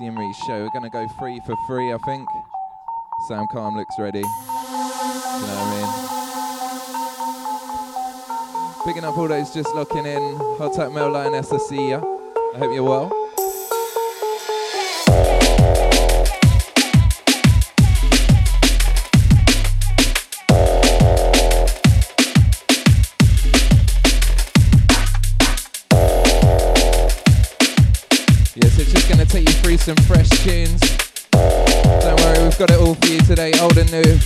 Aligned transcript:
Inreach 0.00 0.34
show. 0.46 0.62
We're 0.62 0.70
gonna 0.70 0.90
go 0.90 1.06
free 1.18 1.40
for 1.46 1.54
free, 1.66 1.92
I 1.92 1.98
think. 1.98 2.28
Sam 3.28 3.46
Calm 3.52 3.76
looks 3.76 3.94
ready. 3.98 4.20
You 4.20 4.24
know 4.24 4.30
what 4.30 5.66
I 5.66 5.74
mean? 8.84 8.86
Picking 8.86 9.04
up 9.04 9.18
all 9.18 9.28
those 9.28 9.52
just 9.52 9.74
locking 9.74 10.06
in. 10.06 10.36
Hot 10.58 10.72
Tap 10.72 10.92
Mail 10.92 11.10
Lioness, 11.10 11.52
I 11.52 11.58
see 11.58 11.90
ya. 11.90 12.00
I 12.54 12.58
hope 12.58 12.72
you're 12.74 12.82
well. 12.82 13.19
Some 29.80 29.96
fresh 30.04 30.28
tunes. 30.44 30.78
Don't 31.30 32.20
worry, 32.20 32.42
we've 32.42 32.58
got 32.58 32.70
it 32.70 32.78
all 32.78 32.94
for 32.94 33.06
you 33.06 33.20
today, 33.20 33.52
old 33.60 33.78
and 33.78 33.90
new. 33.90 34.18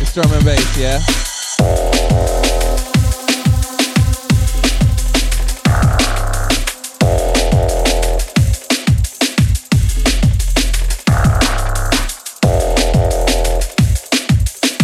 It's 0.00 0.14
drum 0.14 0.32
and 0.32 0.44
bass, 0.44 0.78
yeah? 0.78 1.00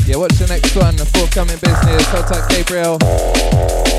Yeah, 0.07 0.17
what's 0.17 0.39
the 0.39 0.47
next 0.49 0.77
one? 0.77 0.97
The 0.97 1.07
forthcoming 1.07 1.59
business. 1.59 2.07
Contact 2.11 2.51
Gabriel. 2.51 3.90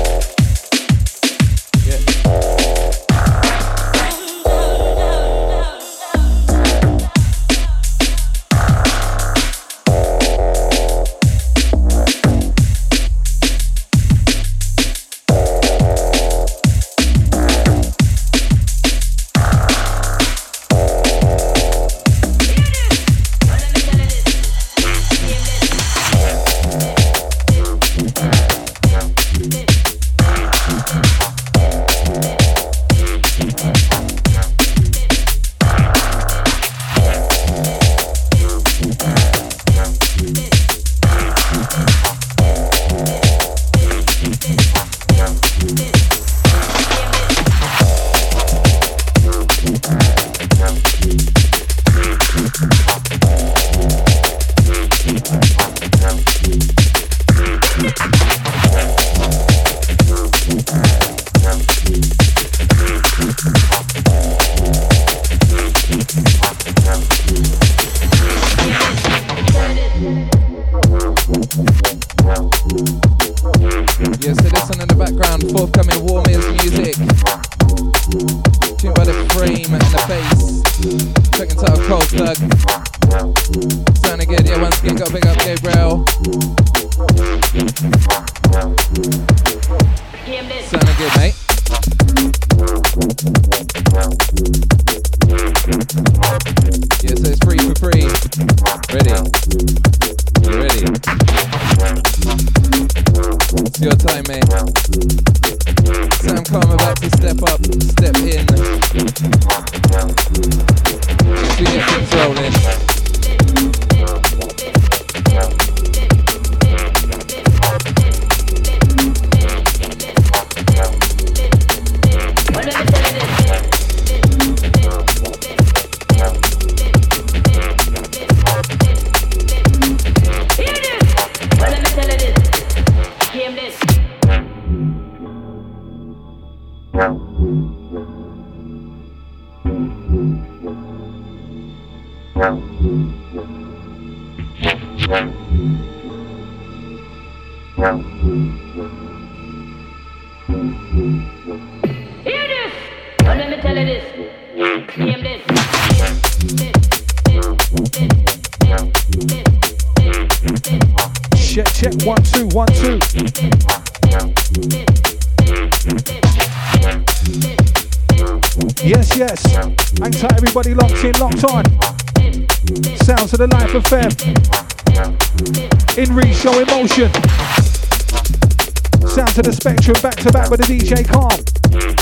With 180.24 180.60
the 180.60 180.78
DJ 180.78 181.02
Calm. 181.04 181.30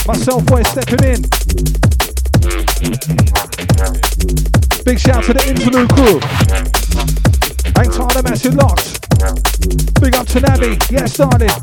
Myself, 0.05 0.47
we're 0.51 0.63
stepping 0.63 1.03
in. 1.03 1.21
Big 4.85 4.99
shout 4.99 5.23
to 5.23 5.33
the 5.33 5.43
interlude 5.49 5.89
crew. 5.89 6.21
Ain't 7.81 7.93
tired 7.93 8.15
of 8.17 8.23
messing 8.29 8.55
locked. 8.57 9.01
Big 10.01 10.15
up 10.15 10.27
to 10.27 10.39
Nabi. 10.39 10.91
Yes, 10.91 11.17
darling. 11.17 11.60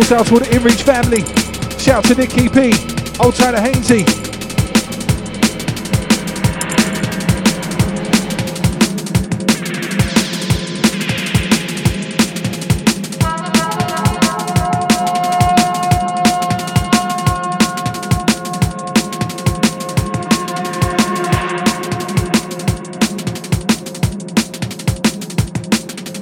Goes 0.00 0.12
out 0.12 0.26
to 0.26 0.38
the 0.38 0.44
InReach 0.46 0.82
family. 0.82 1.22
Shout 1.78 2.04
to 2.04 2.14
Nicky 2.14 2.50
P. 2.50 2.74
Old 3.18 3.34
Tyler 3.34 3.60
Hainsey. 3.60 4.04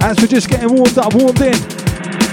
As 0.00 0.20
we're 0.20 0.28
just 0.28 0.48
getting 0.48 0.72
warmed 0.72 0.96
up, 0.96 1.12
warmed 1.14 1.40
in. 1.40 1.73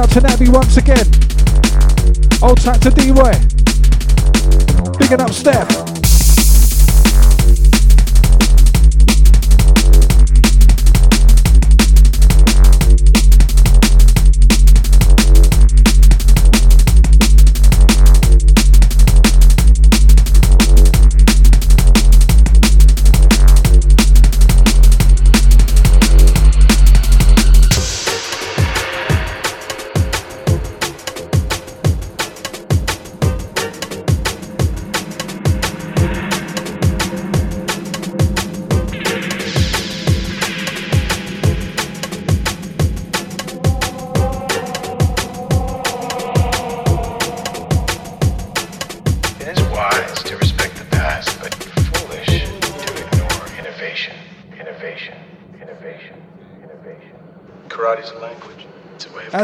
shout 0.00 0.10
to 0.10 0.20
Nabi 0.20 0.48
once 0.48 0.78
again. 0.78 1.06
Old 2.42 2.58
tight 2.60 2.80
to 2.82 2.90
D-Way. 2.90 3.38
Bigging 4.98 5.20
up 5.20 5.30
Steph. 5.30 5.89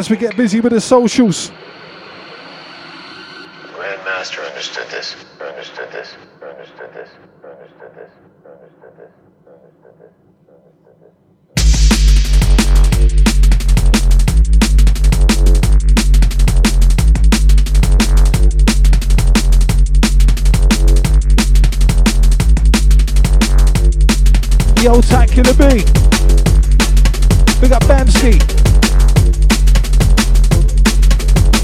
as 0.07 0.11
we 0.11 0.17
get 0.17 0.37
busy 0.37 0.61
with 0.61 0.73
the 0.73 0.81
socials. 0.81 1.51
Grandmaster 3.75 4.49
understood 4.49 4.87
this. 4.89 5.17
Understood 5.41 5.91
this. 5.91 6.15
Understood 6.41 6.95
this. 6.95 7.11
Yo, 24.85 25.01
Tack 25.01 25.37
in 25.37 25.43
the 25.43 25.55
B. 25.59 25.83
Bamsky 27.89 28.66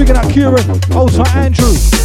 big 0.07 0.17
out, 0.17 0.33
Kieran, 0.33 0.81
also 0.93 1.23
Andrew. 1.35 2.02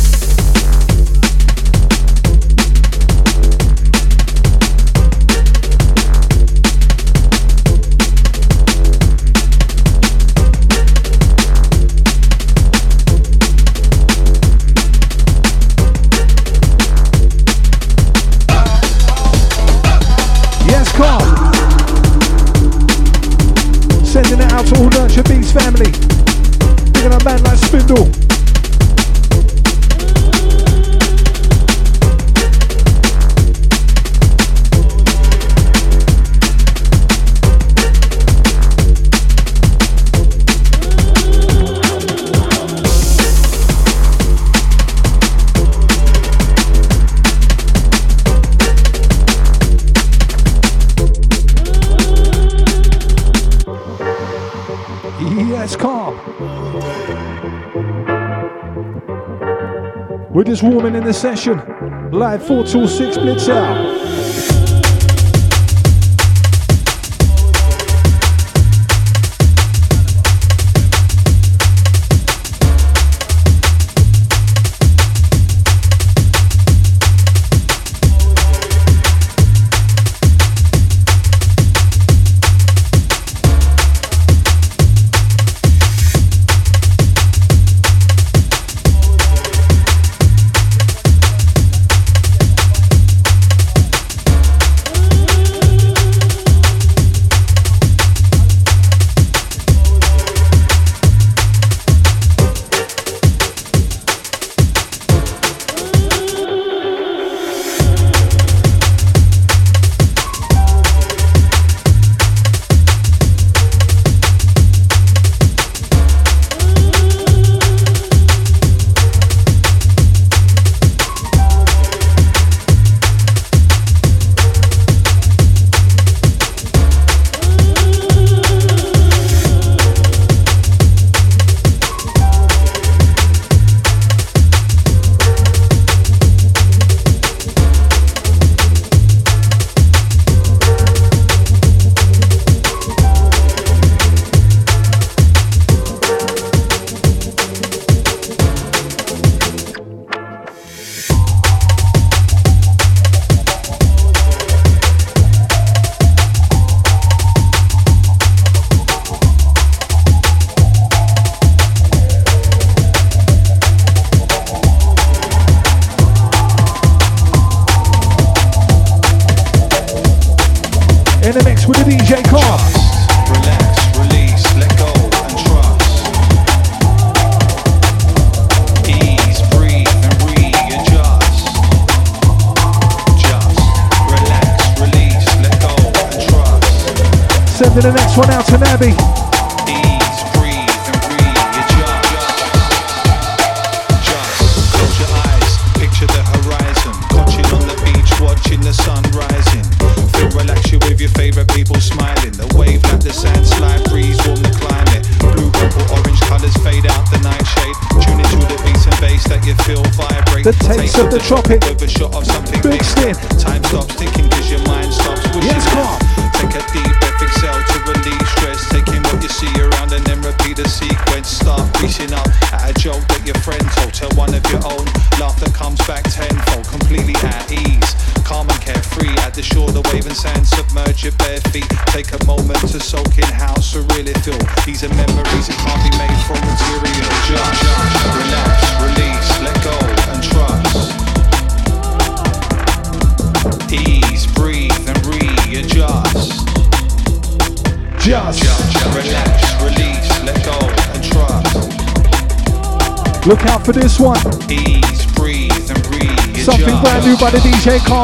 This 60.48 60.64
warming 60.64 60.96
in 60.96 61.04
the 61.04 61.14
session. 61.14 61.62
Live 62.10 62.42
4 62.48 62.64
till 62.64 62.88
6 62.88 63.18
blitz 63.18 63.50
out. 63.50 64.17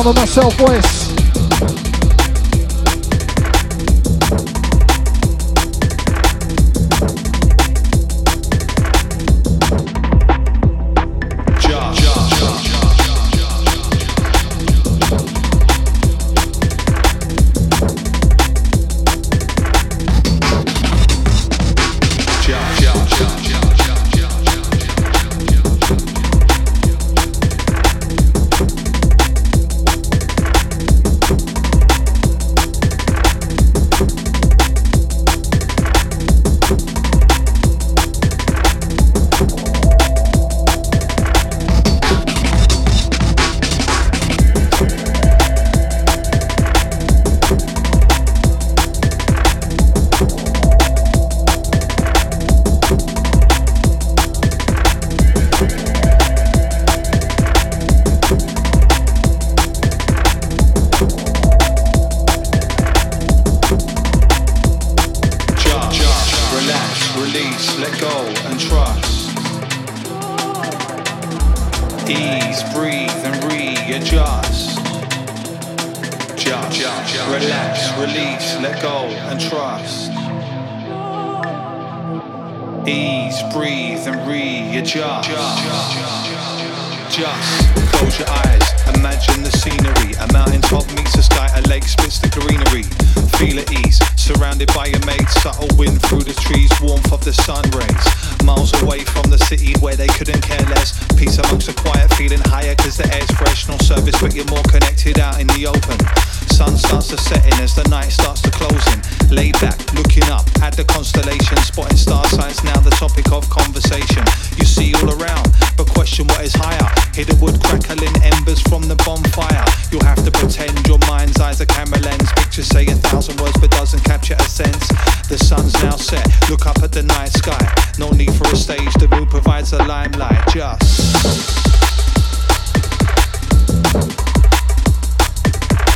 no 0.03 0.11
Marcel 0.13 0.49
Cohen. 0.57 0.82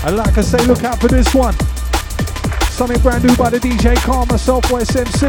And 0.07 0.15
like 0.15 0.37
I 0.37 0.41
say, 0.41 0.65
look 0.67 0.85
out 0.85 1.01
for 1.01 1.09
this 1.09 1.35
one. 1.35 1.53
Something 2.69 2.97
brand 3.01 3.25
new 3.25 3.35
by 3.35 3.49
the 3.49 3.59
DJ 3.59 3.93
Karma 3.97 4.37
Southwest 4.37 4.95
MC. 4.95 5.27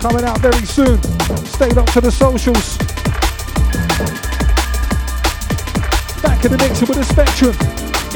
Coming 0.00 0.24
out 0.24 0.40
very 0.40 0.66
soon. 0.66 1.00
Stay 1.46 1.70
up 1.70 1.86
to 1.92 2.00
the 2.00 2.10
socials. 2.10 2.76
Back 6.20 6.44
in 6.44 6.50
the 6.50 6.58
mix 6.58 6.80
with 6.80 6.98
the 6.98 7.04
Spectrum. 7.04 7.54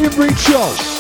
In 0.05 0.11
Reach 0.19 0.39
Show. 0.39 0.92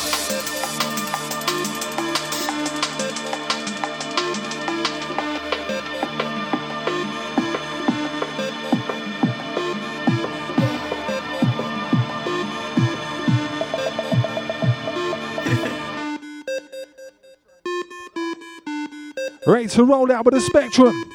To 19.72 19.84
roll 19.84 20.12
out 20.12 20.26
with 20.26 20.34
the 20.34 20.40
spectrum. 20.40 21.11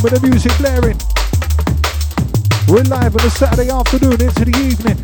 With 0.00 0.14
the 0.14 0.28
music 0.28 0.52
blaring. 0.58 0.96
We're 2.68 2.86
live 2.86 3.16
on 3.16 3.26
a 3.26 3.30
Saturday 3.30 3.68
afternoon 3.68 4.22
into 4.22 4.44
the 4.46 4.54
evening. 4.54 4.94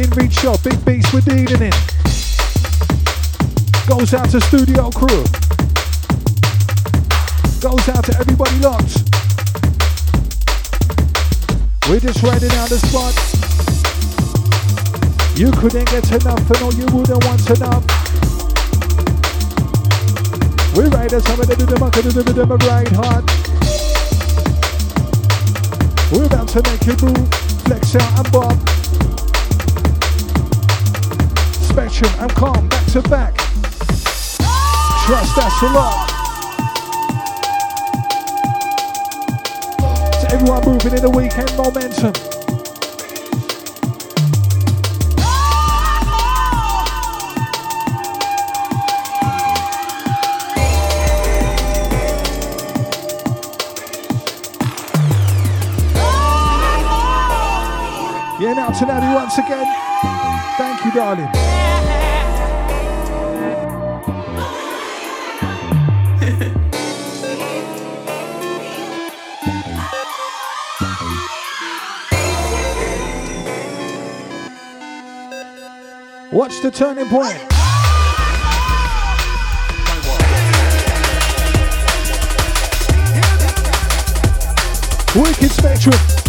In 0.00 0.08
reach 0.16 0.40
shot, 0.40 0.64
big 0.64 0.82
beats 0.86 1.12
we're 1.12 1.20
dealing 1.20 1.60
in. 1.60 1.76
Goes 3.84 4.14
out 4.14 4.30
to 4.30 4.40
studio 4.40 4.88
crew. 4.90 5.28
Goes 7.60 7.84
out 7.92 8.04
to 8.08 8.16
everybody 8.16 8.56
locked. 8.64 9.04
We're 11.90 12.00
just 12.00 12.22
riding 12.22 12.52
out 12.56 12.70
the 12.72 12.80
spot. 12.80 13.12
You 15.36 15.52
couldn't 15.52 15.84
get 15.92 16.10
enough, 16.12 16.48
and 16.48 16.62
all 16.62 16.72
you 16.72 16.86
wouldn't 16.86 17.22
want 17.26 17.50
enough. 17.50 18.01
We 20.74 20.84
ride 20.84 21.10
some 21.10 21.38
of 21.38 21.46
the 21.46 21.54
do 21.54 21.66
them, 21.66 21.90
do 21.90 22.32
them, 22.32 22.48
them 22.48 22.58
ride 22.66 22.88
hard. 22.96 23.24
We're 26.10 26.24
about 26.24 26.48
to 26.48 26.62
make 26.62 26.86
you 26.86 26.96
move, 27.04 27.28
flex 27.64 27.94
out 27.94 28.24
and 28.24 28.32
bob. 28.32 28.56
Spectrum 31.60 32.10
and 32.20 32.32
calm, 32.32 32.68
back 32.68 32.86
to 32.92 33.02
back. 33.02 33.36
Trust 35.04 35.36
that's 35.36 35.62
a 35.62 35.66
lot. 35.66 36.08
To 40.20 40.32
everyone 40.32 40.64
moving 40.64 40.94
in 40.94 41.02
the 41.02 41.10
weekend 41.10 41.54
momentum. 41.58 42.31
Nabby 58.86 59.14
once 59.14 59.38
again. 59.38 59.66
Thank 60.56 60.84
you, 60.84 60.92
darling. 60.92 61.26
Watch 76.32 76.62
the 76.62 76.70
turning 76.70 77.08
point. 77.08 77.38
Wicked 85.14 85.50
Spectrum. 85.50 86.21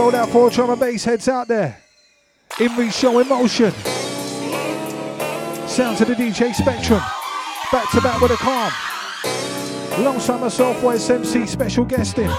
Roll 0.00 0.16
out 0.16 0.30
four 0.30 0.50
and 0.50 0.80
bass 0.80 1.04
heads 1.04 1.28
out 1.28 1.46
there. 1.46 1.76
In 2.58 2.90
show 2.90 3.18
emotion. 3.18 3.66
motion. 3.66 3.72
Sounds 5.68 6.00
of 6.00 6.08
the 6.08 6.14
DJ 6.14 6.54
Spectrum. 6.54 7.02
Back 7.70 7.90
to 7.90 8.00
back 8.00 8.20
with 8.20 8.30
a 8.30 8.36
calm. 8.36 8.72
Alongside 10.00 10.40
myself, 10.40 10.80
Voice 10.80 11.10
MC 11.10 11.46
special 11.46 11.84
guesting. 11.84 12.30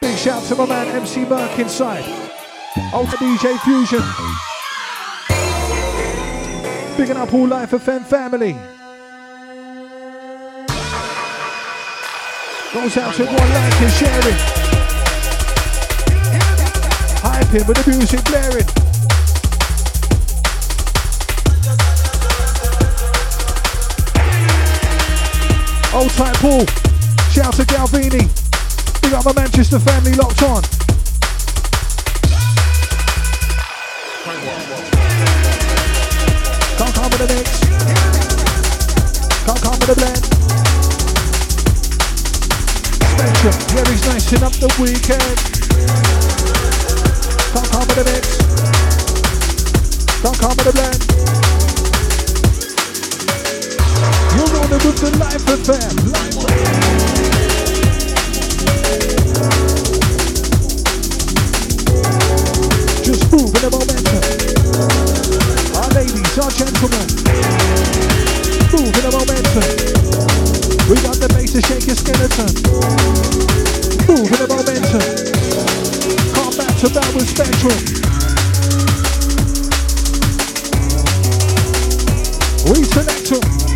Big 0.00 0.16
shout 0.18 0.42
to 0.44 0.56
my 0.56 0.66
man 0.66 0.88
MC 0.88 1.24
Merck 1.24 1.58
inside. 1.58 2.04
Ultra 2.92 3.18
DJ 3.18 3.58
Fusion. 3.60 4.02
Bigging 6.98 7.16
up 7.16 7.32
all 7.32 7.46
Life 7.48 7.72
of 7.72 7.82
FM 7.82 8.04
family. 8.04 8.52
Goes 12.74 12.96
out 12.98 13.14
to 13.14 13.22
everyone 13.22 13.54
liking, 13.54 13.88
sharing. 13.88 14.69
Hyping 17.20 17.68
with 17.68 17.76
the 17.76 17.90
music 17.90 18.24
blaring. 18.24 18.64
Old 25.92 26.10
tight 26.12 26.36
Paul. 26.36 26.64
Shout 27.30 27.52
to 27.54 27.64
Galvini. 27.66 28.24
Big 29.02 29.12
up 29.12 29.26
my 29.26 29.34
Manchester 29.34 29.78
family 29.80 30.14
locked 30.14 30.42
on. 30.42 30.62
Can't 36.78 36.94
come 36.94 37.10
with 37.10 37.20
the 37.20 37.26
mix. 37.34 37.60
Can't 39.44 39.60
come 39.60 39.78
with 39.78 39.88
the 39.88 39.94
blend. 39.94 40.24
Yeah, 43.44 43.90
he's 43.90 44.06
nicing 44.06 44.42
up 44.42 44.52
the 44.52 44.68
weekend. 44.80 45.59
With 48.00 48.08
the 48.08 48.14
mix. 48.16 48.28
Can't 50.22 50.38
come 50.40 50.56
with 50.56 50.64
the 50.64 50.72
blend. 50.72 51.00
You're 54.32 54.48
with 54.72 54.96
the 54.96 55.10
life 55.20 55.44
FM. 55.44 55.92
Life 56.08 56.32
Just 63.04 63.28
moving 63.30 63.60
the 63.60 63.68
momentum. 63.68 64.24
Our 65.76 65.90
ladies, 65.92 66.38
our 66.38 66.50
gentlemen. 66.56 67.06
Moving 68.72 69.04
the 69.04 69.12
momentum. 69.12 69.76
We 70.88 70.96
got 71.02 71.16
the 71.20 71.28
bass 71.34 71.52
to 71.52 71.60
shake 71.60 71.86
your 71.86 71.96
skeleton. 71.96 72.48
Moving 74.08 74.38
the 74.38 74.48
momentum. 74.48 75.39
To 76.80 76.88
back 76.88 77.14
with 77.14 77.28
Spectrum. 77.28 77.76
We 82.72 82.84
select 82.84 83.32
'em. 83.32 83.69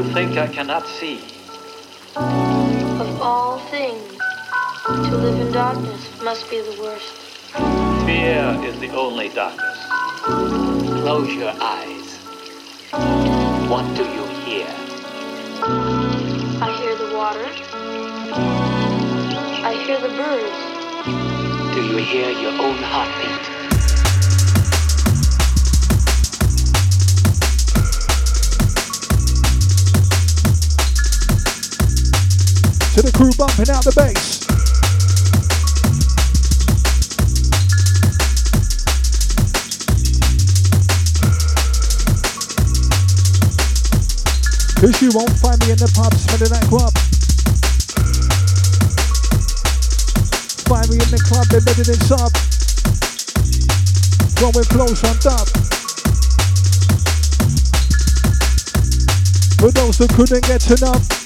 You 0.00 0.06
think 0.14 0.38
I 0.38 0.46
cannot 0.46 0.86
see? 0.86 1.18
Of 2.16 3.20
all 3.20 3.58
things, 3.68 4.16
to 4.86 5.14
live 5.14 5.38
in 5.38 5.52
darkness 5.52 6.08
must 6.22 6.48
be 6.48 6.62
the 6.62 6.74
worst. 6.80 7.12
Fear 8.06 8.64
is 8.64 8.80
the 8.80 8.88
only 8.96 9.28
darkness. 9.28 9.78
Close 11.02 11.30
your 11.34 11.52
eyes. 11.60 12.16
What 13.68 13.84
do 13.94 14.04
you 14.04 14.24
hear? 14.46 14.68
I 16.62 16.74
hear 16.80 16.96
the 16.96 17.14
water. 17.14 17.44
I 19.68 19.74
hear 19.84 20.00
the 20.00 20.14
birds. 20.16 21.74
Do 21.74 21.84
you 21.84 21.98
hear 21.98 22.30
your 22.30 22.52
own 22.52 22.78
heartbeat? 22.78 23.69
To 33.00 33.06
the 33.06 33.16
crew 33.16 33.32
bumping 33.38 33.72
out 33.72 33.82
the 33.82 33.96
bass. 33.96 34.44
Cause 44.76 45.00
you 45.00 45.08
won't 45.14 45.32
find 45.40 45.58
me 45.64 45.72
in 45.72 45.78
the 45.78 45.90
pub 45.96 46.12
smelling 46.12 46.52
that 46.52 46.68
grub. 46.68 46.92
Find 50.68 50.90
me 50.90 50.96
in 51.00 51.08
the 51.08 51.24
club 51.24 51.48
embedded 51.56 51.88
in 51.88 52.00
sub. 52.04 52.36
Throwing 54.36 54.68
flows 54.68 55.02
on 55.08 55.16
dub. 55.24 55.48
For 59.58 59.70
those 59.70 59.96
who 59.96 60.06
couldn't 60.08 60.44
get 60.44 60.70
enough. 60.70 61.19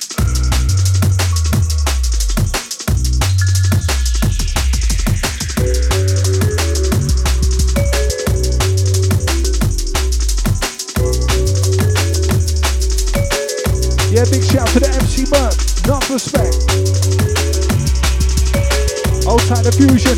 Yeah, 14.25 14.31
big 14.31 14.45
shout 14.45 14.67
to 14.69 14.81
the 14.81 14.89
MC 14.89 15.25
Merc. 15.33 15.53
Enough 15.85 16.09
respect. 16.09 16.55
Outside 19.29 19.65
the 19.65 19.73
fusion. 19.73 20.17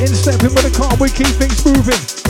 In 0.00 0.14
stepping 0.14 0.54
with 0.54 0.62
the 0.62 0.72
car, 0.74 0.96
we 0.98 1.10
keep 1.10 1.26
things 1.36 1.64
moving. 1.66 2.25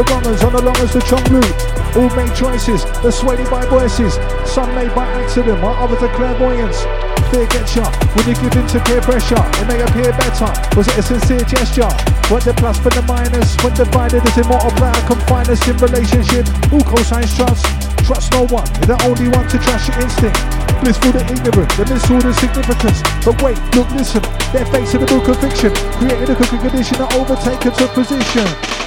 Runners 0.00 0.42
on 0.42 0.52
the 0.52 0.62
long 0.62 0.76
as 0.80 0.92
the 0.92 1.00
chong 1.04 1.24
route. 1.28 1.52
All 1.92 2.08
made 2.16 2.32
choices. 2.32 2.88
They're 3.04 3.12
swayed 3.12 3.44
by 3.50 3.66
voices. 3.66 4.16
Some 4.48 4.72
made 4.74 4.94
by 4.94 5.04
accident, 5.20 5.60
while 5.60 5.76
others 5.76 6.00
are 6.00 6.14
clairvoyance. 6.16 6.80
Fear 7.28 7.46
gets 7.48 7.76
ya 7.76 7.84
when 8.16 8.24
you 8.28 8.34
give 8.40 8.56
in 8.56 8.66
to 8.72 8.80
peer 8.88 9.00
pressure. 9.00 9.40
It 9.60 9.66
may 9.68 9.80
appear 9.80 10.12
better. 10.16 10.48
Was 10.76 10.88
it 10.88 10.96
a 10.96 11.02
sincere 11.02 11.44
gesture? 11.44 11.92
What 12.32 12.44
the 12.44 12.56
plus 12.56 12.80
for 12.80 12.88
the 12.88 13.04
minus? 13.04 13.56
When 13.60 13.72
divided 13.74 14.24
is 14.24 14.36
a 14.40 14.44
multiplier, 14.48 14.96
confine 15.04 15.48
us 15.48 15.60
in 15.68 15.76
relationship. 15.76 16.48
All 16.72 16.84
cosigns 16.84 17.36
trust. 17.36 17.64
Trust 18.04 18.32
no 18.32 18.48
one. 18.48 18.68
You're 18.80 18.96
the 18.96 18.98
only 19.04 19.28
one 19.28 19.48
to 19.48 19.58
trust 19.60 19.88
your 19.88 20.00
instinct. 20.00 20.40
Blissful 20.80 21.12
the 21.12 21.22
ignorant, 21.28 21.70
the 21.76 21.84
miss 21.86 22.04
all 22.10 22.20
the 22.20 22.32
significance. 22.34 23.00
But 23.24 23.40
wait, 23.40 23.56
look, 23.76 23.88
listen. 23.92 24.22
They're 24.52 24.66
facing 24.66 25.00
the 25.00 25.06
book 25.06 25.28
of 25.28 25.40
fiction, 25.40 25.72
creating 25.96 26.28
a 26.28 26.34
cooking 26.34 26.58
condition 26.58 26.98
that 26.98 27.14
overtake 27.14 27.64
into 27.64 27.86
position. 27.94 28.81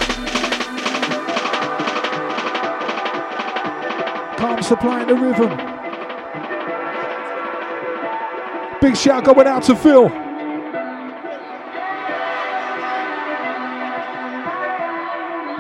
Supplying 4.66 5.08
the 5.08 5.16
rhythm. 5.16 5.50
Big 8.82 8.98
shout 8.98 9.24
going 9.24 9.48
out 9.48 9.64
to 9.64 9.76
Phil. 9.76 10.10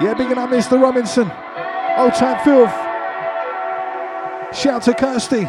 Yeah, 0.01 0.14
big 0.18 0.38
up 0.38 0.49
Mr. 0.49 0.82
Robinson. 0.82 1.32
Old 1.97 2.14
time 2.16 2.43
filth. 2.43 2.74
Shout 4.56 4.82
to 4.84 4.93
Kirsty. 4.93 5.47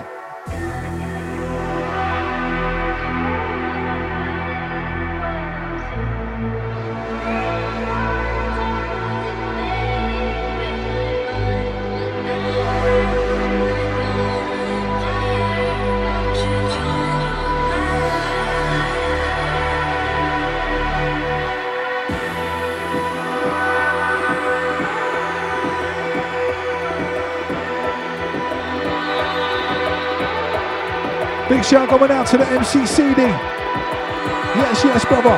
Big 31.48 31.64
shout 31.64 31.88
going 31.88 32.10
out 32.10 32.26
to 32.26 32.36
the 32.36 32.44
MCCD. 32.44 33.18
Yes, 33.18 34.82
yes, 34.82 35.04
brother. 35.04 35.36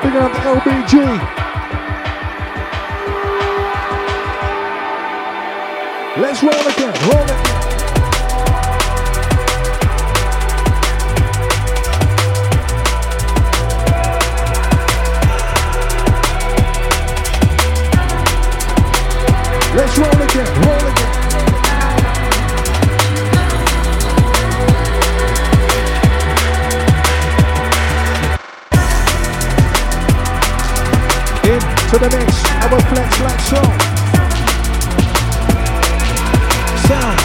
Big 0.00 0.14
up 0.14 0.32
the 0.32 0.38
LBG. 0.38 0.94
Let's 6.22 6.40
roll 6.40 6.52
again, 6.52 7.10
roll 7.10 7.24
again. 7.24 7.45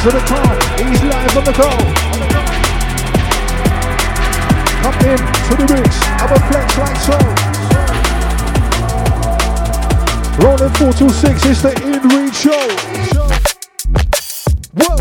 To 0.02 0.10
the 0.10 0.20
top, 0.22 0.58
he's 0.80 1.04
live 1.04 1.38
on 1.38 1.44
the 1.44 1.54
call. 1.54 1.78
Come 4.82 4.98
in 5.06 5.18
to 5.46 5.54
the 5.58 5.66
mix 5.76 5.90
of 6.24 6.32
a 6.32 6.40
flex 6.50 6.78
like 6.80 6.98
so. 7.06 7.18
Rolling 10.44 10.74
4 10.74 10.94
to 10.94 11.08
6 11.08 11.46
is 11.46 11.62
the 11.62 11.72
in 11.86 12.02
read 12.10 12.34
show. 12.34 12.68
Whoa! 14.74 14.98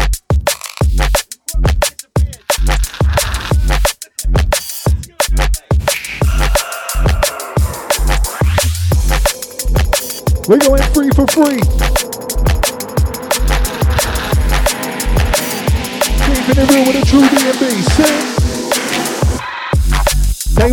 We're 10.47 10.59
going 10.59 10.83
free 10.93 11.11
for 11.13 11.27
free. 11.27 11.80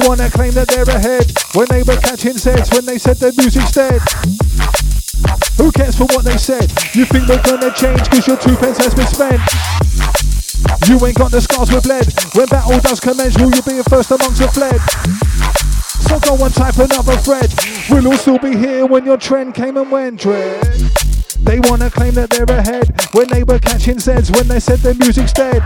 Wanna 0.07 0.29
claim 0.31 0.53
that 0.53 0.69
they're 0.69 0.87
ahead 0.87 1.27
when 1.51 1.67
they 1.67 1.83
were 1.83 1.99
catching 1.99 2.37
sets 2.37 2.71
when 2.71 2.85
they 2.85 2.97
said 2.97 3.17
their 3.17 3.33
music's 3.35 3.71
dead. 3.75 3.99
Who 5.59 5.69
cares 5.71 5.97
for 5.99 6.07
what 6.15 6.23
they 6.23 6.37
said? 6.37 6.71
You 6.95 7.03
think 7.03 7.27
we're 7.27 7.43
gonna 7.43 7.75
change 7.75 8.07
cause 8.07 8.25
your 8.25 8.37
two 8.37 8.55
pence 8.55 8.77
has 8.79 8.95
been 8.95 9.07
spent? 9.11 9.43
You 10.87 10.95
ain't 11.05 11.17
got 11.17 11.31
the 11.31 11.41
scars 11.43 11.69
with 11.71 11.85
lead. 11.85 12.07
When 12.39 12.47
battle 12.47 12.79
does 12.79 13.01
commence, 13.01 13.35
will 13.35 13.51
you 13.51 13.61
be 13.67 13.83
first 13.91 14.09
amongst 14.11 14.39
the 14.39 14.47
fled? 14.47 14.79
So 16.07 16.19
go 16.23 16.39
and 16.39 16.55
type 16.55 16.79
another 16.79 17.17
thread. 17.19 17.51
We'll 17.89 18.07
all 18.07 18.17
still 18.17 18.39
be 18.39 18.55
here 18.55 18.85
when 18.85 19.03
your 19.03 19.17
trend 19.17 19.55
came 19.55 19.75
and 19.75 19.91
went. 19.91 20.21
Dread. 20.21 20.63
They 21.43 21.59
wanna 21.67 21.91
claim 21.91 22.13
that 22.15 22.29
they're 22.29 22.47
ahead 22.47 22.87
when 23.11 23.27
they 23.27 23.43
were 23.43 23.59
catching 23.59 23.97
Zeds 23.97 24.33
when 24.33 24.47
they 24.47 24.61
said 24.61 24.79
their 24.79 24.95
music's 24.95 25.33
dead. 25.33 25.61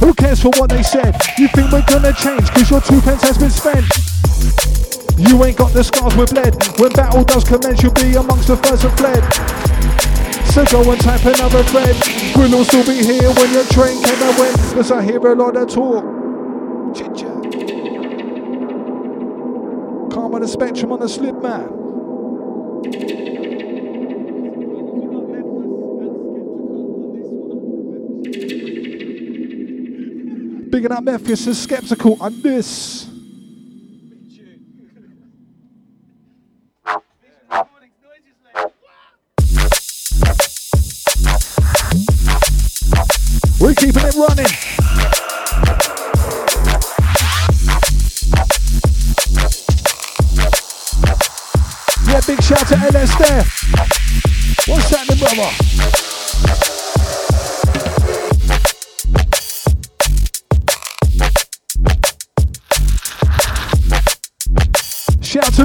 Who 0.00 0.14
cares 0.14 0.40
for 0.40 0.50
what 0.56 0.70
they 0.70 0.82
said? 0.82 1.16
You 1.38 1.48
think 1.48 1.72
we're 1.72 1.84
gonna 1.86 2.12
change 2.12 2.48
cause 2.50 2.70
your 2.70 2.80
two 2.80 3.00
pence 3.00 3.22
has 3.22 3.38
been 3.38 3.50
spent? 3.50 3.84
You 5.18 5.42
ain't 5.44 5.56
got 5.56 5.72
the 5.72 5.82
scars 5.82 6.14
with 6.16 6.32
lead. 6.32 6.54
When 6.78 6.92
battle 6.92 7.24
does 7.24 7.44
commence, 7.44 7.82
you'll 7.82 7.92
be 7.92 8.14
amongst 8.14 8.46
the 8.48 8.56
first 8.56 8.84
and 8.84 8.96
fled. 8.96 9.24
So 10.54 10.64
go 10.66 10.90
and 10.90 11.00
type 11.00 11.24
another 11.24 11.62
thread. 11.64 11.96
We'll 12.36 12.64
still 12.64 12.86
be 12.86 13.02
here 13.02 13.30
when 13.32 13.52
your 13.52 13.64
train 13.66 14.02
came 14.02 14.22
and 14.22 14.38
went. 14.38 14.56
Cause 14.74 14.92
I 14.92 15.02
hear 15.02 15.18
a 15.18 15.34
lot 15.34 15.56
of 15.56 15.68
talk. 15.68 16.04
Chit 16.94 17.16
chat. 17.16 17.42
Calm 20.12 20.34
on 20.34 20.40
the 20.40 20.48
spectrum 20.48 20.92
on 20.92 21.00
the 21.00 21.08
slip 21.08 21.42
man. 21.42 23.27
Bigging 30.78 30.92
up 30.92 31.02
Memphis 31.02 31.44
is 31.48 31.60
skeptical 31.60 32.16
on 32.20 32.40
this. 32.40 33.08
We're 43.60 43.74
keeping 43.74 44.04
it 44.04 44.14
running. 44.14 44.46
Yeah, 52.06 52.20
big 52.24 52.40
shout 52.40 52.68
to 52.68 52.76
LS 52.76 53.18
there. 53.18 53.42
What's 54.72 54.90
happening, 54.90 55.18
brother? 55.18 55.67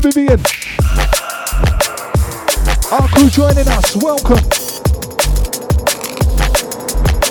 Vivian. 0.03 0.37
Our 2.91 3.07
crew 3.07 3.29
joining 3.29 3.69
us. 3.69 3.95
Welcome. 3.95 4.43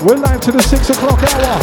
We're 0.02 0.16
live 0.16 0.40
to 0.40 0.52
the 0.52 0.62
six 0.62 0.88
o'clock 0.88 1.22
hour. 1.22 1.58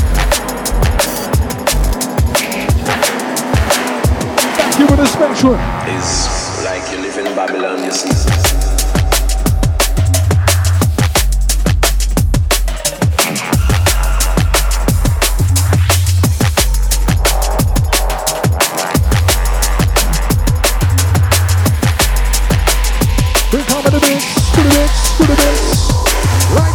Back 4.55 4.75
here 4.75 4.85
with 4.85 4.97
the 4.97 5.07
spectrum. 5.07 5.59
is 5.89 6.63
like 6.63 6.91
you're 6.91 7.01
living 7.01 7.25
in 7.25 7.35
Babylon, 7.35 7.83
you 7.83 7.91
see. 7.91 8.48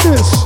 this. 0.04 0.43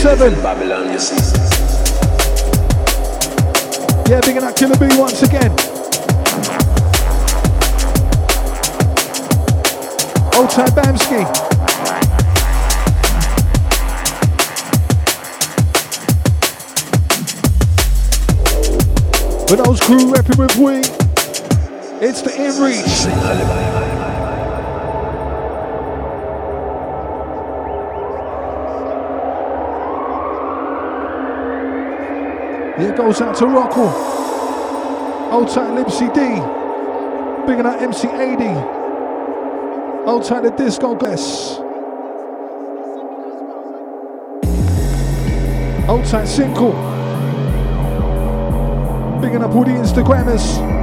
7. 0.00 0.32
Yeah, 4.08 4.20
big 4.22 4.36
enough 4.38 4.56
Killer 4.56 4.76
B 4.76 4.88
once 4.98 5.22
again. 5.22 5.50
Old 10.34 10.48
time 10.48 10.72
Bamski. 10.72 11.26
For 19.46 19.56
those 19.56 19.80
crew 19.80 20.10
rapping 20.10 20.38
with 20.38 20.56
we, 20.56 20.78
it's 22.00 22.22
the 22.22 22.32
in 22.36 22.62
reach. 22.62 23.99
Goes 32.88 33.20
out 33.20 33.36
to 33.36 33.46
Rockwell. 33.46 33.92
Old 35.32 35.48
tight 35.48 35.76
Lipsy 35.76 36.08
D. 36.14 36.20
Bigging 37.46 37.66
up 37.66 37.78
MC80. 37.78 40.06
Old 40.06 40.24
tight 40.24 40.44
the 40.44 40.50
Disco 40.50 40.94
Bless. 40.94 41.58
Old 45.88 46.04
tight 46.06 46.26
Single. 46.26 46.72
Bigging 49.20 49.42
up 49.42 49.54
all 49.54 49.64
the 49.64 49.72
Instagrammers. 49.72 50.79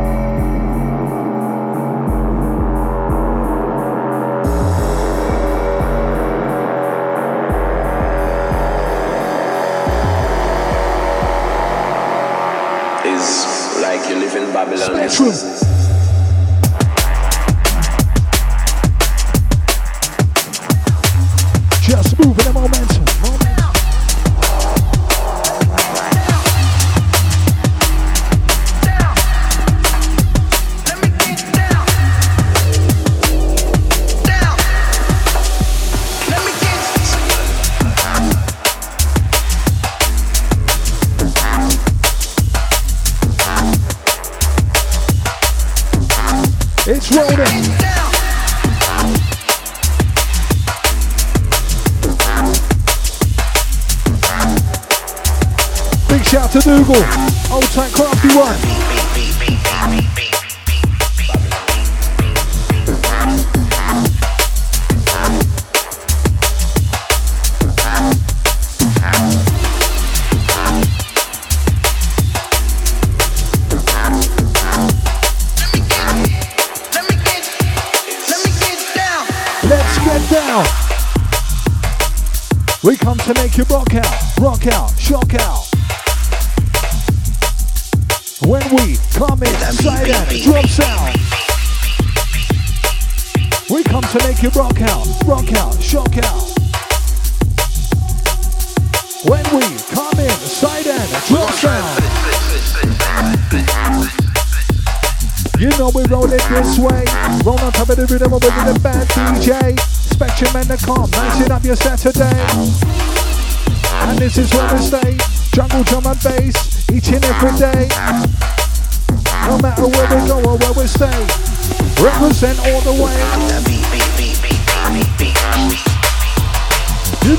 Spectrum. 14.75 15.66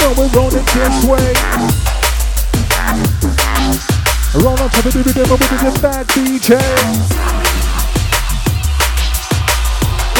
Know 0.08 0.22
we're 0.22 0.28
rolling 0.28 0.64
this 0.64 1.04
way. 1.04 1.32
Roll 4.42 4.58
on 4.58 4.70
top 4.70 4.84
of 4.84 4.92
the 4.92 5.02
rhythm 5.04 5.30
with 5.30 5.40
the 5.40 5.78
bad 5.82 6.06
DJ. 6.08 6.56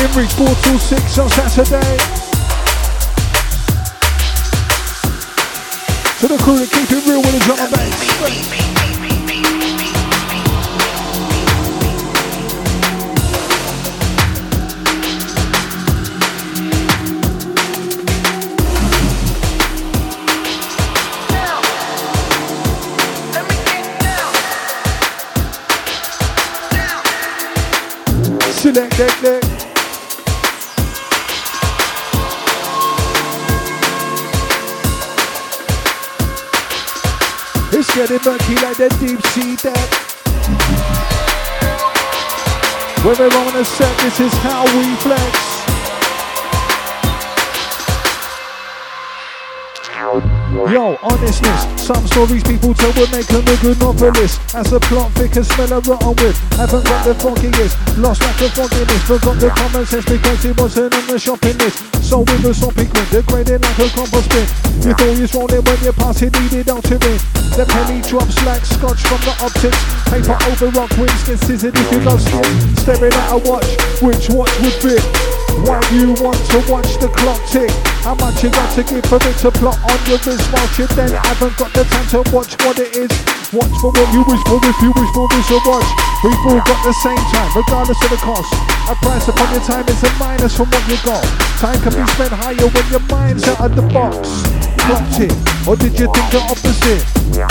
Every 0.02 0.26
4 0.26 0.46
till 0.46 0.78
6 0.78 1.18
on 1.18 1.28
Saturday. 1.30 1.96
To 6.20 6.26
the 6.26 6.38
crew 6.42 6.58
that 6.58 6.68
keep 6.70 6.90
it 6.90 7.06
real 7.06 7.20
with 7.20 7.32
the 7.32 7.40
drum 7.44 7.58
and 7.58 7.70
bass. 7.72 8.87
Select 28.78 28.96
that, 28.98 29.14
that. 29.22 29.42
It's 37.74 37.92
getting 37.92 38.22
murky 38.24 38.54
like 38.54 38.76
that 38.76 38.94
deep 39.00 39.20
sea 39.34 39.56
depth. 39.56 39.74
When 43.04 43.18
we're 43.18 43.36
on 43.36 43.56
a 43.56 43.64
set, 43.64 43.98
this 43.98 44.20
is 44.20 44.32
how 44.34 44.62
we 44.62 44.94
flex. 45.02 45.57
Yo, 50.48 50.96
honestness. 51.02 51.68
Some 51.76 52.06
stories 52.06 52.42
people 52.42 52.72
tell 52.72 52.92
will 52.96 53.08
make 53.12 53.28
a 53.28 53.42
good 53.44 53.78
novelist. 53.80 54.40
As 54.54 54.72
a 54.72 54.80
plot 54.80 55.12
thick 55.12 55.36
and 55.36 55.44
smell 55.44 55.76
a 55.76 55.80
rotten 55.80 56.16
whip. 56.16 56.34
Haven't 56.56 56.84
got 56.84 57.04
the 57.04 57.14
foggiest. 57.20 57.76
Lost 57.98 58.22
like 58.22 58.40
a 58.40 58.48
fogginess. 58.56 59.02
Forgot 59.04 59.40
the 59.40 59.50
common 59.50 59.84
sense 59.84 60.06
because 60.06 60.44
it 60.46 60.58
wasn't 60.58 60.94
on 60.94 61.06
the 61.06 61.18
shopping 61.18 61.58
list. 61.58 61.84
So 62.02 62.20
with 62.20 62.48
a 62.48 62.54
sopping 62.54 62.88
grin, 62.88 63.04
degrading 63.12 63.60
like 63.60 63.78
a 63.78 63.88
compost 63.92 64.30
bin. 64.32 64.48
You 64.88 64.96
thought 64.96 65.12
you 65.12 65.28
was 65.28 65.34
rolling 65.34 65.64
when 65.68 65.80
you 65.84 65.92
pass 65.92 66.22
it, 66.22 66.32
needed 66.40 66.70
altering. 66.70 67.20
The 67.52 67.68
penny 67.68 68.00
drops 68.08 68.40
like 68.48 68.64
scotch 68.64 69.04
from 69.04 69.20
the 69.28 69.36
optics. 69.44 69.76
Paper 70.08 70.38
over 70.48 70.72
rock 70.72 70.96
wings 70.96 71.28
get 71.28 71.44
scissored 71.44 71.76
if 71.76 71.92
you 71.92 72.00
got 72.00 72.24
skin. 72.24 72.48
Staring 72.80 73.12
at 73.12 73.32
a 73.32 73.38
watch, 73.44 73.68
which 74.00 74.32
watch 74.32 74.54
would 74.64 74.72
fit? 74.80 75.04
Why 75.66 75.82
do 75.90 75.96
you 75.98 76.12
want 76.22 76.38
to 76.54 76.58
watch 76.70 76.96
the 77.02 77.08
clock 77.08 77.42
tick? 77.50 77.70
How 78.06 78.14
much 78.14 78.44
you 78.44 78.50
got 78.50 78.70
to 78.76 78.82
give 78.84 79.04
for 79.04 79.18
it 79.18 79.36
to 79.42 79.50
plot 79.50 79.76
on 79.90 79.98
your 80.06 80.18
wrist 80.22 80.37
whilst 80.52 80.78
you 80.78 80.86
then 80.98 81.10
haven't 81.10 81.56
got 81.56 81.72
the 81.72 81.84
time 81.84 82.08
to 82.12 82.20
watch 82.30 82.54
what 82.64 82.78
it 82.78 82.94
is? 82.96 83.10
Watch 83.52 83.72
for 83.80 83.90
what 83.92 84.08
you 84.12 84.22
wish 84.28 84.42
for 84.44 84.60
if 84.62 84.78
you 84.82 84.92
wish 84.92 85.10
for 85.14 85.26
this 85.28 85.50
or 85.50 85.62
watch. 85.64 85.88
We've 86.24 86.42
all 86.46 86.60
got 86.66 86.80
the 86.84 86.92
same 87.04 87.22
time, 87.32 87.50
regardless 87.54 88.02
of 88.02 88.10
the 88.10 88.20
cost. 88.20 88.52
A 88.90 88.94
price 89.00 89.28
upon 89.28 89.52
your 89.52 89.64
time 89.64 89.86
is 89.88 90.02
a 90.02 90.10
minus 90.18 90.56
from 90.56 90.68
what 90.70 90.84
you 90.88 90.96
got. 91.04 91.24
Time 91.58 91.80
can 91.80 91.94
be 91.94 92.04
spent 92.12 92.32
higher 92.32 92.56
when 92.56 92.86
your 92.90 93.04
mind's 93.08 93.46
out 93.48 93.60
of 93.60 93.76
the 93.76 93.82
box. 93.94 94.57
Clocked 94.88 95.20
it, 95.20 95.36
or 95.68 95.76
did 95.76 96.00
you 96.00 96.08
think 96.08 96.28
the 96.32 96.40
opposite? 96.48 97.04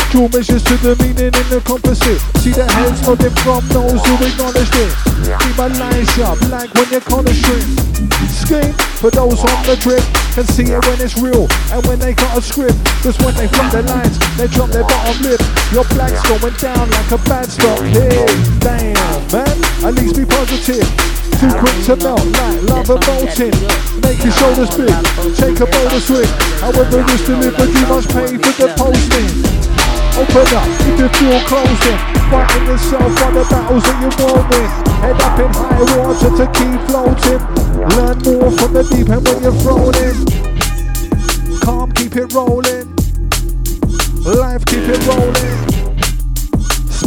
Dual 0.10 0.28
measures 0.34 0.64
to 0.66 0.74
the 0.82 0.98
meaning 0.98 1.30
in 1.30 1.48
the 1.54 1.62
composite. 1.62 2.18
See 2.42 2.50
the 2.50 2.66
heads 2.66 3.06
nodding 3.06 3.30
from 3.46 3.62
those 3.70 4.02
who 4.02 4.14
acknowledge 4.26 4.74
it. 4.74 4.90
Keep 5.46 5.54
my 5.54 5.70
line 5.78 6.06
sharp, 6.18 6.42
like 6.50 6.74
when 6.74 6.90
you're 6.90 7.06
corner 7.06 7.30
string. 7.38 7.62
Scheme 8.26 8.74
for 8.98 9.12
those 9.12 9.38
on 9.46 9.62
the 9.70 9.78
trip 9.78 10.02
can 10.34 10.50
see 10.50 10.66
it 10.66 10.82
when 10.86 10.98
it's 10.98 11.18
real 11.18 11.46
and 11.70 11.86
when 11.86 12.00
they 12.00 12.14
got 12.14 12.38
a 12.38 12.42
script. 12.42 12.74
Cause 13.06 13.18
when 13.22 13.34
they 13.36 13.48
flop 13.48 13.72
their 13.72 13.86
lines, 13.86 14.18
they 14.38 14.48
drop 14.48 14.70
their 14.70 14.82
bottom 14.82 15.22
lip. 15.22 15.42
Your 15.70 15.86
black's 15.94 16.22
going 16.26 16.58
down 16.58 16.90
like 16.90 17.12
a 17.14 17.22
bad 17.30 17.46
stock. 17.46 17.86
Hey, 17.86 18.26
damn, 18.66 19.22
man. 19.30 19.58
At 19.86 19.94
least 19.94 20.18
be 20.18 20.26
positive. 20.26 21.17
Too 21.38 21.54
quick 21.54 21.78
to 21.86 21.96
melt 21.98 22.26
like 22.34 22.64
lava 22.66 22.98
bolting. 22.98 23.54
Make 24.02 24.24
your 24.26 24.34
shoulders 24.34 24.74
big, 24.74 24.90
take 25.38 25.60
a 25.62 25.70
boulder 25.70 26.02
swing. 26.02 26.26
However 26.58 27.06
it's 27.14 27.26
delivered, 27.28 27.70
you 27.70 27.86
must 27.86 28.10
pay 28.10 28.34
for 28.42 28.54
the 28.58 28.74
posting. 28.74 29.30
Open 30.18 30.50
up 30.58 30.66
if 30.82 30.98
you 30.98 31.08
feel 31.14 31.40
closed 31.46 31.86
in. 31.86 32.00
Fighting 32.34 32.66
yourself 32.66 33.22
on 33.22 33.34
the 33.36 33.46
battles 33.52 33.84
that 33.84 34.02
you 34.02 34.10
won't 34.18 34.50
win. 34.50 34.70
Head 34.98 35.22
up 35.22 35.38
in 35.38 35.54
high 35.54 35.86
water 36.02 36.32
to 36.42 36.46
keep 36.58 36.82
floating. 36.90 37.42
Learn 37.94 38.18
more 38.26 38.52
from 38.58 38.74
the 38.74 38.84
deep 38.90 39.10
end 39.10 39.28
when 39.28 39.44
you're 39.44 39.54
thrown 39.62 39.94
in. 39.94 41.60
Calm, 41.62 41.92
keep 41.92 42.16
it 42.16 42.34
rolling. 42.34 42.96
Life, 44.26 44.66
keep 44.66 44.90
it 44.90 45.06
rolling. 45.06 45.77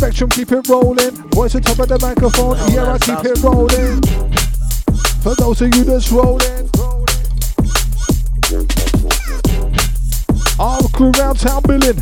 Spectrum, 0.01 0.31
keep 0.31 0.51
it 0.51 0.67
rolling. 0.67 1.11
Voice 1.35 1.55
on 1.55 1.61
top 1.61 1.79
of 1.79 1.89
the 1.89 1.99
microphone, 1.99 2.57
yeah, 2.73 2.91
I 2.91 2.97
keep 2.97 3.23
it 3.23 3.39
rolling. 3.43 4.01
For 5.21 5.35
those 5.35 5.61
of 5.61 5.75
you 5.75 5.85
that's 5.85 6.11
rolling. 6.11 6.71
All 10.59 10.89
crew 10.89 11.11
round 11.21 11.39
town 11.39 11.61
billing. 11.69 12.01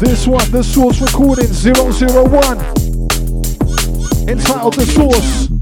This 0.00 0.26
one, 0.26 0.50
the 0.50 0.64
source 0.64 1.00
recording 1.00 1.46
001. 1.46 1.78
Entitled 4.28 4.74
The 4.74 4.86
Source. 4.86 5.57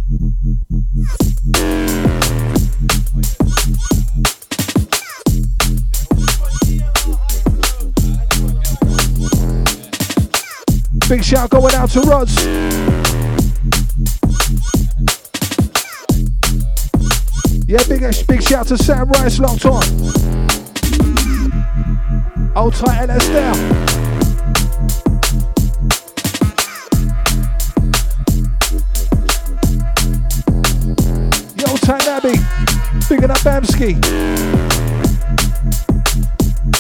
Big 11.09 11.23
shout 11.23 11.51
going 11.51 11.75
out 11.75 11.89
to 11.91 12.01
Rods. 12.01 12.35
Yeah, 17.67 17.83
big 17.89 18.03
uh, 18.03 18.13
big 18.29 18.43
shout 18.43 18.67
to 18.69 18.79
Sam 18.79 19.09
Rice 19.11 19.39
locked 19.39 19.67
on. 19.67 19.83
Old 22.57 22.75
tight 22.75 23.09
LS 23.09 23.29
down. 23.29 23.87
Tight 31.87 32.09
Abbey. 32.09 32.35
Bigging 33.09 33.31
up 33.31 33.39
Bamski. 33.47 33.95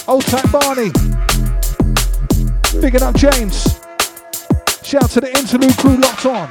Old 0.08 0.24
tight 0.24 0.50
Barney. 0.50 0.90
Bigging 2.80 3.02
up 3.02 3.14
James. 3.14 3.75
Shout 4.86 5.02
out 5.02 5.10
to 5.10 5.20
the 5.20 5.36
interlude 5.36 5.76
crew 5.78 5.96
locked 5.96 6.26
on. 6.26 6.48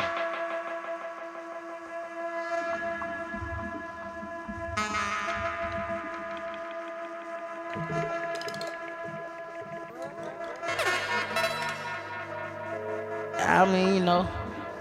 I 13.40 13.66
mean, 13.72 13.94
you 13.94 14.02
know, 14.02 14.28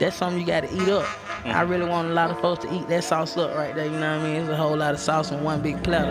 that's 0.00 0.16
something 0.16 0.40
you 0.40 0.44
gotta 0.44 0.66
eat 0.74 0.88
up. 0.88 1.06
I 1.44 1.62
mm. 1.62 1.68
really 1.68 1.88
want 1.88 2.08
a 2.08 2.12
lot 2.12 2.32
of 2.32 2.40
folks 2.40 2.64
to 2.64 2.74
eat 2.74 2.88
that 2.88 3.04
sauce 3.04 3.36
up 3.36 3.54
right 3.54 3.72
there, 3.72 3.84
you 3.84 3.92
know 3.92 4.16
what 4.18 4.26
I 4.26 4.32
mean? 4.32 4.42
It's 4.42 4.48
a 4.48 4.56
whole 4.56 4.76
lot 4.76 4.94
of 4.94 4.98
sauce 4.98 5.30
in 5.30 5.44
one 5.44 5.62
big 5.62 5.80
platter. 5.84 6.10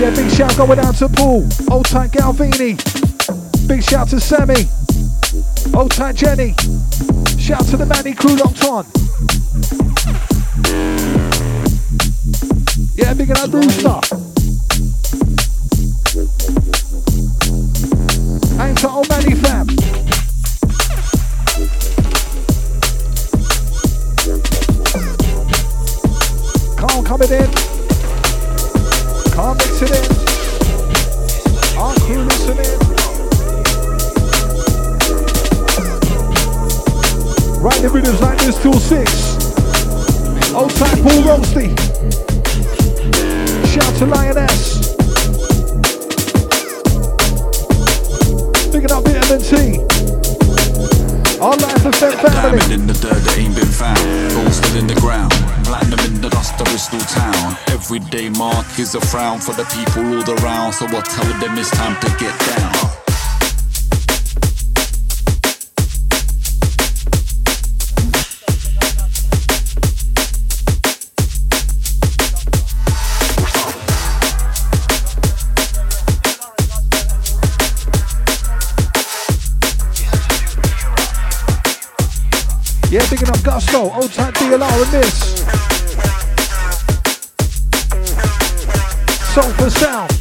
Yeah, 0.00 0.14
big 0.16 0.30
shout 0.30 0.56
going 0.56 0.78
out 0.78 0.94
to 0.94 1.10
Paul. 1.10 1.46
Old 1.70 1.84
tight 1.84 2.12
Galvini. 2.12 2.78
Big 3.68 3.82
shout 3.82 4.08
to 4.08 4.20
Sammy. 4.20 4.85
Old 5.74 5.90
tight 5.90 6.16
Jenny. 6.16 6.54
Shout 7.38 7.64
to 7.66 7.76
the 7.76 7.86
Manny 7.86 8.14
crew 8.14 8.36
locked 8.36 8.64
on. 8.64 8.86
Yeah, 12.96 13.14
big 13.14 13.30
up 13.30 13.52
Rooster. 13.52 14.00
Ain't 18.62 18.78
to 18.78 18.88
old 18.88 19.08
Manny 19.08 19.34
fam. 19.34 19.66
Carl 26.76 27.02
coming 27.02 27.30
in. 27.30 27.65
Time 41.42 41.76
Shout 43.66 43.94
to 43.98 44.06
Lioness. 44.06 44.94
Picking 48.72 48.92
up 48.92 49.04
vitamin 49.04 49.42
T. 49.42 49.82
Our 51.40 51.56
life 51.56 51.82
Diamond 51.82 52.32
family. 52.32 52.74
in 52.74 52.86
the 52.86 52.94
dirt 52.94 53.20
that 53.22 53.38
ain't 53.38 53.54
been 53.54 53.66
found. 53.66 53.98
Gold 54.32 54.52
still 54.52 54.78
in 54.78 54.86
the 54.86 54.98
ground. 55.00 55.32
Platinum 55.64 56.00
in 56.06 56.20
the 56.22 56.30
dust 56.30 56.58
of 56.60 56.66
Bristol 56.66 57.00
town. 57.00 57.56
Everyday 57.68 58.30
mark 58.30 58.66
is 58.78 58.94
a 58.94 59.00
frown 59.00 59.38
for 59.38 59.52
the 59.52 59.64
people 59.64 60.04
all 60.06 60.38
around. 60.40 60.72
So 60.72 60.86
I 60.86 61.00
tell 61.00 61.40
them 61.40 61.58
it's 61.58 61.70
time 61.70 62.00
to 62.00 62.08
get 62.18 62.38
down. 62.56 62.95
Picking. 83.76 84.02
Old 84.02 84.12
time 84.12 84.32
DLR 84.32 84.84
in 84.84 84.90
this. 84.90 85.14
Soul 89.34 89.50
for 89.52 89.70
sound. 89.70 90.15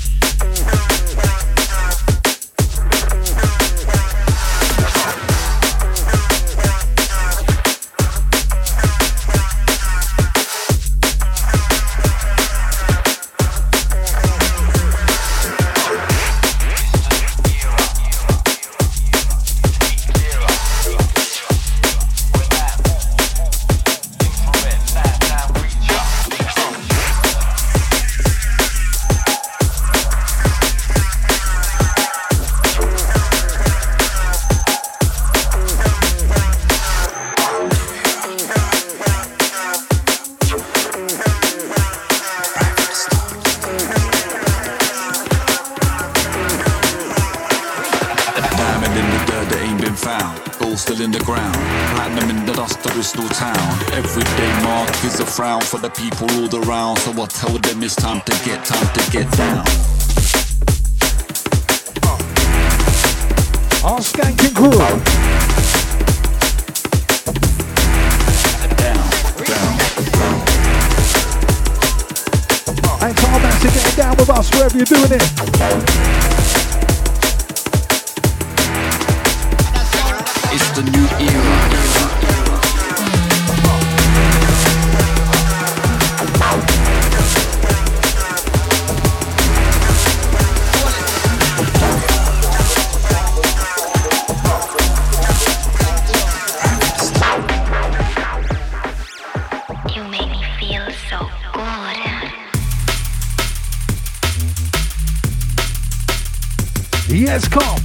Carl. 107.43 107.77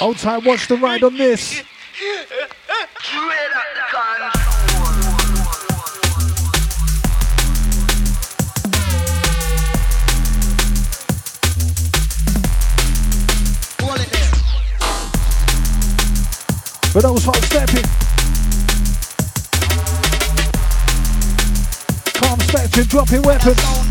Old 0.00 0.16
time, 0.16 0.44
watch 0.44 0.68
the 0.68 0.76
ride 0.78 1.02
on 1.02 1.18
this. 1.18 1.62
For 16.96 17.02
those 17.02 17.24
hot 17.26 17.36
stepping. 17.44 17.84
Calm 22.14 22.40
spectrum, 22.40 22.86
dropping 22.86 23.20
weapons. 23.20 23.85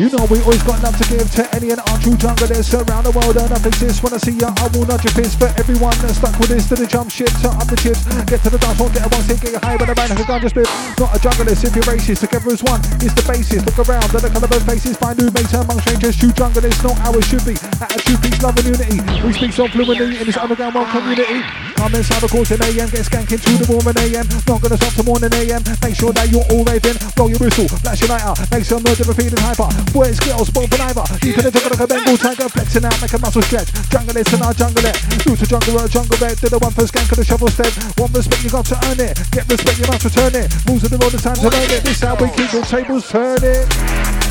You 0.00 0.08
know 0.08 0.24
we 0.32 0.40
always 0.40 0.64
got 0.64 0.80
love 0.80 0.96
to 0.96 1.04
give 1.12 1.28
to 1.36 1.44
any 1.52 1.76
and 1.76 1.80
our 1.92 1.98
true 2.00 2.16
junglers 2.16 2.72
around 2.72 3.04
the 3.04 3.12
world. 3.12 3.36
Enough 3.36 3.68
exists 3.68 4.00
when 4.00 4.16
I 4.16 4.16
see 4.16 4.32
ya. 4.32 4.48
I 4.56 4.72
will 4.72 4.88
nudge 4.88 5.04
your 5.04 5.12
fist 5.12 5.36
for 5.36 5.52
everyone 5.60 5.92
that's 6.00 6.16
stuck 6.16 6.32
with 6.40 6.48
this 6.48 6.72
to 6.72 6.74
the 6.74 6.88
jump 6.88 7.12
ship. 7.12 7.28
Turn 7.44 7.52
up 7.52 7.68
the 7.68 7.76
chips, 7.76 8.08
get 8.24 8.40
to 8.40 8.48
the 8.48 8.56
dance 8.56 8.80
floor, 8.80 8.88
get 8.88 9.04
a 9.04 9.12
one 9.12 9.20
stick, 9.28 9.44
get 9.44 9.60
high 9.60 9.76
when 9.76 9.92
I 9.92 9.92
bang 9.92 10.08
like 10.08 10.24
a 10.24 10.40
just 10.40 10.56
spit. 10.56 10.64
Not 10.96 11.12
a 11.12 11.20
junglist 11.20 11.68
if 11.68 11.76
you're 11.76 11.84
racist, 11.84 12.24
together 12.24 12.48
as 12.48 12.64
one. 12.64 12.80
It's 13.04 13.12
the 13.12 13.24
basis. 13.28 13.60
Look 13.60 13.76
around 13.76 14.08
at 14.08 14.24
the 14.24 14.32
colour 14.32 14.48
of 14.48 14.64
faces, 14.64 14.96
find 14.96 15.20
new 15.20 15.28
mates 15.36 15.52
among 15.52 15.84
strangers. 15.84 16.16
True 16.16 16.32
junglers, 16.32 16.80
not 16.80 16.96
ours 17.04 17.28
should 17.28 17.44
be. 17.44 17.60
Attitude, 17.60 18.24
peace, 18.24 18.40
love, 18.40 18.56
and 18.56 18.72
unity. 18.72 19.04
We 19.20 19.36
speak 19.36 19.52
so 19.52 19.68
fluently 19.68 20.16
in 20.16 20.24
this 20.24 20.40
underground 20.40 20.80
world 20.80 20.88
community. 20.96 21.44
Come 21.80 21.96
inside 21.96 22.20
the 22.20 22.28
course 22.28 22.52
in 22.52 22.60
AM, 22.60 22.92
get 22.92 23.08
skanking 23.08 23.40
to 23.40 23.52
the 23.56 23.64
warm 23.64 23.88
AM. 23.88 24.28
Not 24.44 24.60
gonna 24.60 24.76
stop 24.76 24.92
till 24.92 25.08
morning 25.08 25.32
AM. 25.32 25.64
Make 25.80 25.96
sure 25.96 26.12
that 26.12 26.28
you're 26.28 26.44
all 26.52 26.60
raving. 26.68 27.00
Blow 27.16 27.32
your 27.32 27.40
whistle, 27.40 27.72
flash 27.80 28.04
your 28.04 28.12
lighter. 28.12 28.36
Make 28.52 28.68
some 28.68 28.84
noise 28.84 29.00
if 29.00 29.08
feeling 29.16 29.40
hyper. 29.40 29.64
Boys, 29.88 30.20
girls, 30.20 30.52
both 30.52 30.68
and 30.76 30.84
either. 30.92 31.08
You 31.24 31.32
can 31.32 31.48
juggle 31.48 31.72
like 31.72 31.80
a 31.80 31.88
Bengal 31.88 32.20
tiger, 32.20 32.52
flexing 32.52 32.84
out, 32.84 33.00
make 33.00 33.16
a 33.16 33.18
muscle 33.24 33.40
stretch. 33.48 33.72
Jungle 33.88 34.12
it 34.12 34.28
and 34.28 34.44
I 34.44 34.52
jungle 34.52 34.84
it. 34.84 34.96
Do 35.24 35.32
to 35.32 35.46
jungle, 35.48 35.80
jungle 35.88 36.20
red. 36.20 36.36
Do 36.36 36.52
the 36.52 36.60
one 36.60 36.74
for 36.76 36.84
skank 36.84 37.08
of 37.08 37.16
the 37.16 37.24
shovel 37.24 37.48
step. 37.48 37.72
One 37.96 38.12
respect, 38.12 38.44
you 38.44 38.52
got 38.52 38.68
to 38.68 38.76
earn 38.84 39.00
it. 39.00 39.16
Get 39.32 39.48
respect, 39.48 39.80
you 39.80 39.88
must 39.88 40.04
return 40.04 40.36
it. 40.36 40.52
Rules 40.68 40.84
of 40.84 40.92
the 40.92 41.00
road, 41.00 41.16
it's 41.16 41.24
time 41.24 41.40
to 41.40 41.48
learn 41.48 41.64
it. 41.64 41.80
This 41.80 42.04
how 42.04 42.12
we 42.12 42.28
keep 42.36 42.52
the 42.52 42.60
tables 42.60 43.08
turning. 43.08 44.29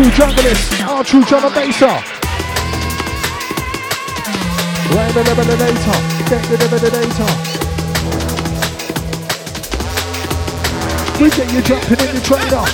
True 0.00 0.10
junglist, 0.12 0.80
our 0.88 1.04
true 1.04 1.22
jungle 1.24 1.50
baser. 1.50 1.86
Rehabilitator, 4.96 5.98
get 6.30 6.42
the 6.48 6.56
rehabilitator. 6.56 7.30
We 11.20 11.28
get 11.28 11.52
you 11.52 11.60
jumping 11.60 12.00
in 12.00 12.14
the 12.14 12.20
trainer. 12.22 12.64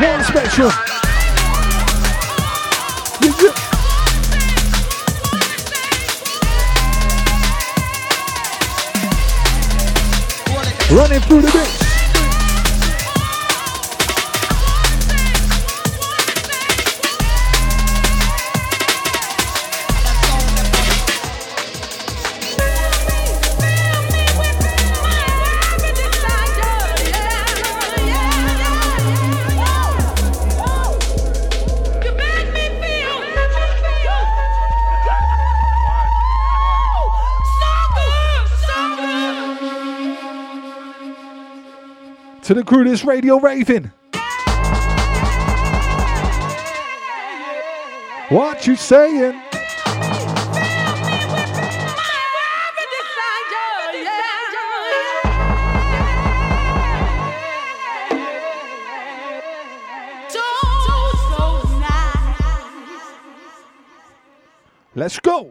One 0.00 0.24
special. 0.24 0.95
Running 10.90 11.20
through 11.22 11.40
the 11.40 11.52
mix. 11.52 11.85
To 42.46 42.54
the 42.54 42.62
crew, 42.62 42.84
radio 43.02 43.40
raving. 43.40 43.90
What 48.28 48.68
you 48.68 48.76
saying? 48.76 49.42
Let's 64.94 65.18
go. 65.18 65.50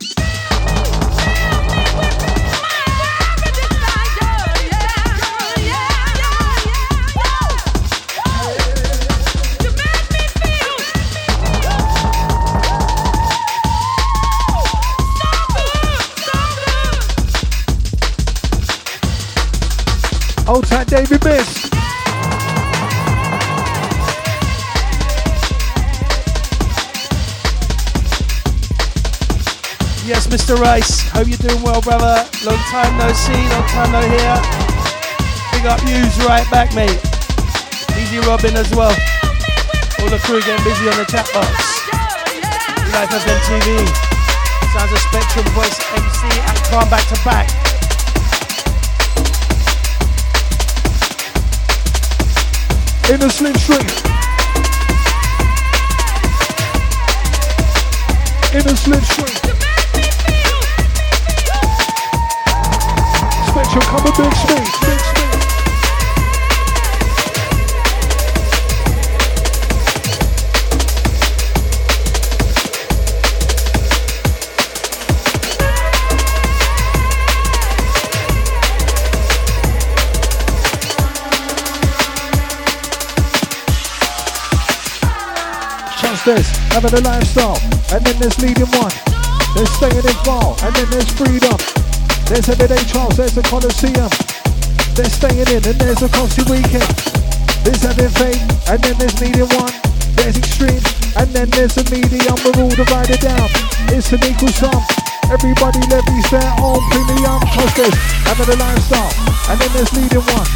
Time 20.67 20.85
David 20.87 21.23
Miss. 21.23 21.69
Yes, 30.05 30.27
Mr. 30.27 30.55
Rice. 30.57 31.01
Hope 31.09 31.27
you're 31.27 31.37
doing 31.37 31.61
well, 31.63 31.81
brother. 31.81 32.21
Long 32.45 32.61
time 32.69 32.97
no 32.97 33.09
see, 33.13 33.33
long 33.49 33.65
time 33.73 33.91
no 33.91 34.01
hear. 34.05 34.37
Big 35.53 35.65
up 35.65 35.81
yous 35.89 36.13
right 36.25 36.45
back, 36.51 36.73
mate. 36.75 37.01
Easy 37.97 38.19
Robin 38.27 38.55
as 38.55 38.69
well. 38.75 38.93
All 40.01 40.09
the 40.09 40.21
crew 40.21 40.41
getting 40.41 40.63
busy 40.63 40.85
on 40.89 40.97
the 40.97 41.05
chat 41.09 41.25
box. 41.33 41.49
Life 42.93 43.09
FM 43.09 43.39
TV. 43.49 43.81
Sounds 44.73 44.91
of 44.91 44.99
Spectrum 45.09 45.45
Voice 45.57 45.79
MC 45.93 46.39
and 46.39 46.57
Calm 46.69 46.89
back 46.89 47.07
to 47.07 47.17
back. 47.25 47.74
In 53.11 53.19
the 53.19 53.29
slim 53.29 53.53
slipstream. 53.53 53.81
In 58.55 58.63
the 58.63 58.73
slipstream. 58.73 59.35
Spectrum, 63.49 63.83
come 63.83 64.07
a 64.07 64.17
big 64.17 64.33
speed, 64.35 64.57
big 64.81 64.99
speed. 64.99 65.14
This, 86.25 86.49
having 86.73 86.89
a 86.89 87.01
lifestyle, 87.05 87.53
and 87.93 88.01
then 88.01 88.17
there's 88.17 88.33
leading 88.41 88.65
one. 88.81 88.89
There's 89.53 89.69
staying 89.77 90.01
involved, 90.01 90.57
and 90.65 90.73
then 90.73 90.89
there's 90.89 91.05
freedom. 91.13 91.53
There's 92.25 92.49
everyday 92.49 92.81
trials, 92.89 93.13
there's 93.13 93.37
a 93.37 93.45
coliseum. 93.45 94.09
There's 94.97 95.13
staying 95.13 95.45
in, 95.53 95.61
and 95.61 95.77
there's 95.77 96.01
a 96.01 96.09
costly 96.09 96.49
weekend. 96.49 96.89
There's 97.61 97.85
having 97.85 98.09
faith, 98.17 98.41
and 98.65 98.81
then 98.81 98.97
there's 98.97 99.13
needing 99.21 99.45
one. 99.53 99.69
There's 100.17 100.33
extreme, 100.41 100.81
and 101.13 101.29
then 101.29 101.45
there's 101.53 101.77
a 101.77 101.85
medium. 101.93 102.33
We're 102.41 102.57
all 102.57 102.73
divided 102.73 103.21
down. 103.21 103.45
It's 103.93 104.09
an 104.09 104.25
equal 104.25 104.49
sum. 104.49 104.81
Everybody 105.29 105.85
levies 105.93 106.25
their 106.33 106.49
own 106.57 106.81
premium. 106.89 107.37
Cause 107.53 107.69
there's 107.77 107.93
having 108.25 108.49
a 108.49 108.57
lifestyle, 108.57 109.13
and 109.53 109.61
then 109.61 109.71
there's 109.77 109.93
leading 109.93 110.25
one. 110.33 110.49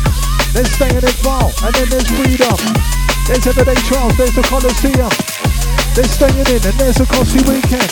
There's 0.50 0.74
staying 0.74 0.98
involved, 0.98 1.62
and 1.62 1.74
then 1.78 1.94
there's 1.94 2.10
freedom. 2.10 2.58
There's 3.30 3.46
everyday 3.46 3.78
trials, 3.86 4.18
there's 4.18 4.34
a 4.34 4.42
coliseum. 4.50 5.29
There's 5.96 6.12
staying 6.12 6.48
in, 6.48 6.62
and 6.64 6.78
there's 6.80 7.00
a 7.00 7.06
costly 7.06 7.42
weekend. 7.48 7.90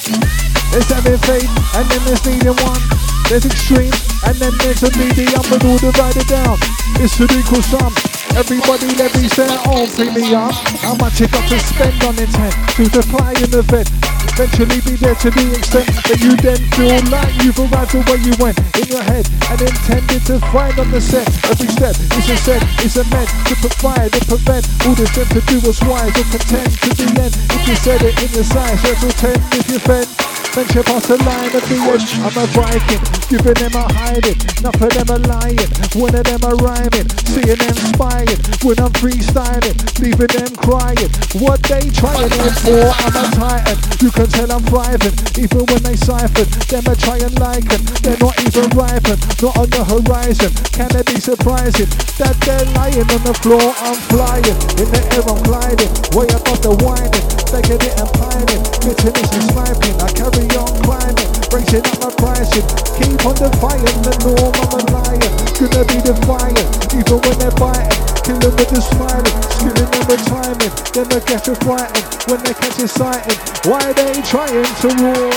There's 0.71 0.89
having 0.91 1.17
faith, 1.25 1.49
and 1.75 1.85
then 1.89 2.01
there's 2.05 2.23
needing 2.25 2.57
one. 2.63 2.81
There's 3.27 3.45
extreme, 3.45 3.93
and 4.23 4.35
then 4.37 4.53
there's 4.63 4.83
a 4.83 4.91
medium, 4.95 5.43
and 5.51 5.63
all 5.65 5.77
divided 5.77 6.27
down. 6.27 6.57
It's 7.03 7.19
an 7.19 7.27
equal 7.35 7.61
sum. 7.61 7.91
Everybody 8.37 8.93
levies 8.95 9.35
their 9.35 9.57
own 9.67 9.89
premium. 9.91 10.53
How 10.85 10.95
much 10.95 11.19
you 11.19 11.27
got 11.27 11.49
to 11.49 11.59
spend 11.59 12.03
on 12.03 12.15
intent 12.19 12.53
to 12.77 12.85
supply 12.85 13.33
an 13.33 13.51
event? 13.51 13.89
Eventually 14.37 14.79
be 14.85 14.93
there 15.01 15.15
to 15.15 15.29
the 15.31 15.57
extent 15.57 15.89
that 16.05 16.21
you 16.21 16.37
then 16.37 16.61
feel 16.77 17.01
like 17.09 17.33
you've 17.41 17.57
arrived 17.57 17.95
at 17.95 18.05
where 18.05 18.21
you 18.21 18.33
went 18.37 18.59
in 18.77 18.85
your 18.85 19.01
head 19.01 19.25
and 19.49 19.61
intended 19.61 20.21
to 20.29 20.37
find 20.53 20.77
on 20.77 20.91
the 20.91 21.01
set. 21.01 21.25
Every 21.49 21.67
step 21.67 21.97
is 22.13 22.29
a 22.29 22.37
set, 22.37 22.61
is 22.85 22.97
a 22.97 23.03
meant 23.09 23.29
to 23.49 23.55
provide 23.57 24.13
and 24.13 24.25
prevent 24.29 24.69
all 24.85 24.93
the 24.93 25.09
to 25.09 25.41
do 25.41 25.57
what's 25.65 25.81
wise 25.81 26.13
or 26.13 26.27
contend 26.29 26.69
to 26.85 26.89
the 26.93 27.07
end. 27.17 27.46
You 27.67 27.75
said 27.75 28.01
it 28.01 28.15
in 28.23 28.31
your 28.31 28.45
size, 28.45 28.81
just 28.81 29.01
pretend 29.01 29.43
if 29.51 29.69
you 29.69 29.77
fed. 29.79 30.07
Venture 30.55 30.81
past 30.81 31.11
the 31.11 31.19
line 31.21 31.53
of 31.53 31.61
the 31.67 31.77
edge. 31.91 32.15
I'm 32.23 32.33
a 32.33 32.47
Viking, 32.55 33.03
giving 33.27 33.59
them 33.59 33.75
a 33.75 33.85
hiding. 33.91 34.39
Enough 34.63 34.81
of 34.81 34.89
them 34.89 35.09
a 35.11 35.17
lying, 35.27 35.69
one 35.93 36.15
of 36.15 36.23
them 36.25 36.41
a 36.47 36.55
rhyming. 36.63 37.05
Seeing 37.29 37.59
them 37.59 37.77
spying 37.91 38.39
when 38.63 38.79
I'm 38.79 38.89
freestyling, 38.97 39.77
leaving 39.99 40.31
them 40.31 40.49
crying. 40.63 41.11
What 41.43 41.61
they 41.67 41.91
trying 41.91 42.31
it 42.31 42.55
for? 42.63 42.89
I'm 43.05 43.13
a 43.19 43.25
titan. 43.35 43.77
You 44.01 44.09
can 44.15 44.31
tell 44.31 44.49
I'm 44.49 44.63
thriving, 44.65 45.13
even 45.35 45.61
when 45.67 45.81
they 45.83 45.99
siphon. 45.99 46.47
Them 46.71 46.87
are 46.89 46.97
trying 46.97 47.35
liken, 47.37 47.83
they're 48.01 48.17
not 48.17 48.39
even 48.41 48.71
ripen, 48.73 49.19
not 49.43 49.53
on 49.59 49.69
the 49.69 49.83
horizon. 49.83 50.55
Can 50.71 50.89
it 50.95 51.05
be 51.05 51.19
surprising 51.19 51.91
that 52.17 52.33
they're 52.41 52.65
lying 52.79 53.05
on 53.11 53.21
the 53.27 53.35
floor? 53.45 53.61
I'm 53.61 53.99
flying, 54.09 54.57
in 54.79 54.87
the 54.89 55.01
air 55.13 55.25
I'm 55.27 55.37
gliding, 55.45 55.91
way 56.17 56.31
above 56.33 56.65
the 56.65 56.73
whining, 56.81 57.25
taking 57.47 57.79
it 57.79 57.95
and 57.95 58.11
pining, 58.19 58.63
bitterness 58.83 59.31
and 59.31 59.45
sniping. 59.51 59.95
I 60.03 60.09
carry 60.11 60.47
on 60.59 60.71
climbing, 60.83 61.29
raising 61.51 61.85
up 61.87 61.97
my 62.03 62.11
pricing, 62.19 62.65
keep 62.99 63.23
on 63.23 63.35
defying 63.39 63.99
the 64.03 64.13
norm. 64.23 64.51
I'm 64.67 64.75
a 64.75 64.79
liar, 64.91 65.31
gonna 65.55 65.87
be 65.87 65.97
defiant, 66.03 66.67
even 66.91 67.17
when 67.23 67.35
they're 67.39 67.55
biting. 67.55 68.07
Kill 68.27 68.39
them 68.39 68.53
with 68.59 68.69
the 68.69 68.81
smiling, 68.83 69.37
them 69.63 69.89
with 70.07 70.23
timing. 70.27 70.73
Then 70.91 71.07
they 71.07 71.21
get 71.23 71.47
you 71.47 71.55
frightened 71.63 72.03
when 72.27 72.43
they 72.43 72.53
catch 72.53 72.77
you 72.79 72.87
sighting. 72.87 73.37
Why 73.69 73.79
are 73.79 73.93
they 73.93 74.21
trying 74.23 74.67
to 74.83 74.87
roar? 74.99 75.31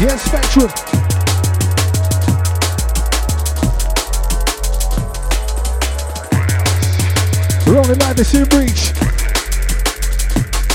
Yes, 0.00 0.22
Spectrum. 0.24 1.05
Only 7.68 7.94
live 7.94 8.16
this 8.16 8.34
in 8.34 8.44
reach. 8.56 8.92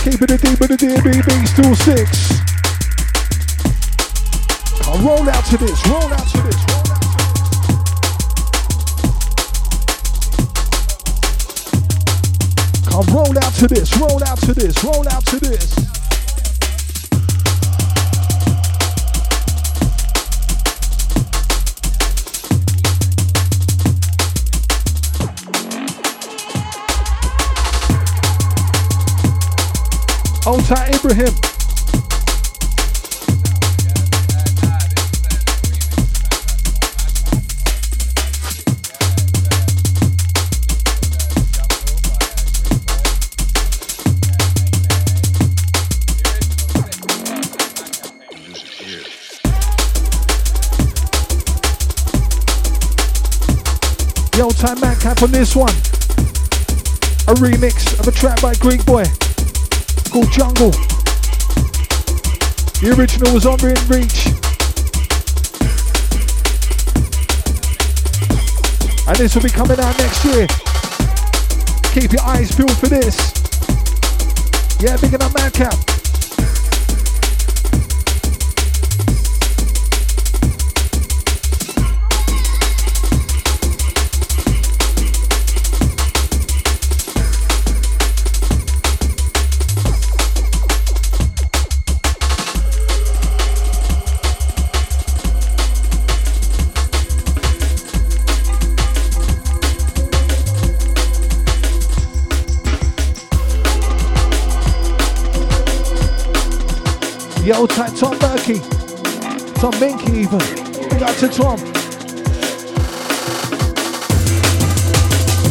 Keeping 0.04 0.36
it 0.36 0.42
deep 0.42 0.60
with 0.60 0.70
the 0.70 0.78
DBB, 0.78 1.48
still 1.48 1.76
six. 1.76 2.42
I'll 4.88 5.00
roll 5.00 5.30
out 5.30 5.46
to 5.46 5.58
this, 5.58 5.88
roll 5.88 6.14
out 6.14 6.28
to 6.28 6.42
this, 6.42 6.72
to 13.02 13.06
this. 13.06 13.12
Roll 13.12 13.38
out 13.38 13.54
to 13.54 13.68
this, 13.68 13.98
roll 13.98 14.24
out 14.24 14.38
to 14.40 14.54
this, 14.54 14.84
roll 14.84 15.08
out 15.10 15.26
to 15.28 15.40
this. 15.40 15.91
Tight 30.42 30.96
Ibrahim. 30.96 31.26
The 54.32 54.42
old 54.42 54.58
time 54.58 54.80
Madcap 54.80 55.22
on 55.22 55.32
this 55.32 55.56
one. 55.56 55.70
A 57.28 57.36
remix 57.36 58.00
of 58.00 58.08
a 58.08 58.12
track 58.12 58.42
by 58.42 58.56
Greek 58.56 58.84
Boy 58.88 59.04
Jungle. 60.12 60.72
The 62.82 62.94
original 62.98 63.34
was 63.34 63.46
on 63.46 63.58
in 63.62 63.80
Reach. 63.88 64.28
And 69.08 69.18
this 69.18 69.34
will 69.36 69.42
be 69.42 69.50
coming 69.50 69.80
out 69.80 69.98
next 69.98 70.26
year. 70.26 70.48
Keep 71.94 72.12
your 72.12 72.24
eyes 72.24 72.54
peeled 72.54 72.76
for 72.78 72.88
this. 72.88 73.16
Yeah, 74.82 74.98
big 74.98 75.14
enough 75.14 75.34
Madcap. 75.34 75.91
Berkey. 108.52 109.56
Tom 109.56 109.80
Minky 109.80 110.12
even. 110.22 110.40
Big 110.90 111.04
up 111.04 111.16
to 111.18 111.28
Tom. 111.28 111.58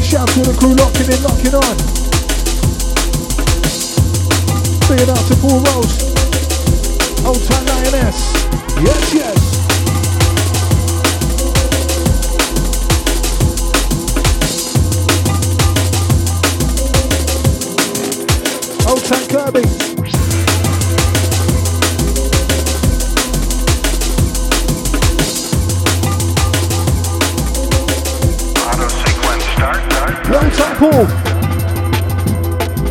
Shout 0.02 0.28
to 0.28 0.40
the 0.40 0.56
crew 0.58 0.74
locking 0.74 1.08
in, 1.08 1.22
locking 1.22 1.54
on. 1.54 1.76
Big 4.88 5.08
up 5.08 5.24
to 5.26 5.36
Paul 5.36 5.60
Rose. 5.60 5.96
Old 7.24 7.42
time 7.44 7.66
Lioness. 7.66 8.32
Yes, 8.82 9.14
yes. 9.14 9.49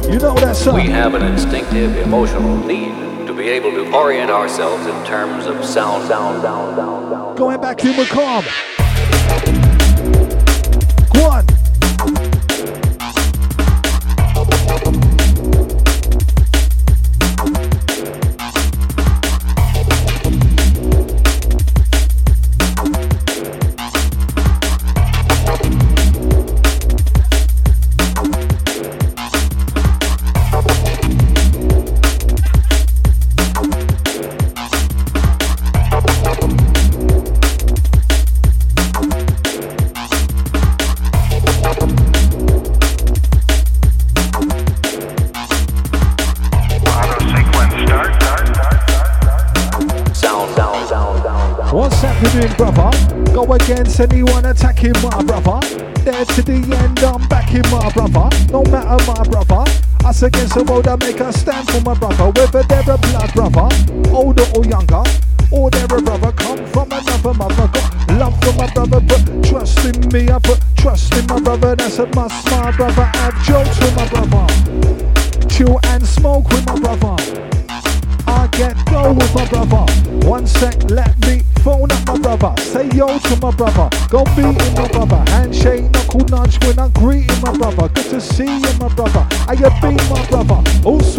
You 0.10 0.20
know 0.20 0.34
that 0.36 0.56
song. 0.56 0.76
We 0.76 0.84
have 0.84 1.16
an 1.16 1.22
instinctive 1.22 1.98
emotional 1.98 2.56
need 2.66 3.28
to 3.28 3.34
be 3.34 3.50
able 3.50 3.72
to 3.72 3.94
orient 3.94 4.32
ourselves 4.32 4.86
in 4.88 5.06
terms 5.06 5.46
of 5.46 5.66
sound, 5.66 6.08
sound, 6.08 6.42
sound, 6.42 6.78
sound, 6.78 7.12
sound. 7.12 7.38
Going 7.38 7.60
back 7.60 7.78
to 7.80 7.90
MC 7.90 8.06
Calm. 8.06 8.46
Against 60.90 61.29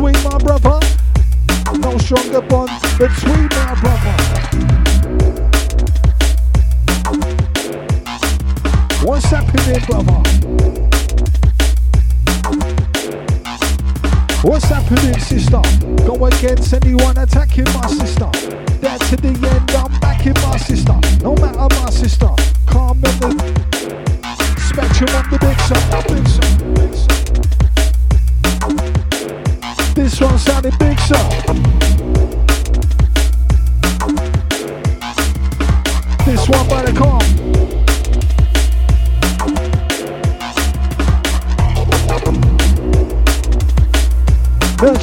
Sweet, 0.00 0.24
my 0.24 0.38
brother. 0.38 0.80
No 1.78 1.98
stronger 1.98 2.40
bond 2.40 2.70
between 2.96 3.48
my 3.50 3.74
brother. 3.82 4.16
What's 9.04 9.26
happening, 9.26 9.84
brother? 9.84 10.22
What's 14.42 14.64
happening, 14.64 15.20
sister? 15.20 15.60
Go 16.06 16.24
against 16.24 16.72
anyone 16.72 17.18
attacking 17.18 17.64
my 17.64 17.86
sister. 17.88 18.30
There 18.80 18.96
to 18.96 19.16
the 19.16 19.28
end, 19.28 19.70
I'm 19.72 20.00
backing 20.00 20.32
my 20.42 20.56
sister. 20.56 20.98
No 21.22 21.34
matter 21.34 21.68
my 21.78 21.90
sister. 21.90 22.39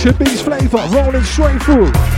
Nurture 0.07 0.19
Beats 0.19 0.41
flavor 0.41 0.87
rolling 0.93 1.23
straight 1.23 1.61
through. 1.63 2.16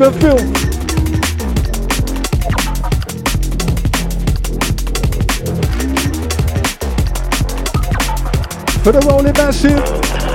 For 0.00 0.08
the 8.92 9.00
rolling 9.06 9.34
massive. 9.34 10.29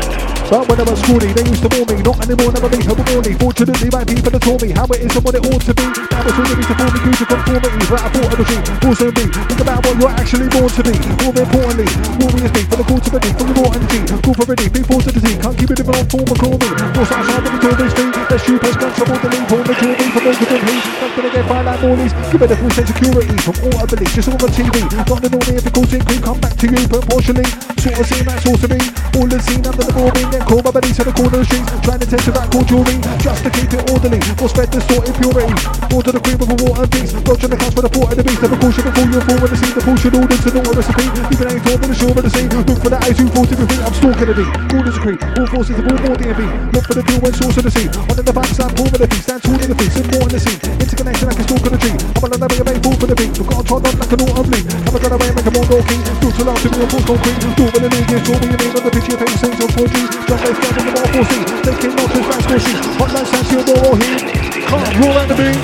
But 0.45 0.69
when 0.69 0.77
I 0.77 0.85
was 0.85 1.01
schooling, 1.01 1.33
they 1.33 1.41
used 1.41 1.65
to 1.65 1.69
bore 1.73 1.89
me. 1.89 1.97
Not 2.05 2.21
anymore, 2.21 2.53
never 2.53 2.69
be 2.69 2.77
helpful 2.85 3.01
for. 3.01 3.33
Fortunately, 3.41 3.89
my 3.89 4.05
people 4.05 4.29
have 4.29 4.45
taught 4.45 4.61
me 4.61 4.69
how 4.77 4.85
it 4.93 5.01
is 5.01 5.09
and 5.17 5.25
what 5.25 5.33
it 5.33 5.41
ought 5.41 5.63
to 5.65 5.73
be. 5.73 5.85
Now 5.89 6.21
it's 6.21 6.37
all 6.37 6.45
to 6.45 6.75
form 6.77 6.91
me, 6.93 6.99
use 7.01 7.17
to 7.17 7.25
conformity. 7.25 7.81
But 7.89 8.01
I 8.05 8.09
thought 8.13 8.29
of 8.29 8.45
dream, 8.45 8.63
also 8.85 9.07
be. 9.09 9.25
Think 9.25 9.61
about 9.65 9.81
what 9.81 9.95
you're 9.97 10.13
actually 10.13 10.49
born 10.53 10.69
to 10.69 10.81
be. 10.85 10.93
More 11.25 11.33
importantly, 11.33 11.89
more 12.21 12.35
is 12.45 12.51
me 12.53 12.61
for 12.69 12.77
the 12.77 12.85
call 12.85 13.01
to 13.01 13.09
be, 13.09 13.29
for 13.33 13.45
the 13.49 13.53
raw 13.57 13.69
energy. 13.73 13.99
Call 14.21 14.35
for 14.37 14.45
ready, 14.45 14.65
forced 14.85 15.05
to 15.09 15.11
the 15.17 15.21
team. 15.25 15.37
Can't 15.41 15.55
keep 15.57 15.69
it 15.73 15.81
in 15.81 15.87
own 15.89 16.05
form 16.13 16.29
or 16.29 16.37
call 16.37 16.55
me. 16.61 16.69
Force 16.93 17.09
outside 17.09 17.41
of 17.41 17.49
the 17.49 17.59
tour 17.65 17.89
street. 17.89 18.13
Let's 18.29 18.41
shoot 18.45 18.61
us, 18.61 18.75
guns, 18.77 18.95
trouble, 19.01 19.17
the 19.17 19.27
lead, 19.33 19.45
pull 19.49 19.63
the 19.65 19.73
jewelry 19.81 20.07
from 20.13 20.23
all 20.29 20.35
to 20.37 20.45
the 20.45 20.57
heat. 20.61 20.83
Not 21.01 21.09
gonna 21.17 21.31
get 21.33 21.45
by 21.49 21.59
like 21.65 21.81
Morley's. 21.81 22.13
Give 22.29 22.41
it 22.45 22.53
a 22.53 22.57
full 22.61 22.69
sense 22.69 22.89
of 22.89 22.93
security 22.93 23.37
from 23.41 23.55
all 23.65 23.77
I 23.81 23.85
believe. 23.89 24.13
Just 24.13 24.29
all 24.29 24.37
on 24.37 24.51
TV. 24.53 24.75
Not 24.93 25.19
the 25.25 25.29
normal 25.33 25.57
if 25.57 25.65
it 25.65 25.73
calls 25.73 25.89
cream, 25.89 26.21
come 26.21 26.37
back 26.37 26.53
to 26.53 26.65
you 26.69 26.85
proportionally. 26.85 27.74
Sort 27.85 28.01
of 28.01 28.07
scene, 28.09 28.25
that's 28.25 28.41
all 28.49 28.57
to 28.57 28.65
me. 28.65 28.81
All 29.13 29.29
the 29.29 29.37
scene 29.45 29.61
under 29.61 29.85
the 29.85 29.93
boarding, 29.93 30.25
then 30.33 30.41
call 30.49 30.57
my 30.65 30.73
buddy 30.73 30.89
to 30.89 31.05
the 31.05 31.13
corner 31.13 31.37
of 31.37 31.45
the 31.45 31.49
streets. 31.53 31.69
Trying 31.85 32.01
to 32.01 32.09
test 32.09 32.25
about 32.25 32.49
cool 32.49 32.65
jewelry. 32.65 32.97
Just 33.21 33.45
to 33.45 33.53
keep 33.53 33.69
it 33.77 33.85
orderly. 33.93 34.17
Or 34.41 34.49
spread 34.49 34.73
the 34.73 34.81
sort 34.89 35.05
impurity. 35.05 35.53
More 35.93 36.01
to 36.01 36.09
the 36.09 36.17
cream 36.17 36.41
of 36.41 36.49
a 36.49 36.57
water 36.65 36.81
and 36.81 36.89
peace. 36.89 37.13
Dodge 37.13 37.45
on 37.45 37.53
the 37.53 37.59
cusp 37.61 37.77
for 37.77 37.85
the 37.85 37.93
port 37.93 38.09
of 38.09 38.17
the 38.17 38.25
beast. 38.25 38.41
A 38.41 38.49
caution 38.57 38.83
before 38.89 39.05
you 39.05 39.21
fall 39.21 39.37
when 39.37 39.51
the 39.53 39.57
sea. 39.61 39.69
The 39.69 39.83
caution 39.85 40.11
order 40.17 40.33
to 40.33 40.49
know 40.49 40.65
a 40.65 40.73
recipe. 40.73 41.05
Even 41.29 41.45
ain't 41.45 41.61
torn 41.61 41.77
on 41.77 41.89
the 41.93 41.97
shore 42.01 42.15
of 42.17 42.23
the 42.25 42.31
sea. 42.33 42.45
Look 42.49 42.79
for 42.81 42.89
the 42.89 42.99
eyes 43.05 43.17
who 43.21 43.25
fall 43.29 43.45
to 43.45 43.53
be 43.53 43.65
free. 43.69 43.81
I'm 43.85 43.93
stalking 43.93 44.29
the 44.33 44.33
beat. 44.33 44.53
Orders 44.73 44.97
creep. 44.97 45.19
All 45.37 45.47
forces 45.53 45.77
of 45.77 45.85
all 45.85 45.99
more 46.09 46.17
DMV. 46.17 46.41
Look 46.73 46.85
for 46.89 46.95
the 46.97 47.05
deal 47.05 47.21
when 47.21 47.33
source 47.37 47.57
of 47.61 47.69
the 47.69 47.73
sea. 47.77 47.85
On 48.09 48.17
the 48.17 48.33
backside, 48.33 48.73
pull 48.73 48.89
for 48.89 48.97
the 48.97 49.05
feet. 49.13 49.21
Stand 49.21 49.45
tall 49.45 49.61
in 49.61 49.69
the 49.69 49.77
feet. 49.77 49.93
Sit 49.93 50.09
more 50.09 50.25
in 50.25 50.33
the 50.33 50.41
scene. 50.41 50.84
Interconnection 51.05 51.29
like 51.29 51.37
a 51.37 51.45
stalk 51.45 51.61
on 51.61 51.69
the 51.69 51.77
tree. 51.77 51.93
I'm 51.93 52.25
on 52.25 52.33
the 52.33 52.49
way, 52.49 52.65
I'm 52.65 52.81
fall 52.81 52.97
for 52.97 53.05
the 53.05 53.13
beat. 53.13 53.37
Look 53.37 53.53
on, 53.53 53.61
trod 53.61 53.85
on 53.85 53.93
like 53.93 54.09
an 54.09 54.25
autumn 54.25 54.49
leaf. 54.49 54.65
I'm 54.65 54.89
a 54.89 54.97
gun 54.97 55.13
away, 55.13 55.29
make 55.37 55.45
a 55.45 55.51
more 55.53 55.85
king. 55.85 56.01
Do 56.17 56.33
to 56.33 56.41
love 56.41 56.57
to 56.57 56.69
be 56.73 56.81
a 56.81 56.87
full 56.89 57.05
concrete. 57.05 57.45
Do 57.45 57.63
when 57.69 57.81
the 57.85 57.89
league 57.93 58.09
is 58.09 58.25
draw 58.25 58.41
me 58.41 58.49
a 58.49 58.57
name 58.57 58.73
on 58.73 58.81
the 58.81 58.89
pitch. 58.89 59.05
Your 59.05 59.21
face 59.21 59.37
saints 59.37 59.61
on 59.61 59.69
4G. 59.69 59.93
Jump 60.25 60.41
they 60.41 60.53
stand 60.57 60.81
in 60.81 60.85
the 60.89 60.97
ball 60.97 61.05
4C. 61.13 61.45
Taking 61.61 61.93
off 61.93 62.09
his 62.09 62.25
back 62.25 62.41
squishy. 62.41 62.73
Hotline 62.97 63.27
stands 63.29 63.53
your 63.53 63.61
door 63.69 63.85
or 63.85 63.95
he. 64.01 64.17
Can't 64.65 64.97
roll 64.97 65.13
out 65.13 65.29
the 65.29 65.37
beat. 65.37 65.61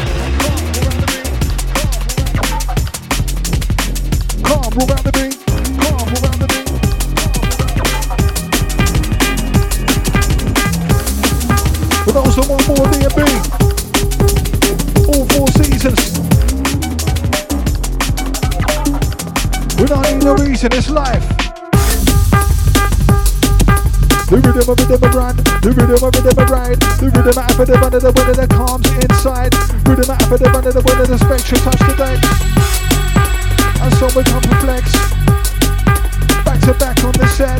Calm, 4.46 4.70
roll 4.78 4.94
out 4.94 5.02
the 5.02 5.11
in 19.94 20.70
this 20.70 20.90
life. 20.90 21.28
The 24.30 24.40
rhythm 24.40 24.70
of 24.70 24.80
rhythm 24.80 25.12
run, 25.12 25.36
the 25.36 25.74
rhythm 25.76 26.00
of 26.00 26.16
rhythm 26.16 26.48
ride, 26.48 26.80
the 26.80 27.12
rhythm 27.12 27.36
of 27.36 27.68
the 27.68 27.76
one 27.76 27.94
of 27.94 28.02
the 28.02 28.12
one 28.16 28.32
the 28.32 28.48
calms 28.48 28.88
inside, 29.04 29.52
rhythm 29.84 30.08
of 30.16 30.40
the 30.40 30.48
one 30.48 30.64
of 30.64 30.74
the 30.74 30.82
one 30.82 31.02
of 31.02 31.08
the 31.12 31.18
spectrum 31.20 31.60
touch 31.68 31.82
the 31.84 31.96
deck. 32.00 32.20
And 33.84 33.92
so 34.00 34.08
we 34.16 34.24
come 34.24 34.44
to 34.48 34.56
flex, 34.64 34.96
back 36.48 36.60
to 36.64 36.74
back 36.80 37.04
on 37.04 37.12
the 37.20 37.28
set. 37.28 37.60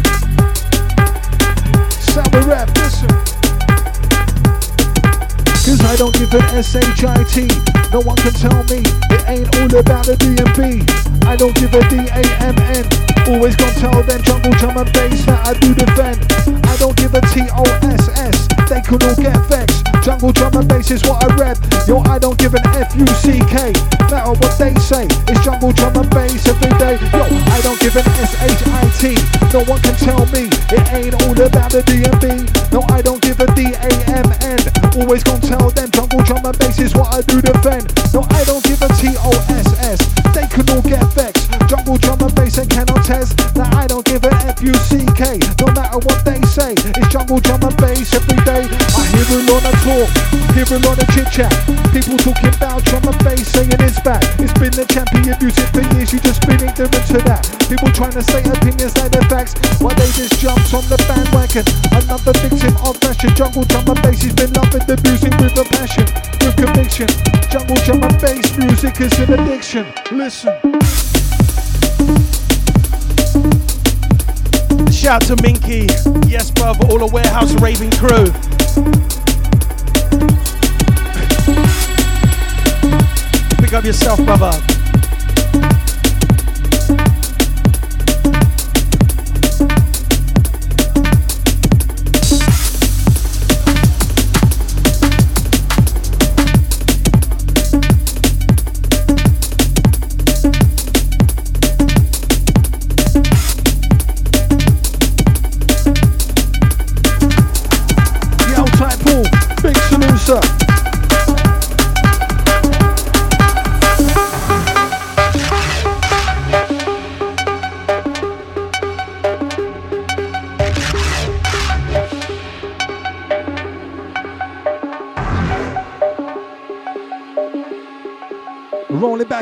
Sound 2.16 2.32
we 2.32 2.48
rap, 2.48 2.70
listen. 2.78 3.12
Cause 5.62 5.84
I 5.84 5.96
don't 5.96 6.14
give 6.16 6.34
an 6.34 6.42
S-H-I-T 6.58 7.48
No 7.94 8.02
one 8.02 8.18
can 8.18 8.34
tell 8.34 8.64
me 8.66 8.82
it 9.22 9.30
ain't 9.30 9.56
all 9.58 9.80
about 9.80 10.06
the 10.06 10.16
D&B 10.18 10.84
I 11.28 11.36
don't 11.36 11.56
give 11.56 11.74
a 11.74 11.82
D-A-M-N 11.90 12.86
Always 13.28 13.56
gonna 13.56 13.74
tell 13.74 14.04
them 14.04 14.22
jungle 14.24 14.52
drum 14.54 14.78
and 14.78 14.94
bass 14.94 15.26
that 15.26 15.48
I 15.48 15.54
do 15.60 15.74
defend 15.74 16.66
I 16.66 16.78
don't 16.78 16.96
give 16.98 17.14
a 17.14 17.22
T-O-S-S 17.22 18.61
They 18.72 18.80
can 18.80 19.04
all 19.04 19.16
get 19.20 19.36
vexed 19.52 19.84
Jungle 20.02 20.32
drum 20.32 20.56
and 20.56 20.66
bass 20.66 20.92
is 20.92 21.04
what 21.04 21.20
I 21.20 21.36
rep 21.36 21.58
Yo, 21.90 22.00
I 22.08 22.18
don't 22.18 22.40
give 22.40 22.54
an 22.54 22.66
F-U-C-K 22.68 23.74
Matter 24.08 24.32
what 24.32 24.56
they 24.58 24.74
say 24.80 25.12
It's 25.28 25.44
jungle 25.44 25.74
drum 25.74 25.98
and 25.98 26.10
bass 26.10 26.48
every 26.48 26.72
day 26.80 26.96
Yo, 27.12 27.28
I 27.52 27.60
don't 27.68 27.78
give 27.82 27.98
an 27.98 28.08
S-H-I-T 28.08 29.20
No 29.52 29.66
one 29.68 29.82
can 29.82 29.96
tell 30.00 30.26
me 30.32 30.48
it 30.72 30.88
ain't 30.96 31.16
all 31.20 31.36
about 31.36 31.76
the 31.76 31.84
D&B 31.84 32.48
No, 32.72 32.88
I 32.96 33.02
don't 33.02 33.22
give 33.22 33.42
a 33.42 33.48
D-A-M-N 33.54 34.60
Always 34.96 35.24
gonna 35.24 35.42
tell 35.42 35.70
them 35.70 35.92
jungle 35.92 36.24
drum 36.24 36.46
and 36.46 36.58
bass 36.60 36.80
is 36.80 36.94
what 36.94 37.14
I 37.14 37.22
do 37.22 37.42
defend. 37.42 37.88
No, 38.14 38.28
I 38.30 38.44
don't 38.44 38.64
give 38.64 38.82
a 38.82 38.90
T-O-S-S. 39.00 40.00
They 40.36 40.48
can 40.48 40.70
all 40.70 40.82
get 40.82 41.04
vexed. 41.16 41.48
Jungle 41.70 41.98
drum 41.98 42.20
and 42.20 42.36
bass 42.36 42.58
and 42.58 42.70
cannot 42.70 43.06
test 43.06 43.38
Now 43.56 43.70
I 43.78 43.88
don't 43.88 44.04
give 44.06 44.24
a 44.26 44.34
F-U-C-K. 44.52 45.40
No 45.60 45.72
matter 45.72 46.00
what 46.00 46.26
they 46.26 46.41
it's 46.58 47.08
jungle 47.08 47.40
drum 47.40 47.64
and 47.64 47.78
bass 47.78 48.14
every 48.14 48.36
day. 48.44 48.68
I 48.68 49.04
hear 49.16 49.28
him 49.40 49.48
on 49.56 49.64
a 49.64 49.72
talk, 49.80 50.10
hear 50.52 50.68
it 50.68 50.84
on 50.84 51.00
a 51.00 51.06
chit 51.16 51.32
chat. 51.32 51.54
People 51.96 52.18
talking 52.18 52.52
about 52.52 52.84
drum 52.84 53.08
and 53.08 53.18
bass 53.24 53.48
saying 53.48 53.72
it's 53.72 54.00
bad. 54.02 54.24
It's 54.40 54.52
been 54.60 54.72
the 54.76 54.84
champion 54.92 55.38
music 55.40 55.68
for 55.72 55.84
years. 55.96 56.12
You 56.12 56.20
just 56.20 56.44
been 56.44 56.60
ignorant 56.60 57.08
to 57.08 57.20
that. 57.24 57.48
People 57.70 57.88
trying 57.96 58.12
to 58.20 58.24
say 58.24 58.44
opinions 58.44 58.98
like 58.98 59.12
they're 59.12 59.30
facts, 59.32 59.56
while 59.80 59.96
they 59.96 60.12
just 60.12 60.40
jumped 60.44 60.74
on 60.74 60.84
the 60.92 61.00
bandwagon. 61.08 61.64
Another 61.96 62.36
victim 62.44 62.76
of 62.84 62.98
fashion. 63.00 63.32
Jungle 63.36 63.64
drum 63.64 63.88
and 63.88 64.02
bass 64.04 64.24
has 64.24 64.36
been 64.36 64.52
loving 64.52 64.86
the 64.88 65.00
music 65.08 65.32
with 65.40 65.56
a 65.56 65.66
passion, 65.72 66.08
with 66.44 66.56
conviction. 66.60 67.08
Jungle 67.48 67.80
drum 67.88 68.04
and 68.04 68.18
bass 68.20 68.58
music 68.58 69.00
is 69.00 69.14
an 69.24 69.40
addiction. 69.40 69.88
Listen. 70.12 71.01
Shout 75.02 75.24
to 75.24 75.36
Minky. 75.42 75.88
Yes, 76.28 76.52
brother, 76.52 76.86
all 76.86 77.00
the 77.00 77.10
warehouse 77.12 77.60
raving 77.60 77.90
crew. 77.90 78.26
Pick 83.58 83.74
up 83.74 83.84
yourself, 83.84 84.24
brother. 84.24 84.81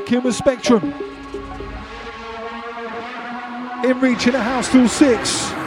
In 0.08 0.24
with 0.24 0.34
Spectrum. 0.34 0.94
In 3.84 4.00
reach 4.00 4.26
in 4.28 4.34
the 4.34 4.42
house 4.42 4.72
till 4.72 4.88
six. 4.88 5.59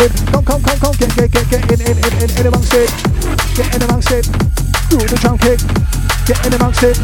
It. 0.00 0.12
Come, 0.32 0.44
come, 0.44 0.62
come, 0.62 0.78
come, 0.80 0.94
get, 0.96 1.12
get, 1.14 1.30
get, 1.30 1.44
get 1.50 1.62
in, 1.68 1.80
in, 1.80 1.96
in, 1.98 2.12
in, 2.24 2.30
in 2.40 2.46
amongst 2.46 2.74
it. 2.74 2.90
Get 3.54 3.68
in 3.74 3.82
amongst 3.82 4.10
it. 4.12 4.24
Do 4.88 4.96
the 4.96 5.16
drum 5.20 5.36
kick. 5.36 5.60
Get 6.24 6.40
in 6.46 6.54
amongst 6.54 6.82
it. 6.82 6.96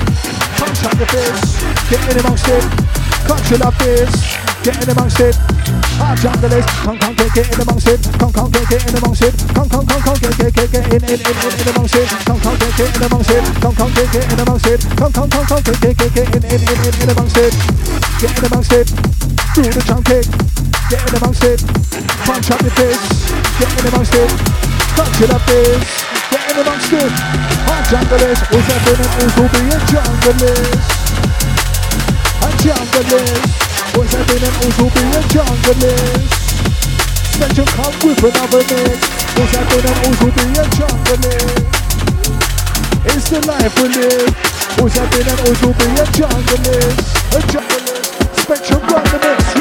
Punch 0.56 0.80
up 0.84 0.96
your 0.96 1.08
fist. 1.12 1.60
Get 1.90 2.00
in 2.08 2.18
amongst 2.20 2.48
it. 2.48 2.64
Clutch 3.26 3.50
your 3.50 3.58
love 3.60 3.76
fist. 3.76 4.16
Get 4.64 4.76
in 4.82 4.90
amongst 4.90 5.20
it. 5.20 5.36
Hard 6.00 6.18
junglers. 6.18 6.66
Come, 6.82 6.98
come, 6.98 7.14
get, 7.14 7.34
get 7.34 7.46
in 7.52 7.60
amongst 7.60 7.88
it. 7.88 8.00
Come, 8.18 8.32
come, 8.32 8.50
get, 8.50 8.68
get 8.68 8.82
in 8.88 8.96
amongst 8.96 9.22
it. 9.22 9.34
Come, 9.54 9.68
come, 9.68 9.86
come, 9.86 10.02
come, 10.02 10.18
get, 10.18 10.36
get, 10.36 10.52
get, 10.54 10.70
get 10.72 10.86
in, 10.92 11.02
in, 11.04 11.20
in, 11.20 11.36
in, 11.36 11.68
amongst 11.70 11.94
it. 11.94 12.08
Come, 12.24 12.40
come, 12.40 12.56
get, 12.58 12.72
get 12.76 12.96
in 12.96 13.02
amongst 13.02 13.30
it. 13.30 13.44
Come, 13.60 13.74
come, 13.74 13.92
get, 13.92 14.12
get 14.12 14.32
in 14.32 14.40
amongst 14.40 14.66
it. 14.66 14.80
Come, 14.96 15.12
come, 15.12 15.30
come, 15.30 15.46
come, 15.46 15.62
get, 15.62 15.80
get, 15.80 15.96
get, 15.96 16.12
get 16.14 16.28
in, 16.32 16.44
in, 16.44 16.62
in, 16.64 16.94
in, 17.02 17.10
amongst 17.10 17.36
it. 17.36 17.52
Get 18.20 18.32
in 18.38 18.44
amongst 18.46 18.72
it. 18.72 18.86
Do 19.54 19.62
the 19.62 19.82
drum 19.84 20.02
kick. 20.02 20.25
Get 20.86 21.02
in 21.02 21.16
amongst 21.18 21.42
it. 21.42 21.58
Punch 22.22 22.50
up 22.54 22.62
your 22.62 22.70
fist. 22.78 23.34
Get 23.58 23.74
in 23.74 23.90
amongst 23.90 24.14
it. 24.14 24.30
Clutch 24.94 25.18
it 25.18 25.30
up 25.34 25.42
fist. 25.42 25.82
Get 26.30 26.46
in 26.46 26.62
amongst 26.62 26.92
it. 26.94 27.10
Hard 27.66 27.84
junglers. 27.90 28.38
What's 28.54 28.70
happening? 28.70 29.10
Also 29.18 29.50
be 29.50 29.66
a 29.66 29.78
junglers. 29.90 30.86
A 32.38 32.48
junglers. 32.62 33.66
What's 33.98 34.14
happening? 34.14 34.54
Also 34.62 34.86
be 34.94 35.10
a 35.10 35.22
junglers. 35.34 36.22
Spectrum 37.34 37.66
come 37.74 37.98
with 38.06 38.22
another 38.22 38.62
mix. 38.70 39.02
What's 39.34 39.58
happening? 39.58 39.90
Also 40.06 40.30
be 40.38 40.44
a 40.54 40.64
junglers. 40.70 41.66
It's 43.10 43.26
the 43.26 43.42
life 43.42 43.74
we 43.82 43.88
live. 43.90 44.30
What's 44.78 44.94
happening? 44.94 45.34
Also 45.50 45.74
be 45.74 45.86
a 45.98 46.06
junglers. 46.14 46.94
A 47.34 47.40
junglers. 47.50 48.06
Spectrum 48.38 48.82
run 48.86 49.02
mix. 49.02 49.55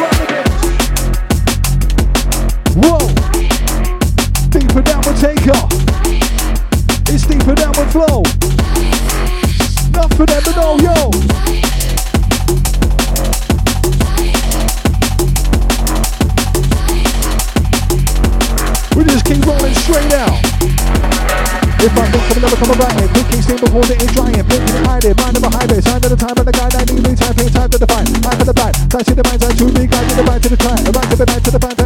Before 23.75 23.95
it 23.95 24.01
is 24.01 24.11
drying. 24.15 24.45
Blinking 24.47 24.75
and 24.75 24.87
hiding, 24.87 25.15
mind 25.17 25.37
of 25.37 25.43
a 25.43 25.49
highway, 25.49 25.81
sign 25.81 26.03
of 26.03 26.09
the 26.09 26.15
time 26.15 26.37
of 26.37 26.45
the 26.45 26.51
guy 26.51 26.69
that 26.69 26.91
need 26.91 27.03
me 27.03 27.15
time, 27.15 27.35
pay 27.35 27.49
time 27.49 27.69
to 27.69 27.77
the 27.77 27.87
fight. 27.87 28.07
Time 28.07 28.37
for 28.39 28.45
the 28.45 28.53
bad, 28.53 28.73
time 28.89 29.03
to 29.03 29.15
the 29.15 29.23
mind, 29.23 29.41
time 29.41 29.55
to 29.55 29.65
be 29.65 29.87
guide 29.87 30.09
to 30.09 30.15
the 30.15 30.23
right 30.23 30.41
to 30.41 30.49
the 30.49 30.57
time. 30.57 30.83
Right 30.85 31.09
to 31.09 31.15
the 31.15 31.25
night 31.25 31.43
to 31.43 31.51
the 31.51 31.59
bad, 31.59 31.84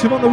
Shout 0.00 0.29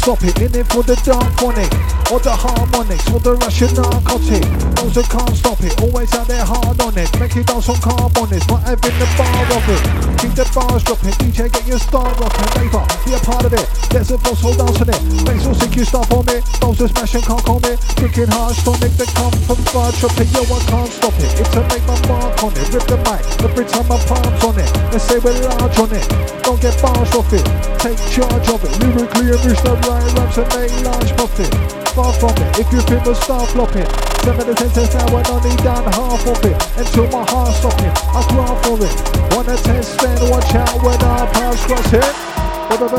stop 0.00 0.24
it, 0.24 0.40
in 0.40 0.54
it 0.54 0.66
for 0.72 0.82
the 0.82 0.96
dark 1.04 1.30
phonic, 1.38 1.99
or 2.10 2.18
the 2.18 2.34
harmonics, 2.34 3.06
or 3.14 3.22
the 3.22 3.38
Russian 3.38 3.70
narcotic. 3.78 4.42
Those 4.82 4.98
that 4.98 5.06
can't 5.06 5.30
stop 5.30 5.62
it, 5.62 5.78
always 5.78 6.10
out 6.18 6.26
there 6.26 6.42
hard 6.42 6.74
on 6.82 6.98
it. 6.98 7.06
Make 7.22 7.38
it 7.38 7.46
dance 7.46 7.70
on 7.70 7.78
carbonics, 7.78 8.46
not 8.50 8.66
having 8.66 8.98
the 8.98 9.06
bar 9.14 9.46
of 9.54 9.64
it. 9.70 9.82
Keep 10.18 10.34
the 10.34 10.46
bars 10.50 10.82
dropping, 10.82 11.14
DJ 11.22 11.46
get 11.46 11.66
your 11.70 11.78
start 11.78 12.10
rocking. 12.18 12.50
Neighbor, 12.58 12.82
be 13.06 13.14
a 13.14 13.20
part 13.22 13.46
of 13.46 13.54
it. 13.54 13.66
There's 13.94 14.10
a 14.10 14.18
false 14.18 14.42
hold 14.42 14.58
dance 14.58 14.82
on 14.82 14.90
it. 14.90 15.00
Makes 15.22 15.46
all 15.46 15.54
sick 15.54 15.70
you 15.78 15.86
stop 15.86 16.10
on 16.10 16.26
it. 16.34 16.42
Those 16.58 16.82
that 16.82 16.90
smash 16.90 17.14
and 17.14 17.24
can't 17.24 17.44
calm 17.46 17.62
it. 17.62 17.78
Drinking 17.94 18.30
hard 18.34 18.58
tonic 18.58 18.92
that 18.98 19.10
come 19.14 19.34
from 19.46 19.60
far 19.70 19.94
dropping. 20.02 20.30
Yo, 20.34 20.42
I 20.50 20.58
can't 20.66 20.90
stop 20.90 21.14
it. 21.14 21.30
It's 21.38 21.54
a 21.54 21.62
make 21.70 21.84
my 21.86 21.98
mark 22.10 22.42
on 22.42 22.52
it. 22.58 22.66
Rip 22.74 22.90
the 22.90 22.98
mic, 23.06 23.22
every 23.46 23.66
time 23.70 23.86
my 23.86 23.98
palms 24.10 24.42
on 24.42 24.58
it. 24.58 24.70
Let's 24.90 25.06
say 25.06 25.22
we're 25.22 25.38
large 25.46 25.78
on 25.78 25.94
it. 25.94 26.06
Don't 26.42 26.58
get 26.58 26.74
bars 26.82 27.14
off 27.14 27.30
it. 27.30 27.46
Take 27.78 28.02
charge 28.10 28.46
of 28.50 28.66
it. 28.66 28.72
Lyrically 28.82 29.30
and 29.30 29.42
reach 29.46 29.62
the 29.62 29.78
right 29.86 30.10
raps 30.18 30.42
and 30.42 30.48
make 30.58 30.74
large 30.82 31.14
profit. 31.14 31.79
Far 32.00 32.14
from 32.14 32.32
it. 32.40 32.58
If 32.58 32.72
you 32.72 32.80
think 32.80 33.04
we'll 33.04 33.14
start 33.14 33.50
flopping. 33.50 33.84
Seven 34.24 34.46
to 34.46 34.54
ten 34.54 34.70
cents 34.72 34.94
now 34.94 35.16
and 35.18 35.28
only 35.28 35.54
done 35.56 35.84
half 35.84 36.26
of 36.26 36.40
it. 36.48 36.56
Until 36.80 37.04
my 37.12 37.28
heart 37.28 37.52
stopping. 37.52 37.92
I 38.16 38.24
grant 38.32 38.56
for 38.64 38.80
it. 38.80 38.96
Wanna 39.36 39.56
test 39.60 40.00
then 40.00 40.16
watch 40.30 40.54
out 40.54 40.80
when 40.80 40.96
our 41.04 41.26
paths 41.28 41.60
cross 41.66 41.92
it. 41.92 42.08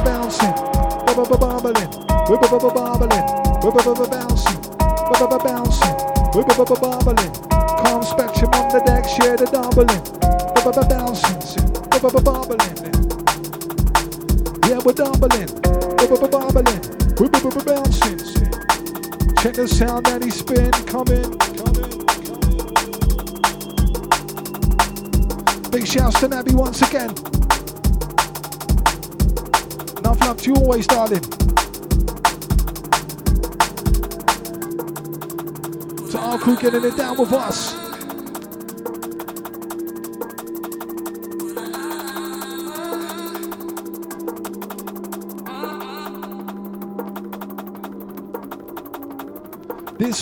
Bouncing. 0.06 0.54
Bubbling. 1.10 1.90
Bubbling. 2.30 2.70
Bouncing. 2.78 3.22
Bouncing. 5.50 5.98
Bubbling. 6.32 7.34
Calm 7.82 8.04
spectrum 8.04 8.54
on 8.54 8.70
the 8.70 8.82
deck, 8.86 9.10
share 9.10 9.36
the 9.36 9.48
doubling. 9.50 10.02
Bouncing. 10.62 11.42
Bubbling. 12.22 12.62
Yeah, 14.70 14.80
we're 14.86 14.94
doubling. 14.94 15.31
Sound 19.88 20.06
that 20.06 20.24
he 20.24 20.30
spin 20.30 20.70
coming. 20.86 21.32
Big 25.72 25.88
shouts 25.88 26.20
to 26.20 26.28
Nabby 26.28 26.54
once 26.54 26.84
again. 26.84 27.10
Enough 29.98 30.22
love 30.22 30.40
to 30.44 30.50
you 30.52 30.56
always, 30.58 30.86
darling. 30.86 31.22
To 36.12 36.38
crew 36.40 36.58
getting 36.58 36.86
it 36.86 36.96
down 36.96 37.18
with 37.18 37.34
us. 37.34 37.81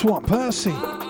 One, 0.04 0.24
Percy. 0.24 1.09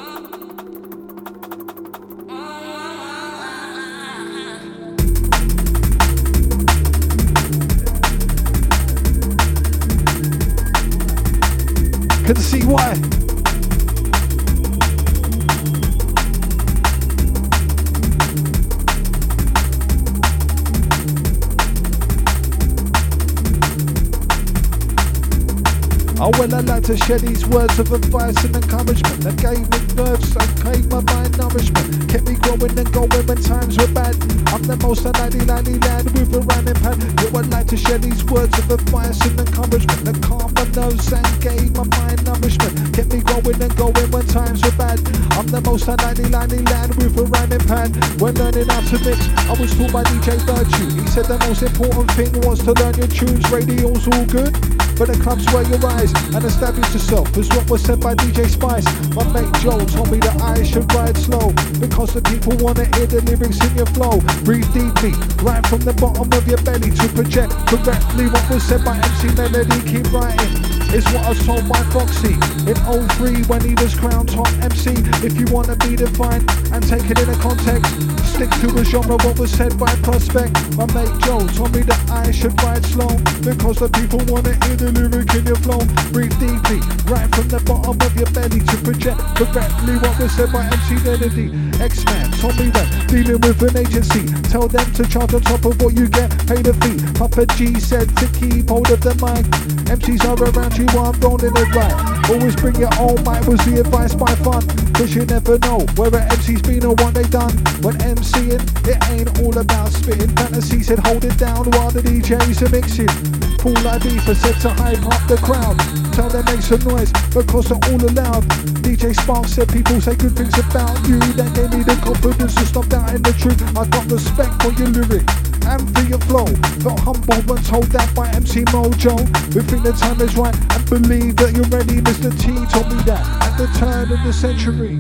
These 27.10 27.48
words 27.48 27.80
of 27.80 27.92
advice 27.92 28.38
and 28.46 28.56
encouragement 28.56 29.20
that 29.26 29.34
gave 29.42 29.66
me 29.66 29.80
nerves 29.98 30.30
and 30.30 30.52
gave 30.62 30.86
my 30.94 31.02
mind 31.10 31.34
nourishment. 31.42 32.06
Kept 32.06 32.30
me 32.30 32.38
growing 32.38 32.78
and 32.78 32.86
going 32.94 33.26
when 33.26 33.42
times 33.42 33.82
were 33.82 33.90
bad. 33.90 34.14
I'm 34.54 34.62
the 34.62 34.78
most 34.78 35.10
unlikely 35.10 35.42
likely 35.42 35.82
lad 35.82 36.06
with 36.14 36.30
a 36.38 36.42
rhyming 36.46 36.78
pad. 36.86 37.02
Yo, 37.18 37.34
I 37.34 37.42
like 37.50 37.66
to 37.74 37.78
share 37.78 37.98
these 37.98 38.24
words 38.30 38.54
of 38.62 38.70
advice 38.70 39.18
and 39.26 39.42
encouragement 39.42 40.06
that 40.06 40.22
calmed 40.22 40.54
my 40.54 40.70
nerves 40.70 41.10
and 41.10 41.26
gave 41.42 41.74
my 41.74 41.90
mind 41.98 42.22
nourishment. 42.30 42.78
Kept 42.94 43.10
me 43.10 43.26
growing 43.26 43.58
and 43.58 43.74
going 43.74 44.10
when 44.14 44.26
times 44.30 44.62
were 44.62 44.78
bad. 44.78 45.02
I'm 45.34 45.50
the 45.50 45.66
most 45.66 45.90
unlikely 45.90 46.30
likely 46.30 46.62
lad 46.70 46.94
with 46.94 47.18
a 47.18 47.26
rhyming 47.26 47.66
pad. 47.66 47.90
When 48.22 48.38
learning 48.38 48.70
how 48.70 48.86
to 48.86 48.98
mix, 49.02 49.18
I 49.50 49.58
was 49.58 49.74
taught 49.74 49.92
by 49.98 50.06
DJ 50.14 50.38
Virtue. 50.46 50.88
He 50.94 51.10
said 51.10 51.26
the 51.26 51.42
most 51.50 51.66
important 51.66 52.14
thing 52.14 52.30
was 52.46 52.62
to 52.70 52.78
learn 52.78 52.94
your 53.02 53.10
tunes. 53.10 53.50
Radio's 53.50 54.06
all 54.06 54.30
good. 54.30 54.54
But 55.00 55.08
the 55.08 55.24
clubs 55.24 55.46
where 55.54 55.64
your 55.64 55.80
eyes 55.86 56.12
and 56.36 56.44
establish 56.44 56.92
yourself 56.92 57.38
is 57.38 57.48
what 57.56 57.70
was 57.70 57.82
said 57.82 58.02
by 58.02 58.16
DJ 58.16 58.50
Spice. 58.50 58.84
My 59.16 59.24
mate 59.32 59.54
Joe 59.64 59.80
told 59.96 60.12
me 60.12 60.20
that 60.20 60.42
I 60.42 60.62
should 60.62 60.92
ride 60.94 61.16
slow 61.16 61.54
because 61.80 62.14
the 62.14 62.22
people 62.22 62.52
wanna 62.58 62.84
hear 62.98 63.08
the 63.08 63.22
lyrics 63.22 63.64
in 63.64 63.78
your 63.78 63.86
flow. 63.96 64.20
Breathe 64.44 64.68
deeply, 64.74 65.16
right 65.42 65.66
from 65.68 65.80
the 65.88 65.94
bottom 65.94 66.28
of 66.34 66.46
your 66.46 66.62
belly 66.64 66.92
to 66.92 67.08
project 67.16 67.54
correctly 67.72 68.28
what 68.28 68.44
was 68.50 68.62
said 68.62 68.84
by 68.84 68.98
MC 68.98 69.34
Melody. 69.36 69.80
Keep 69.90 70.12
writing. 70.12 70.79
Is 70.90 71.06
what 71.14 71.24
I 71.24 71.30
was 71.30 71.46
told 71.46 71.70
by 71.70 71.78
Foxy 71.94 72.34
in 72.66 72.74
03 72.74 73.44
when 73.46 73.62
he 73.62 73.76
was 73.78 73.94
crowned 73.94 74.30
top 74.30 74.50
MC. 74.58 74.90
If 75.22 75.38
you 75.38 75.46
wanna 75.54 75.76
be 75.76 75.96
defined 75.96 76.50
and 76.74 76.82
take 76.82 77.06
it 77.06 77.20
in 77.22 77.30
a 77.30 77.38
context, 77.38 77.94
stick 78.34 78.50
to 78.62 78.68
the 78.74 78.84
genre. 78.84 79.16
What 79.22 79.38
was 79.38 79.52
said 79.52 79.78
by 79.78 79.94
Prospect. 80.02 80.50
My 80.78 80.90
mate 80.98 81.14
Joe 81.22 81.46
told 81.54 81.76
me 81.76 81.84
that 81.84 82.02
I 82.10 82.32
should 82.32 82.58
ride 82.64 82.84
slow 82.86 83.14
because 83.46 83.78
the 83.78 83.90
people 84.02 84.18
wanna 84.34 84.58
hear 84.66 84.82
the 84.82 84.90
lyric 84.90 85.30
in 85.38 85.46
your 85.46 85.62
flow. 85.62 85.78
Breathe 86.10 86.34
deeply, 86.42 86.82
right 87.06 87.30
from 87.38 87.48
the 87.54 87.62
bottom 87.70 87.94
of 88.02 88.12
your 88.18 88.32
belly 88.34 88.58
to 88.58 88.78
project 88.82 89.22
correctly 89.38 89.94
what 90.02 90.18
was 90.18 90.32
said 90.34 90.52
by 90.52 90.66
MC 90.74 90.98
Melody. 91.06 91.54
X-Man 91.78 92.34
told 92.42 92.58
me 92.58 92.74
that 92.74 92.90
dealing 93.06 93.42
with 93.46 93.62
an 93.62 93.78
agency, 93.78 94.26
tell 94.50 94.68
them 94.68 94.90
to 94.98 95.06
charge 95.06 95.38
on 95.38 95.42
top 95.42 95.64
of 95.66 95.80
what 95.82 95.94
you 95.94 96.10
get, 96.10 96.34
pay 96.50 96.66
the 96.66 96.74
fee. 96.82 96.98
Papa 97.14 97.46
G 97.54 97.78
said 97.80 98.10
to 98.18 98.26
keep 98.34 98.70
hold 98.70 98.90
of 98.90 99.02
the 99.06 99.14
mic. 99.22 99.46
MCs 99.86 100.26
are 100.26 100.38
around 100.38 100.79
you 100.80 100.86
while 100.96 101.12
I'm 101.12 101.20
rolling 101.20 101.52
it 101.52 101.70
right. 101.76 102.30
Always 102.32 102.56
bring 102.56 102.76
your 102.76 102.94
own 103.00 103.20
mic 103.28 103.44
was 103.46 103.60
the 103.68 103.82
advice 103.84 104.16
by 104.16 104.34
fun. 104.40 104.64
Cause 104.94 105.14
you 105.14 105.26
never 105.26 105.60
know 105.60 105.84
where 105.96 106.12
MC's 106.12 106.62
been 106.62 106.86
or 106.86 106.96
what 106.96 107.14
they 107.14 107.28
done. 107.28 107.52
When 107.84 107.96
MCing, 108.00 108.64
it 108.88 108.98
ain't 109.12 109.40
all 109.44 109.58
about 109.58 109.92
spitting. 109.92 110.32
Fantasy 110.36 110.82
said 110.84 111.00
hold 111.00 111.26
it 111.26 111.38
down 111.38 111.70
while 111.72 111.92
the 111.92 112.02
DJs 112.02 112.64
are 112.64 112.72
mixing. 112.72 113.12
IV 113.60 114.24
for 114.24 114.36
said 114.36 114.56
to 114.62 114.70
hype 114.70 115.04
up 115.06 115.22
the 115.28 115.38
crowd. 115.44 115.78
Tell 116.14 116.30
them 116.30 116.46
make 116.46 116.64
some 116.64 116.80
noise 116.88 117.12
because 117.34 117.68
they're 117.68 117.84
all 117.92 118.02
allowed. 118.06 118.44
DJ 118.80 119.14
Spark 119.20 119.48
said 119.48 119.68
people 119.70 120.00
say 120.00 120.16
good 120.16 120.36
things 120.36 120.58
about 120.58 120.96
you. 121.08 121.20
That 121.36 121.54
gave 121.54 121.72
me 121.76 121.84
the 121.84 122.00
confidence 122.04 122.56
to 122.56 122.66
stop 122.66 122.88
doubting 122.88 123.22
the 123.22 123.34
truth. 123.34 123.60
I 123.76 123.86
got 123.88 124.10
respect 124.12 124.64
for 124.64 124.72
your 124.80 124.88
lyric 124.90 125.49
and 125.70 125.96
for 125.96 126.04
your 126.04 126.20
flow. 126.20 126.46
Felt 126.82 127.00
humble 127.00 127.42
when 127.48 127.64
told 127.64 127.86
that 127.86 128.14
by 128.16 128.28
MC 128.30 128.66
Mojo. 128.66 129.16
We 129.54 129.62
think 129.62 129.84
the 129.84 129.94
time 129.94 130.20
is 130.22 130.36
right 130.36 130.56
and 130.72 130.90
believe 130.90 131.36
that 131.38 131.54
you're 131.56 131.70
ready. 131.70 132.02
Mr. 132.02 132.32
T 132.42 132.48
told 132.74 132.90
me 132.94 133.04
that 133.04 133.24
at 133.44 133.58
the 133.58 133.68
turn 133.78 134.12
of 134.12 134.24
the 134.24 134.34
century. 134.34 134.98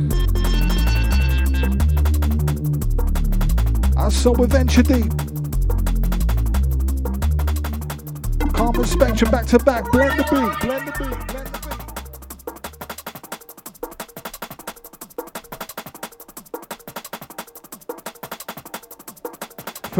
I 3.97 4.09
saw 4.09 4.31
with 4.31 4.51
Venture 4.51 4.83
Deep. 4.83 5.11
Calm 8.53 8.75
and 8.75 8.87
Spectrum 8.87 9.31
back 9.31 9.45
to 9.47 9.59
back. 9.59 9.91
Blend 9.91 10.19
the 10.19 10.23
beat, 10.23 10.67
blend 10.67 10.87
the 10.87 10.91
beat, 10.99 11.27
blend 11.27 11.38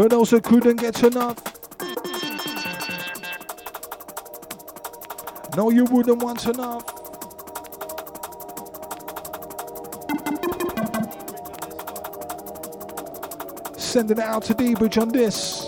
For 0.00 0.08
those 0.08 0.30
who 0.30 0.40
couldn't 0.40 0.76
get 0.76 1.02
enough. 1.02 1.36
No, 5.58 5.68
you 5.68 5.84
wouldn't 5.84 6.22
want 6.22 6.46
enough. 6.46 6.86
Sending 13.76 14.16
it 14.16 14.24
out 14.24 14.44
to 14.44 14.54
dBridge 14.54 14.98
on 14.98 15.10
this. 15.10 15.59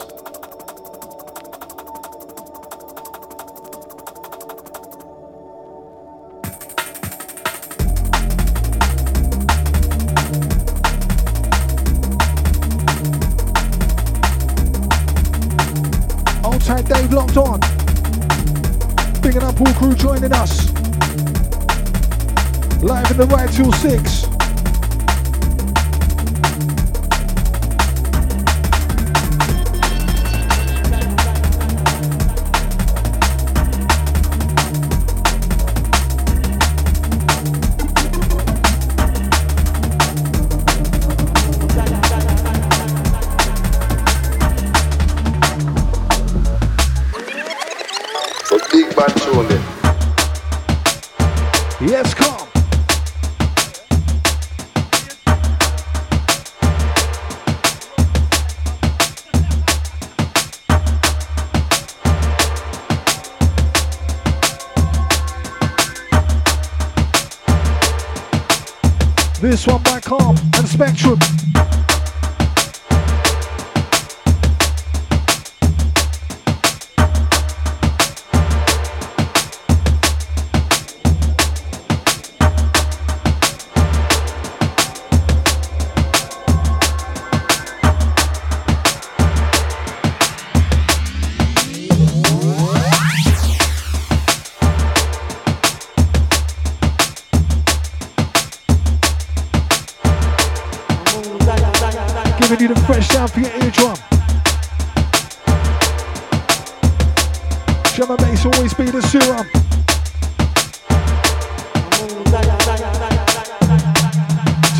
Drum 107.94 108.10
and 108.10 108.18
bass 108.20 108.46
always 108.46 108.72
be 108.72 108.84
the 108.84 109.02
serum. 109.02 109.46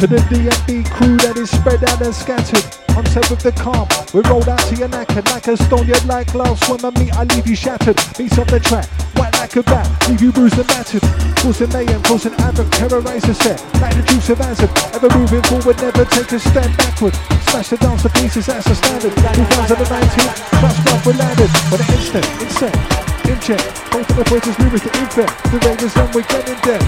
To 0.01 0.07
the 0.07 0.19
D&B 0.33 0.83
crew 0.89 1.17
that 1.19 1.37
is 1.37 1.51
spread 1.51 1.85
out 1.85 2.01
and 2.01 2.15
scattered. 2.15 2.65
On 2.97 3.05
set 3.07 3.29
with 3.29 3.41
the 3.41 3.53
calm, 3.53 3.87
we 4.13 4.21
rolled 4.29 4.49
out 4.49 4.61
to 4.69 4.77
your 4.77 4.89
knackered 4.89 5.29
like 5.31 5.47
a 5.47 5.57
stone. 5.57 5.87
You're 5.87 6.01
like 6.09 6.33
glass 6.33 6.57
When 6.69 6.81
swimmer 6.81 6.93
meat, 6.99 7.13
I 7.13 7.25
leave 7.25 7.47
you 7.47 7.55
shattered. 7.55 8.01
Beats 8.17 8.39
off 8.39 8.49
the 8.49 8.59
track, 8.59 8.89
white 9.17 9.33
like 9.35 9.57
a 9.57 9.63
bat, 9.63 9.87
leave 10.09 10.23
you 10.23 10.33
bruised 10.33 10.59
and 10.59 10.67
battered. 10.69 11.05
Causing 11.37 11.69
mayhem, 11.69 12.03
causing 12.03 12.33
havoc, 12.41 12.69
terrorize 12.73 13.23
the 13.23 13.35
set. 13.35 13.61
Like 13.81 13.95
the 13.95 14.03
juice 14.09 14.29
of 14.31 14.41
acid, 14.41 14.71
ever 14.97 15.09
moving 15.17 15.43
forward, 15.53 15.77
never 15.81 16.05
take 16.05 16.33
a 16.33 16.39
step 16.41 16.69
backward. 16.77 17.15
Smash 17.49 17.69
the 17.69 17.77
dance 17.77 18.03
to 18.03 18.09
pieces, 18.09 18.47
that's 18.47 18.67
the 18.67 18.75
standard. 18.75 19.13
2019, 19.13 20.33
trust 20.61 20.85
God 20.85 21.07
we 21.07 21.13
landed. 21.13 21.51
For 21.69 21.77
the 21.77 21.87
instant, 21.93 22.27
it's 22.41 22.59
set, 22.59 23.02
in 23.29 23.41
check. 23.41 23.59
Both 23.91 24.11
of 24.11 24.17
the 24.17 24.25
voices 24.25 24.59
move 24.59 24.73
to 24.81 24.99
infect. 25.01 25.43
The 25.51 25.59
rain 25.65 25.79
is 25.79 25.95
done, 25.95 26.11
we're 26.15 26.23
getting 26.23 26.59
there. 26.63 26.83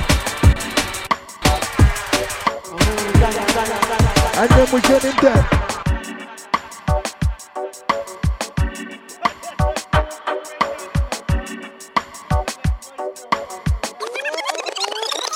And 4.36 4.50
then 4.50 4.68
we're 4.72 4.80
getting 4.80 5.16
there. 5.22 5.48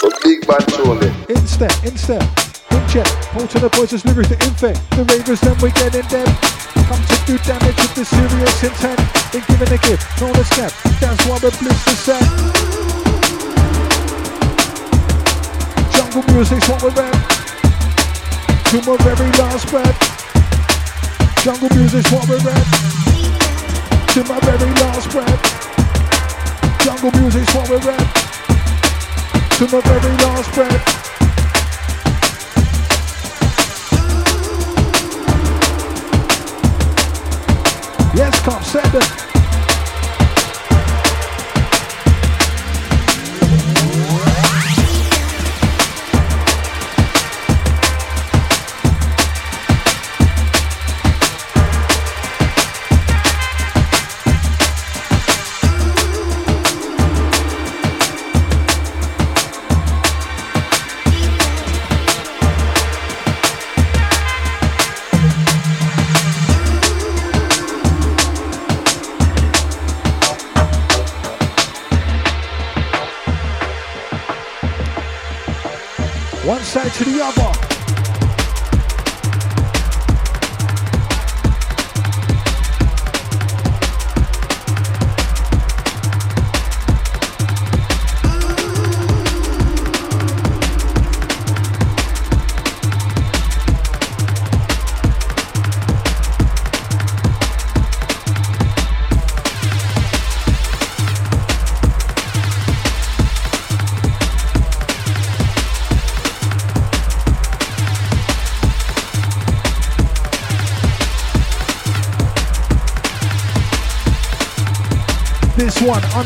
A 0.03 0.11
big 0.23 0.49
man 0.49 0.61
trolling. 0.69 1.15
In 1.29 1.47
step, 1.47 1.85
in 1.85 2.48
check. 2.89 3.07
Pull 3.37 3.47
to 3.47 3.59
the 3.61 3.69
boys 3.69 3.93
as 3.93 4.05
lyrics 4.05 4.29
to 4.33 4.37
infect. 4.49 4.81
The 4.97 5.05
ravers, 5.05 5.41
then 5.41 5.57
we 5.61 5.71
get 5.77 5.95
in 5.95 6.07
them. 6.09 6.29
Come 6.89 7.03
to 7.05 7.17
do 7.29 7.37
damage 7.45 7.77
with 7.77 7.95
the 7.95 8.05
serious 8.05 8.57
intent. 8.65 8.99
Been 9.29 9.45
given 9.45 9.69
a 9.69 9.79
gift, 9.85 10.09
known 10.21 10.35
as 10.37 10.49
cap. 10.49 10.73
That's 11.01 11.21
why 11.29 11.37
we're 11.43 11.53
blister 11.61 11.97
set. 12.01 12.25
Jungle 15.93 16.25
music's 16.33 16.69
what 16.69 16.81
we're 16.83 16.97
at. 16.97 17.19
To 18.73 18.77
my 18.85 18.97
very 19.05 19.31
last 19.37 19.69
breath. 19.69 19.99
Jungle 21.45 21.69
music's 21.77 22.11
what 22.11 22.25
we're 22.29 22.41
at. 22.41 22.67
To 24.17 24.21
my 24.25 24.41
very 24.49 24.73
last 24.81 25.13
breath. 25.13 25.43
Jungle 26.81 27.13
music's 27.21 27.53
what 27.55 27.69
we're 27.69 27.85
at. 27.85 28.09
To 29.61 29.65
my 29.69 29.81
very 29.85 30.17
last 30.25 30.53
breath. 30.55 31.28
Yes, 38.15 38.41
cop 38.41 38.63
seven. 38.65 39.38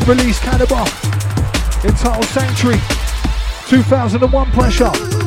Unreleased 0.03 0.43
Calibre, 0.43 0.85
entitled 1.85 2.25
Sanctuary, 2.25 2.81
2001 3.69 4.51
pressure. 4.51 5.22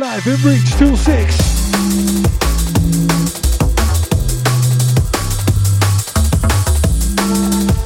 Live 0.00 0.26
in 0.26 0.36
Reach 0.42 0.72
till 0.78 0.96
6. 0.96 1.06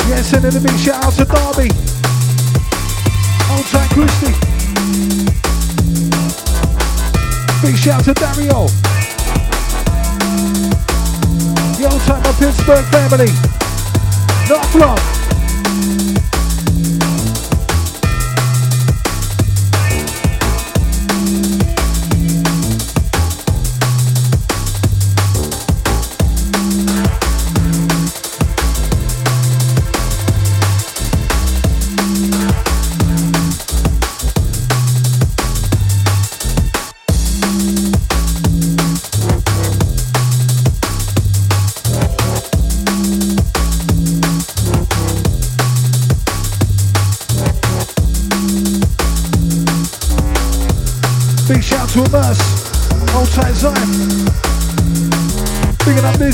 Yeah, 0.08 0.22
sending 0.22 0.54
a 0.54 0.60
big 0.60 0.78
shout 0.78 1.02
out 1.02 1.12
to 1.14 1.24
Derby. 1.24 1.70
Old 3.50 3.66
time 3.66 3.88
Christy. 3.90 4.32
Big 7.66 7.76
shout 7.76 7.98
out 7.98 8.04
to 8.04 8.14
Dario. 8.14 8.68
The 11.74 11.88
old 11.90 12.00
time 12.02 12.24
of 12.24 12.38
Pittsburgh 12.38 12.84
family. 12.92 13.32
Not 14.48 14.64
flop. 14.66 15.13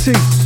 Big 0.07 0.40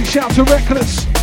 shout 0.00 0.30
to 0.30 0.42
Reckless. 0.44 1.21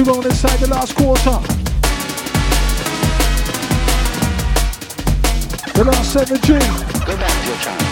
We 0.00 0.06
roll 0.06 0.24
inside 0.24 0.58
the 0.58 0.68
last 0.68 0.94
quarter. 0.94 1.38
The 5.74 5.84
last 5.84 6.12
seven 6.12 6.40
G. 6.40 6.52
Go 7.04 7.16
back 7.16 7.42
to 7.42 7.48
your 7.48 7.58
child. 7.58 7.82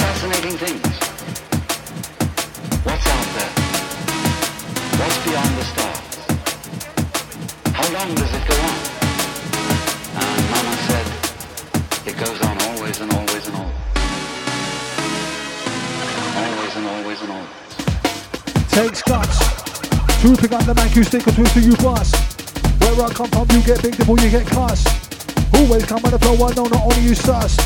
Fascinating? 0.00 1.11
The 20.92 20.98
who 21.00 21.04
stick 21.08 21.24
twist 21.24 21.54
to 21.56 21.60
you 21.64 21.72
bust. 21.80 22.12
Where 22.84 22.92
I 23.00 23.08
come 23.16 23.32
from, 23.32 23.48
you 23.56 23.64
get 23.64 23.80
big 23.80 23.96
before 23.96 24.20
you 24.20 24.28
get 24.28 24.44
cussed. 24.44 24.84
Always 25.56 25.88
come 25.88 26.04
on 26.04 26.12
the 26.12 26.20
flow, 26.20 26.36
I 26.36 26.52
know 26.52 26.68
not 26.68 26.84
only 26.84 27.00
you 27.00 27.16
sus. 27.16 27.56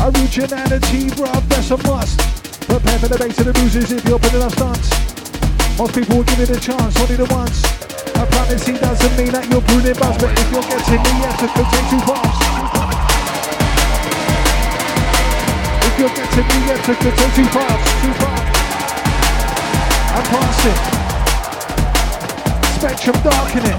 Originality, 0.00 1.12
bruv, 1.12 1.44
that's 1.52 1.68
a 1.68 1.76
must. 1.84 2.16
Prepare 2.64 2.98
for 3.04 3.08
the 3.12 3.20
bass 3.20 3.36
and 3.36 3.48
the 3.48 3.52
bruises 3.52 3.92
if 3.92 4.00
you're 4.08 4.16
putting 4.16 4.40
up 4.40 4.56
stunts. 4.56 4.88
Most 5.76 5.92
people 5.92 6.24
will 6.24 6.24
give 6.24 6.40
it 6.40 6.56
a 6.56 6.56
chance, 6.56 6.96
only 7.04 7.20
the 7.20 7.28
once. 7.28 7.68
A 8.16 8.24
prophecy 8.24 8.72
doesn't 8.80 9.12
mean 9.12 9.28
that 9.36 9.44
you're 9.52 9.60
pruning 9.60 9.92
buzz, 10.00 10.16
but 10.16 10.32
if 10.32 10.48
you're 10.48 10.64
getting 10.64 11.04
me, 11.04 11.12
yes, 11.20 11.36
it 11.36 11.52
could 11.52 11.68
take 11.68 11.84
two 11.92 12.00
bumps. 12.08 12.38
If 15.84 15.94
you're 16.00 16.14
getting 16.16 16.48
me, 16.48 16.58
yes, 16.64 16.80
it 16.88 16.96
could 16.96 17.12
take 17.12 17.32
two 17.36 17.48
bumps, 17.52 17.92
two 18.00 18.12
bumps. 18.24 18.56
I'm 20.16 20.24
passing 20.32 20.99
spectrum 22.80 23.16
darkening. 23.22 23.78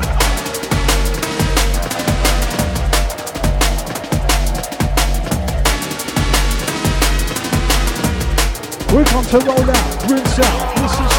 We're 8.94 9.10
on 9.18 9.24
to 9.26 9.40
roll 9.40 9.72
out, 9.72 10.08
rinse 10.08 10.40
out. 10.40 10.76
This 10.76 10.94
is 10.94 11.12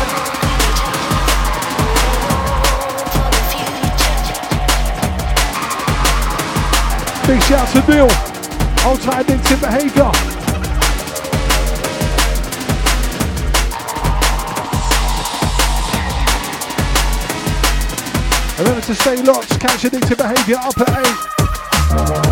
Big 7.26 7.42
shout 7.42 7.68
to 7.74 7.82
Bill. 7.84 8.08
Old 8.86 9.00
time 9.00 9.26
big 9.26 9.42
tip 9.42 9.60
behaviour. 9.60 10.31
Remember 18.58 18.80
to 18.82 18.94
stay 18.94 19.16
locked, 19.22 19.58
catch 19.60 19.82
addictive 19.82 20.18
behaviour 20.18 20.56
up 20.56 20.78
at 20.80 22.28
8. 22.28 22.31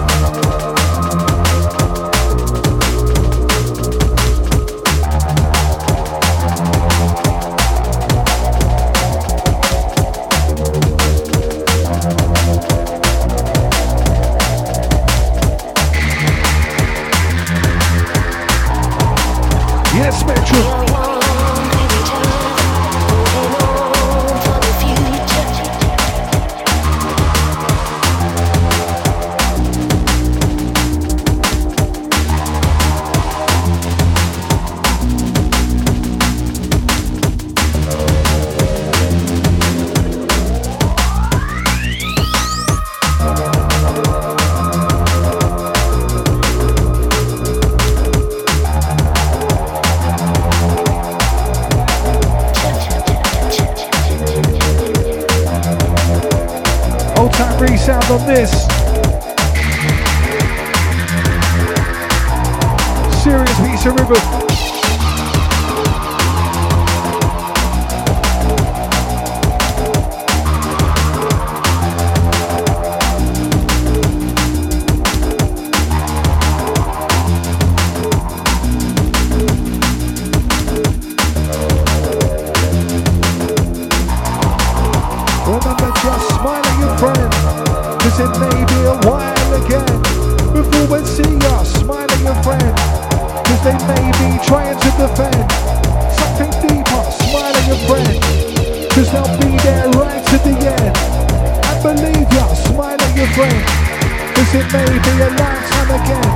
Cause 104.50 104.66
it 104.66 104.72
may 104.72 104.90
be 104.90 105.14
a 105.22 105.30
lifetime 105.30 105.90
again 105.94 106.30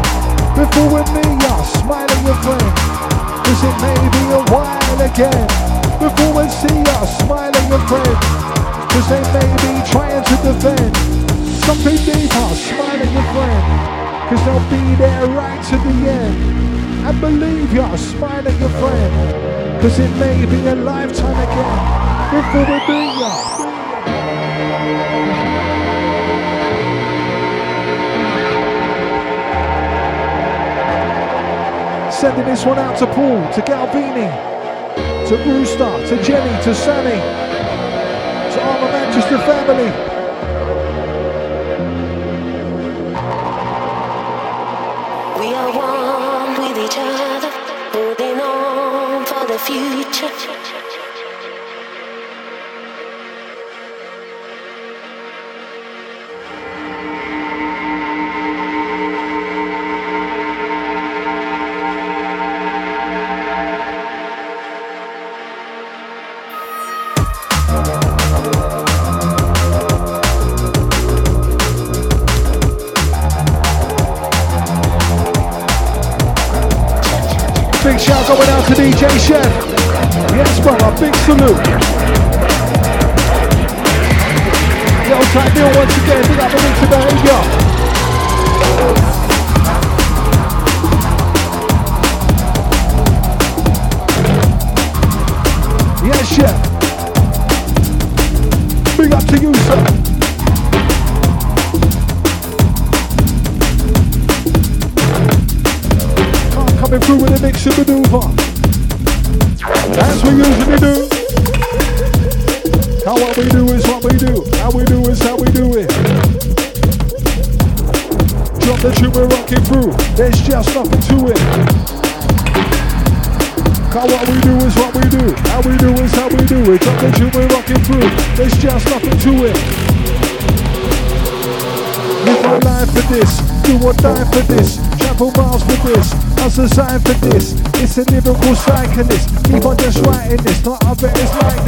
Before 0.55 1.03
meet 1.15 1.43
y'all 1.43 1.65
Smile 1.65 2.07
at 2.09 2.25
your 2.25 2.37
friend 2.47 2.95
Cause 3.45 3.63
it 3.63 3.77
may 3.83 4.01
be 4.09 4.25
a 4.33 4.43
while 4.55 5.01
again. 5.05 5.47
Before 6.01 6.33
we 6.33 6.49
see, 6.49 6.81
I'll 6.97 7.07
smiling 7.07 7.69
afraid. 7.71 8.17
Cause 8.89 9.09
they 9.11 9.21
may 9.37 9.51
be 9.61 9.73
trying 9.91 10.25
to 10.25 10.35
defend 10.41 10.97
something 11.61 11.97
deeper. 12.09 12.49
Smile 12.57 13.03
at 13.05 13.13
your 13.13 13.27
friend, 13.37 13.65
cause 14.29 14.43
they'll 14.47 14.71
be 14.71 14.95
there 14.97 15.27
right 15.27 15.63
to 15.69 15.77
the 15.77 15.95
end. 16.09 17.07
And 17.07 17.21
believe 17.21 17.73
you're 17.73 17.99
smiling 17.99 18.59
your 18.59 18.71
friend, 18.81 19.83
cause 19.83 19.99
it 19.99 20.11
may 20.17 20.47
be 20.47 20.67
a 20.67 20.75
lifetime 20.75 21.37
again 21.37 21.79
before 22.33 22.65
we 22.65 22.79
meet 22.89 23.21
ya. 23.21 23.54
Sending 32.21 32.45
this 32.47 32.65
one 32.65 32.79
out 32.79 32.97
to 32.99 33.07
Paul, 33.07 33.53
to 33.53 33.61
Galvini, 33.61 34.31
to 35.29 35.37
Brewster, 35.43 36.07
to 36.07 36.23
Jenny, 36.23 36.63
to 36.63 36.73
Sammy, 36.73 37.21
to 38.53 38.63
all 38.63 38.79
the 38.81 38.93
Manchester 38.93 39.39
family. 39.39 39.91
We 49.99 50.04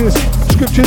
is 0.06 0.14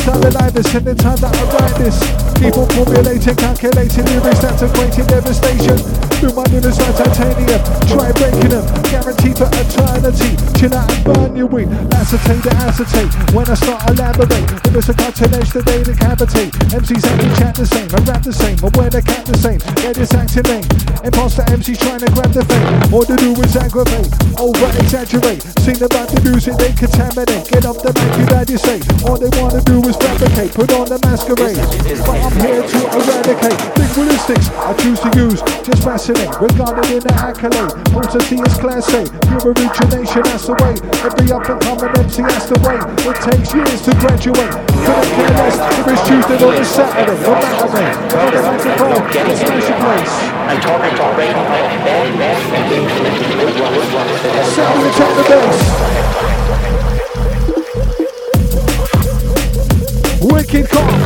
like 0.09 0.23
this. 0.23 0.39
Scriptures 0.49 0.49
underline 0.49 0.53
this, 0.53 0.73
and 0.73 0.99
time 0.99 1.17
that 1.17 1.33
I 1.35 1.43
write 1.53 1.77
this, 1.77 1.97
keep 2.37 2.55
on 2.57 2.67
formulating, 2.73 3.35
calculating 3.35 4.05
lyrics 4.05 4.39
that's 4.39 4.61
equating 4.63 5.07
devastation. 5.07 5.77
Through 6.19 6.35
my 6.35 6.43
lyrics 6.51 6.79
like 6.79 6.95
titanium, 6.97 7.61
try 7.87 8.11
breaking 8.17 8.51
them, 8.51 8.65
guaranteed 8.89 9.37
for 9.37 9.49
eternity. 9.53 10.35
Chill 10.57 10.73
out 10.73 10.89
and 10.91 11.03
burn 11.05 11.35
your 11.35 11.47
weed, 11.47 11.69
acetate 11.93 12.43
the 12.43 12.53
acetate. 12.59 13.11
When 13.33 13.47
I 13.49 13.55
start 13.55 13.89
elaborate, 13.89 14.47
if 14.67 14.75
it's 14.75 14.89
a 14.89 14.93
cutting 14.93 15.33
edge, 15.33 15.51
the 15.51 15.63
day 15.63 15.83
decapitate. 15.83 16.53
MCs 16.73 17.05
we 17.19 17.29
chat 17.37 17.55
the 17.55 17.65
same, 17.65 17.89
I 17.93 17.99
rap 18.03 18.23
the 18.23 18.33
same, 18.33 18.57
I 18.59 18.69
wear 18.75 18.89
the 18.89 19.01
cap 19.01 19.25
the 19.25 19.37
same. 19.37 19.59
Yeah, 19.83 19.93
this 19.93 20.13
acting. 20.13 20.63
Imposter 21.03 21.43
MCs 21.47 21.79
trying 21.79 22.03
to 22.03 22.11
grab 22.11 22.31
the 22.33 22.43
fame. 22.43 22.93
All 22.93 23.05
they 23.05 23.15
do 23.15 23.31
is 23.39 23.55
aggravate, 23.55 24.11
over 24.39 24.67
exaggerate. 24.79 25.43
Sing 25.63 25.79
about 25.79 26.09
the 26.09 26.19
music, 26.23 26.55
they 26.59 26.73
contaminate. 26.73 27.47
Get 27.47 27.65
off 27.65 27.79
the 27.79 27.91
mic, 27.95 28.11
you 28.19 28.25
bad 28.27 28.49
you 28.49 28.59
say. 28.59 28.79
All 29.07 29.15
they 29.15 29.31
wanna 29.39 29.63
do 29.63 29.79
is 29.87 29.98
fabricate, 29.99 30.51
put 30.55 30.71
on 30.73 30.87
the 30.87 30.99
masquerade. 31.03 31.59
But 32.07 32.17
I'm 32.23 32.35
here 32.39 32.63
to 32.63 32.79
eradicate. 32.95 33.59
Big 33.75 33.91
ballistics, 33.95 34.47
I 34.55 34.73
choose 34.79 34.99
to 35.03 35.09
use, 35.15 35.39
just 35.63 35.83
fascinate. 35.83 36.31
Regarded 36.39 36.89
in 36.91 37.03
the 37.03 37.13
accolade, 37.19 37.71
potency 37.91 38.39
is 38.39 38.55
class 38.57 38.87
A. 38.95 39.03
Pure 39.27 39.53
origination, 39.53 40.23
that's 40.23 40.47
the 40.47 40.55
way. 40.59 40.73
Every 41.03 41.27
up 41.31 41.47
and 41.49 41.59
coming 41.61 41.93
MC, 41.99 42.23
that's 42.23 42.47
the 42.47 42.57
way. 42.63 42.79
It 42.79 43.17
takes 43.19 43.53
years 43.53 43.81
to 43.87 43.91
graduate. 43.99 44.53
Couldn't 44.87 45.11
care 45.15 45.33
less 45.37 45.57
if 45.59 45.87
it's 45.87 46.03
Tuesday 46.07 46.39
or 46.39 46.53
it's 46.55 46.69
Saturday 46.69 47.19
or 47.19 47.37
Saturday. 47.39 47.91
If 48.19 48.43
it's 48.43 48.79
it's 49.29 49.41
smash 49.41 49.67
your 49.69 49.79
place. 49.79 50.15
I'm 50.49 50.59
talking 50.61 50.95
to 50.95 51.05
radio. 51.17 51.39
Sound 54.55 54.81
the 54.81 54.89
attack 54.89 55.13
the 55.15 55.23
bass. 55.29 56.58
Wicked 60.21 60.69
calm. 60.69 61.01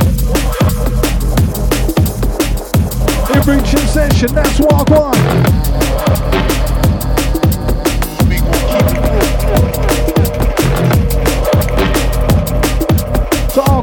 In 3.33 3.41
reaching 3.47 3.87
session, 3.87 4.33
that's 4.33 4.59
walk 4.59 4.89
one. 4.89 5.63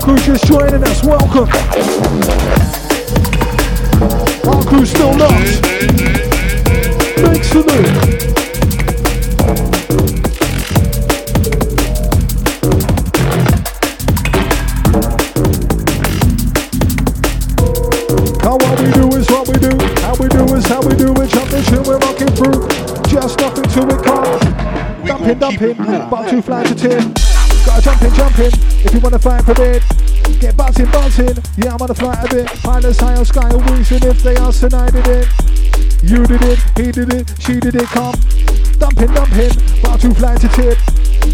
Crew 0.00 0.16
just 0.16 0.46
joining 0.46 0.82
us, 0.82 1.04
welcome. 1.04 1.46
Our 4.48 4.64
crew 4.64 4.86
still 4.86 5.14
lost. 5.18 5.62
Big 7.16 7.44
salute. 7.44 8.30
How 8.34 8.39
calm. 25.38 25.38
Dumping, 25.38 25.76
dumping. 25.76 25.94
About 25.94 26.28
to 26.30 26.42
fly 26.42 26.64
to 26.64 26.74
ten. 26.74 27.14
Gotta 27.66 27.82
jump 27.82 28.02
in, 28.02 28.14
jump 28.14 28.38
in. 28.38 28.52
If 28.84 28.94
you 28.94 29.00
wanna 29.00 29.18
fight 29.18 29.44
for 29.44 29.62
it. 29.62 29.82
Get 30.40 30.56
buzzing, 30.56 30.90
buzzing. 30.90 31.36
Yeah, 31.56 31.74
I'm 31.74 31.82
on 31.82 31.90
a 31.90 31.94
flight 31.94 32.24
a 32.24 32.34
bit. 32.34 32.46
Pilots 32.46 33.00
high 33.00 33.16
on 33.16 33.24
sky 33.24 33.48
and 33.50 33.70
wings. 33.70 33.90
And 33.92 34.04
if 34.04 34.22
they 34.22 34.36
ask, 34.36 34.60
then 34.60 34.74
I 34.74 34.90
did 34.90 35.06
it. 35.06 35.28
You 36.02 36.24
did 36.26 36.42
it, 36.42 36.58
he 36.76 36.92
did 36.92 37.12
it, 37.12 37.34
she 37.38 37.60
did 37.60 37.74
it. 37.74 37.86
Come. 37.88 38.14
Dumping, 38.78 39.12
dumping. 39.12 39.52
About 39.80 40.00
to 40.00 40.14
fly 40.14 40.36
to 40.36 40.48
tip. 40.48 40.78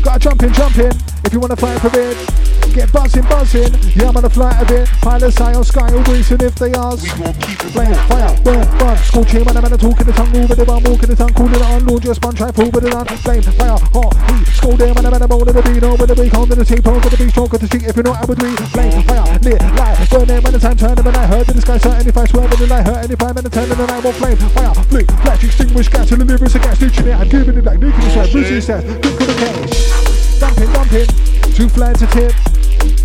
Gotta 0.03 0.19
jump 0.19 0.43
in, 0.43 0.53
jump 0.53 0.79
in. 0.79 0.93
If 1.25 1.33
you 1.33 1.41
wanna 1.41 1.57
fight 1.57 1.81
for 1.81 1.91
bed. 1.91 2.36
Get 2.73 2.93
buzzing, 2.93 3.25
buzzing. 3.25 3.73
Yeah, 3.97 4.09
I'm 4.09 4.17
on 4.17 4.25
a 4.25 4.31
flight 4.31 4.61
a 4.63 4.65
bit. 4.67 4.89
Pilots 5.01 5.39
high 5.39 5.55
on 5.55 5.65
sky 5.65 5.89
and 5.89 6.07
wings. 6.09 6.31
If 6.31 6.55
they 6.57 6.73
ask, 6.73 7.03
we 7.03 7.11
gon' 7.23 7.35
keep 7.41 7.61
it 7.65 7.73
flame, 7.73 7.95
fire, 8.09 8.33
burn, 8.43 8.67
burn. 8.79 8.97
Scorching 8.99 9.45
when 9.45 9.57
I'm 9.57 9.65
in 9.65 9.73
a 9.73 9.79
talk 9.79 10.01
in 10.01 10.07
the 10.07 10.13
tongue, 10.13 10.33
move 10.33 10.49
with 10.51 10.59
the 10.59 10.65
bum, 10.65 10.83
walking 10.85 11.09
the 11.09 11.17
tongue, 11.17 11.33
cooling 11.33 11.55
it 11.55 11.63
on, 11.63 11.87
launch 11.87 12.05
a 12.05 12.15
sponge, 12.15 12.37
try 12.37 12.53
fool 12.53 12.71
with 12.71 12.85
it 12.85 12.95
on. 12.95 13.07
Flame, 13.25 13.43
fire, 13.43 13.79
hot, 13.97 14.13
heat. 14.31 14.47
Scold 14.53 14.79
them 14.79 14.95
when 14.95 15.07
I'm 15.07 15.15
in 15.15 15.23
a 15.23 15.29
bowl 15.29 15.49
of 15.49 15.55
the 15.55 15.63
beat, 15.63 15.83
over 15.83 16.07
the 16.07 16.15
beat, 16.15 16.35
on 16.35 16.49
the 16.49 16.65
tape, 16.65 16.87
over 16.87 17.09
the 17.09 17.17
beat, 17.17 17.31
stroke 17.31 17.55
of 17.55 17.61
the 17.61 17.67
street. 17.67 17.85
If 17.85 17.97
you're 17.97 18.05
not, 18.05 18.23
I 18.23 18.25
would 18.27 18.43
read. 18.43 18.59
Flame, 18.71 19.03
fire, 19.05 19.39
lit, 19.41 19.63
light. 19.77 19.97
Burn 20.11 20.27
them 20.27 20.43
when 20.43 20.53
the 20.53 20.61
time 20.61 20.77
turn 20.77 20.95
them 20.95 21.07
and 21.07 21.17
I 21.17 21.27
heard 21.27 21.49
in 21.49 21.57
the 21.57 21.63
sky, 21.63 21.79
certain 21.79 22.09
if 22.09 22.17
I 22.17 22.27
swear 22.27 22.45
in 22.45 22.59
the 22.61 22.67
light, 22.67 22.87
hurt 22.87 23.05
any 23.05 23.17
five 23.17 23.35
minutes, 23.35 23.55
turn 23.55 23.73
and 23.73 23.91
I 23.91 24.01
won't 24.01 24.17
flame, 24.17 24.37
fire, 24.37 24.75
flick, 24.93 25.09
flash, 25.25 25.45
extinguish, 25.45 25.89
gas, 25.89 26.13
and 26.13 26.21
the 26.21 26.25
lyrics 26.25 26.55
against 26.55 26.83
nutrient. 26.83 27.21
I'm 27.21 27.29
giving 27.29 27.57
it 27.57 27.65
back, 27.65 27.79
nuclear 27.79 28.29
Brucey 28.29 28.61
says, 28.61 28.85
good 29.01 29.17
for 29.17 29.25
the 29.25 29.35
cash. 29.35 29.96
Dumping, 30.39 30.73
dumping, 30.73 31.07
two 31.55 31.69
flags 31.69 32.01
to 32.01 32.07
tip. 32.09 32.35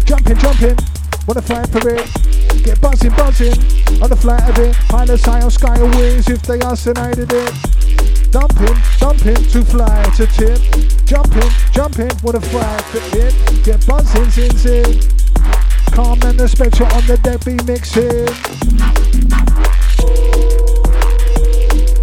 Jumping, 0.06 0.38
jumping, 0.38 0.76
wanna 1.28 1.42
fly 1.42 1.64
it. 1.64 2.64
Get 2.64 2.82
buzzing, 2.82 3.12
buzzing, 3.12 3.58
on 4.02 4.10
the 4.10 4.16
flight 4.16 4.44
of 4.50 4.58
it. 4.60 4.76
Pilots 4.90 5.26
high 5.26 5.42
on 5.42 5.52
sky 5.52 5.82
wings 5.82 6.28
if 6.30 6.42
they 6.44 6.60
ask, 6.62 6.86
then 6.86 6.98
I 6.98 7.12
it. 7.12 8.32
Dumping, 8.32 8.78
dumping, 9.00 9.44
to 9.52 9.64
fly 9.66 10.04
to 10.18 10.28
tip. 10.28 10.60
Jumping, 11.06 11.52
jumping, 11.72 12.12
wanna 12.24 12.42
fly 12.42 12.78
for 12.92 13.18
it. 13.18 13.34
Get 13.64 13.86
buzzing, 13.88 14.30
zin, 14.30 14.58
zin. 14.58 15.00
Calm 15.92 16.20
and 16.24 16.40
the 16.40 16.48
spectre 16.48 16.86
on 16.86 17.06
the 17.08 17.18
deck 17.18 17.44
be 17.46 17.56
mixing. 17.66 18.28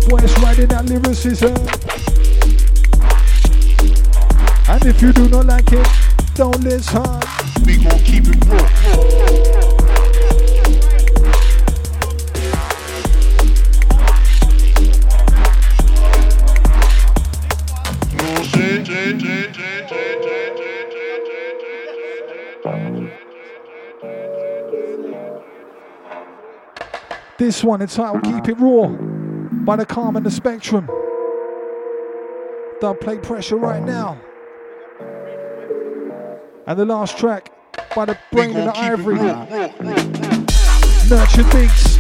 voice 0.09 0.39
riding 0.41 0.69
that 0.69 0.87
lyricism. 0.87 1.88
And 4.71 4.85
if 4.85 5.01
you 5.01 5.15
do 5.15 5.31
not 5.31 5.47
like 5.47 5.73
it, 5.73 5.89
don't 6.35 6.61
listen. 6.61 7.03
We 7.65 7.83
gon' 7.83 7.99
keep 8.01 8.25
it 8.27 8.45
raw. 8.45 8.69
This 27.39 27.65
one 27.65 27.81
entitled 27.81 28.23
Keep 28.23 28.49
It 28.49 28.61
Raw 28.61 28.89
by 29.65 29.77
the 29.77 29.87
Calm 29.87 30.17
and 30.17 30.27
the 30.27 30.31
Spectrum. 30.31 30.91
Dub 32.83 33.01
play 33.01 33.17
pressure 33.17 33.57
right 33.57 33.83
now. 33.83 34.21
And 36.69 36.79
the 36.79 36.85
last 36.85 37.17
track 37.17 37.51
by 37.97 38.05
the 38.05 38.19
Brain 38.31 38.55
and 38.55 38.69
the 38.69 38.77
Ivory. 38.77 39.15
Nurtured 41.09 41.51
Beats. 41.51 41.97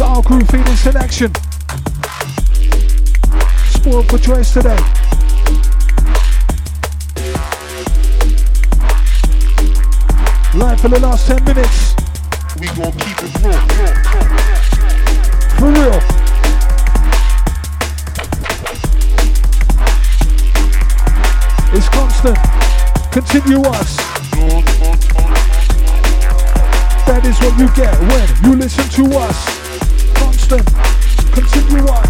Our 0.00 0.22
crew 0.22 0.40
feeding 0.46 0.76
selection. 0.76 1.34
Spoiled 3.68 4.08
for 4.08 4.16
choice 4.16 4.54
today. 4.54 4.78
Live 10.54 10.80
for 10.80 10.88
the 10.88 10.98
last 10.98 11.26
10 11.26 11.44
minutes. 11.44 11.94
We 12.58 12.68
gon' 12.68 12.92
keep 12.92 13.18
it 13.22 13.42
raw. 13.42 13.60
For 15.58 15.70
real. 15.70 16.19
It's 21.72 21.88
constant. 21.88 22.36
Continuous. 23.12 23.96
That 27.06 27.22
is 27.24 27.38
what 27.38 27.56
you 27.58 27.68
get 27.76 27.96
when 28.10 28.28
you 28.42 28.56
listen 28.58 28.88
to 28.90 29.04
us. 29.18 29.46
Constant. 30.14 30.66
Continuous. 31.32 32.08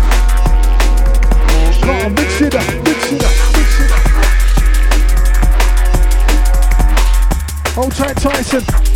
Come 1.80 1.90
on, 1.90 2.14
mix 2.14 2.40
it 2.40 2.54
up, 2.54 2.64
mix 2.84 3.12
it 3.12 3.22
up, 3.22 3.34
mix 3.52 3.80
it 3.80 3.92
up. 3.92 4.00
Hold 7.74 7.92
tight, 7.92 8.16
Tyson. 8.16 8.89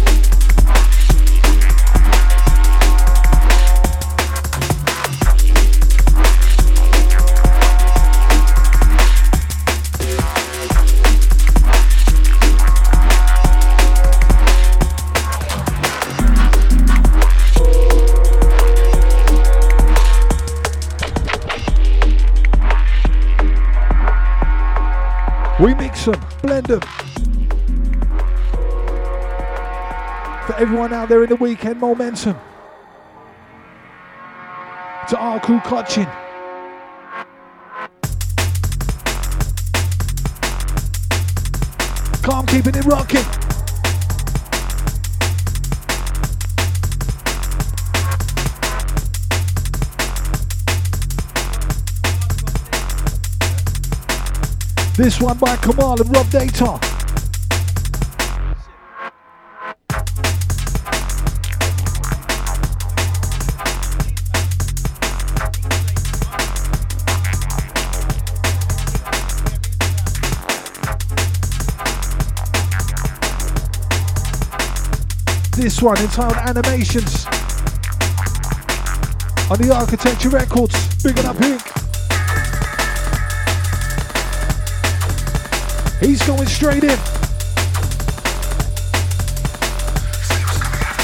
We 25.64 25.72
mix 25.72 26.04
them, 26.04 26.20
blend 26.42 26.66
them. 26.66 26.80
For 30.46 30.54
everyone 30.58 30.92
out 30.92 31.08
there 31.08 31.22
in 31.22 31.30
the 31.30 31.36
weekend 31.36 31.80
momentum. 31.80 32.36
To 35.08 35.40
crew 35.42 35.60
catching. 35.60 36.04
Calm 42.22 42.44
keeping 42.44 42.74
it 42.74 42.84
rocking. 42.84 43.43
This 54.96 55.20
one 55.20 55.36
by 55.38 55.56
Kamal 55.56 56.00
and 56.00 56.16
Rob 56.16 56.30
Data. 56.30 56.78
This 75.56 75.82
one 75.82 75.98
entitled 75.98 76.36
Animations 76.36 77.26
on 79.50 79.58
the 79.58 79.74
Architecture 79.74 80.28
Records. 80.28 81.02
Big 81.02 81.18
it 81.18 81.24
up, 81.24 81.36
Pink. 81.38 81.73
He's 86.05 86.22
going 86.26 86.47
straight 86.47 86.85
in. 86.85 86.90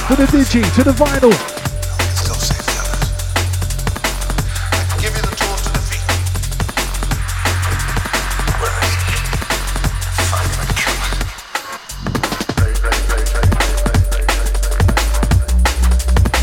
To 0.08 0.14
the 0.14 0.26
digi, 0.26 0.74
to 0.74 0.84
the 0.84 0.92
vinyl. 0.92 1.32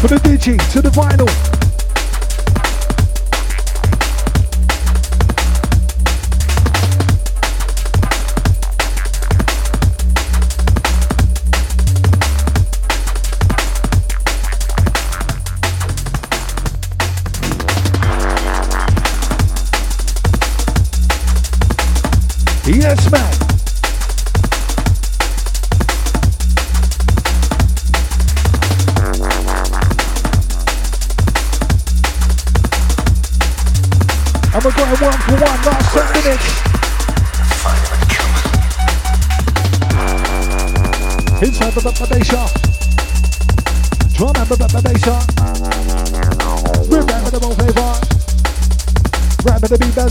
To 0.01 0.07
the 0.07 0.15
digi, 0.15 0.71
to 0.71 0.81
the 0.81 0.89
vinyl. 0.89 1.66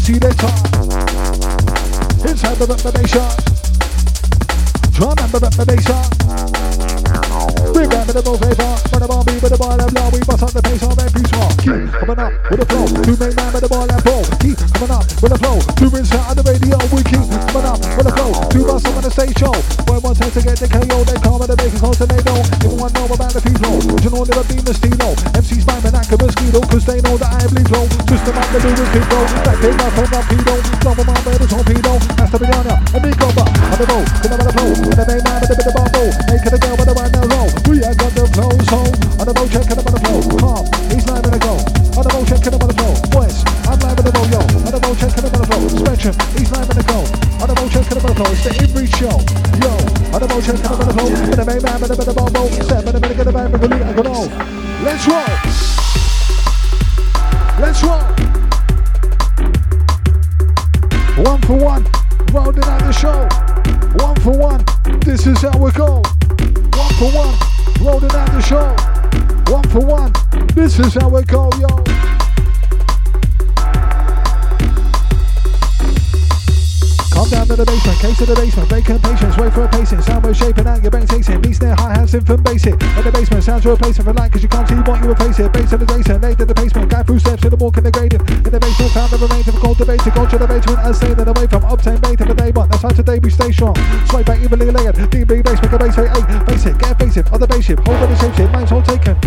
Rapping 0.08 0.20
the 0.20 0.55
Down 77.26 77.42
to 77.48 77.56
the 77.56 77.66
basement, 77.66 77.98
case 77.98 78.18
to 78.18 78.26
the 78.26 78.38
basement, 78.38 78.68
vacant 78.70 79.02
patience, 79.02 79.36
wait 79.36 79.52
for 79.52 79.66
a 79.66 79.68
pacing, 79.68 80.00
sound 80.00 80.22
wave 80.22 80.36
shaping 80.36 80.66
out, 80.66 80.78
your 80.78 80.94
brain 80.94 81.10
takes 81.10 81.26
beat 81.26 81.58
snare, 81.58 81.74
high 81.74 81.98
hats, 81.98 82.14
infant 82.14 82.38
basic. 82.44 82.78
In 82.78 83.02
the 83.02 83.10
basement, 83.10 83.42
sounds 83.42 83.66
replacing 83.66 84.04
for 84.04 84.14
light, 84.14 84.30
cause 84.30 84.42
you 84.46 84.48
can't 84.48 84.68
see 84.68 84.78
what 84.86 85.02
you 85.02 85.10
replace 85.10 85.40
it. 85.42 85.52
Bass 85.52 85.70
to 85.70 85.76
the 85.76 85.86
Jason, 85.90 86.22
late 86.22 86.38
to 86.38 86.44
the 86.44 86.54
basement, 86.54 86.86
guy 86.88 87.02
through 87.02 87.18
steps 87.18 87.42
in 87.42 87.50
the 87.50 87.56
walk 87.56 87.78
in 87.78 87.82
the 87.82 87.90
gradient. 87.90 88.22
In 88.30 88.46
the 88.46 88.60
basement, 88.62 88.92
found 88.94 89.10
the 89.10 89.18
remains 89.18 89.48
of 89.48 89.56
a 89.56 89.58
cold 89.58 89.74
debate, 89.74 90.06
to 90.06 90.10
go 90.14 90.22
to 90.22 90.38
the 90.38 90.46
basement 90.46 90.78
and 90.86 90.94
stay 90.94 91.14
then 91.14 91.26
away 91.26 91.46
from 91.50 91.64
obtain 91.66 91.98
bait 91.98 92.20
of 92.22 92.30
a 92.30 92.34
day 92.34 92.50
one. 92.54 92.70
That's 92.70 92.82
how 92.82 92.94
today 92.94 93.18
we 93.18 93.30
stay 93.30 93.50
strong. 93.50 93.74
Swipe 94.06 94.26
back 94.26 94.38
evenly 94.38 94.70
layered, 94.70 94.94
DB 94.94 95.42
bass, 95.42 95.58
make 95.58 95.74
a 95.74 95.78
bass 95.82 95.98
rate, 95.98 96.14
eight, 96.14 96.46
basic, 96.46 96.78
get 96.78 96.94
basic, 96.94 97.26
on 97.34 97.40
the 97.42 97.50
bass 97.50 97.66
ship, 97.66 97.82
hold 97.82 98.06
on 98.06 98.06
the 98.06 98.16
shape 98.22 98.38
shit, 98.38 98.50
mind's 98.54 98.70
all 98.70 98.86
taken. 98.86 99.18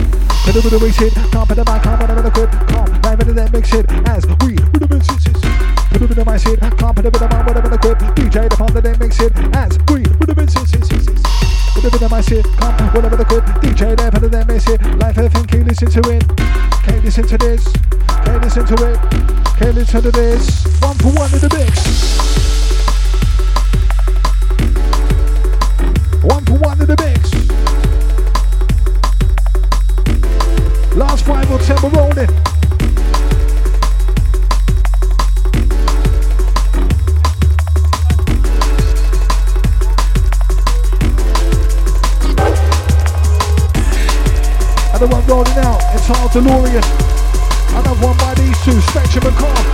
Do 0.48 0.56
with 0.64 0.72
the 0.72 0.80
waste 0.80 1.04
it, 1.04 1.14
can't 1.36 1.44
put 1.44 1.60
the 1.60 1.68
mic, 1.68 1.84
can't 1.84 2.00
run 2.00 2.26
a 2.26 2.32
good, 2.32 2.50
can't, 2.72 2.90
live 3.04 3.20
in 3.28 3.36
the 3.36 3.50
mix 3.52 3.76
it, 3.76 3.92
as 4.08 4.24
we, 4.42 4.56
with 4.72 4.82
the 4.82 4.88
mix 4.88 5.06
it, 5.12 5.30
it 5.92 6.18
in 6.18 6.26
my 6.26 6.38
seat, 6.38 6.60
can't 6.60 6.96
put 6.96 7.06
it 7.06 7.14
in 7.14 7.30
my 7.30 7.44
whatever 7.46 7.70
the 7.70 7.78
DJ 7.98 8.50
the 8.50 8.56
pond, 8.56 8.76
then 8.76 9.00
mix 9.00 9.20
it 9.20 9.34
as 9.56 9.78
we 9.90 10.04
been 10.36 10.48
six, 10.48 10.70
six, 10.70 10.88
six, 10.90 11.06
six. 11.06 11.22
Put 11.74 11.86
it 11.86 11.92
can't 12.78 12.94
whatever 12.94 13.16
the 13.16 13.26
quip. 13.26 13.44
DJ 13.64 13.96
put 14.12 14.24
it 14.24 14.32
then 14.32 14.46
mix 14.48 14.68
it. 14.70 14.80
Life 15.00 15.18
everything, 15.18 15.46
can't 15.48 15.68
listen 15.68 15.90
to 15.90 16.02
it. 16.10 16.24
Can't 16.86 17.04
listen 17.04 17.28
to 17.28 17.38
this. 17.38 17.74
Can't 18.26 18.44
listen 18.44 18.66
to 18.66 18.76
it. 18.92 19.00
Can't 19.58 19.76
listen 19.76 20.02
to 20.04 20.12
this. 20.12 20.66
One 20.82 20.96
for 20.98 21.10
one 21.18 21.34
in 21.34 21.40
the 21.40 21.50
mix. 21.58 21.74
One 26.24 26.46
for 26.46 26.58
one 26.60 26.82
in 26.82 26.88
the 26.88 26.98
mix. 27.00 27.34
Last 30.96 31.26
five 31.26 31.50
or 31.50 31.60
ten, 31.60 31.78
we're 31.82 31.90
rolling. 31.90 32.59
And 45.02 45.10
the 45.10 45.16
one 45.16 45.26
rolling 45.28 45.58
out, 45.60 45.82
entitled 45.94 46.32
DeLorean. 46.32 46.84
Another 47.70 48.06
one 48.06 48.18
by 48.18 48.34
these 48.34 48.62
two, 48.66 48.82
Spectrum 48.82 49.28
and 49.28 49.36
Calm. 49.38 49.66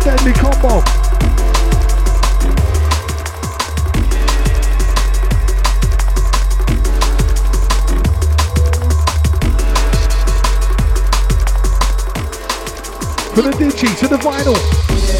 Deadly 0.00 0.32
combo. 0.32 0.80
For 13.34 13.42
the 13.42 13.50
digi 13.58 13.98
to 13.98 14.08
the 14.08 14.16
vinyl. 14.16 15.13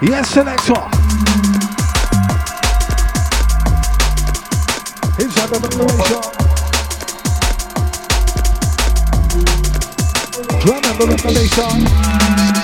Yes, 0.00 0.30
selector. 0.30 0.74
Inside 5.20 5.48
the 5.50 5.58
manipulation. 5.60 6.22
Drum 10.60 10.84
and 10.84 10.98
manipulation. 11.00 12.57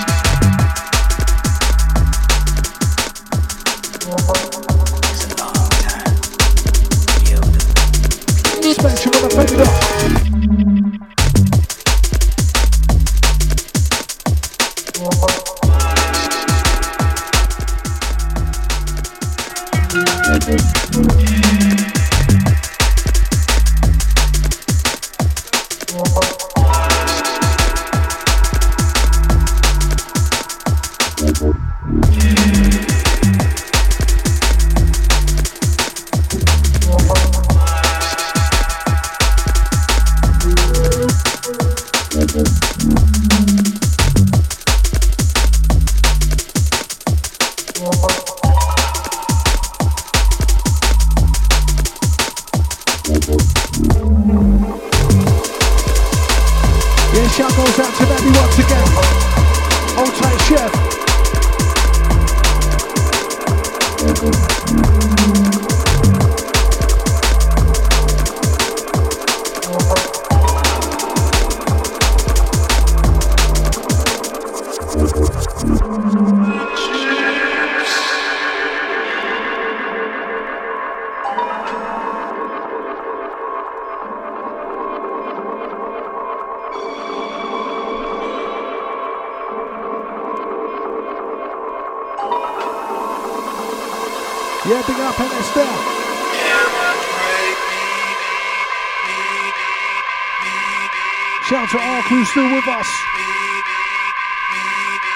Shout 101.54 101.70
to 101.70 101.78
our 101.78 102.02
crew 102.02 102.24
still 102.24 102.50
with 102.52 102.66
us. 102.66 102.88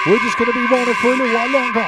We're 0.07 0.19
just 0.19 0.37
gonna 0.37 0.53
be 0.53 0.65
rolling 0.71 0.95
for 0.95 1.07
a 1.07 1.17
little 1.17 1.35
while 1.35 1.51
longer. 1.51 1.83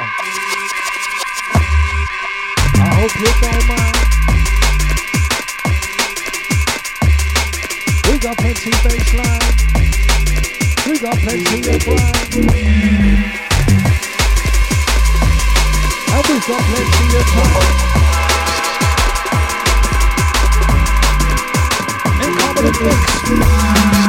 I 2.76 2.92
hope 3.00 3.16
you 3.16 3.32
don't 3.40 3.66
mind. 3.72 3.96
We 8.12 8.20
got 8.20 8.36
plenty 8.40 8.72
baseline. 8.84 9.40
We 10.86 11.00
got 11.00 11.16
plenty 11.20 11.72
of 11.72 11.80
grind. 11.86 12.36
And 12.36 12.52
we've 16.28 16.46
got 16.46 16.62
plenty 16.68 17.16
of 17.16 17.26
time. 17.32 17.72
Incompetent 22.20 22.82
mix. 22.84 24.01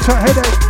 Alter 0.00 0.16
headache. 0.16 0.69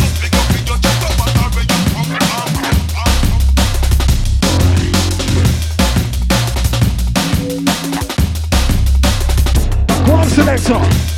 song. 10.61 11.10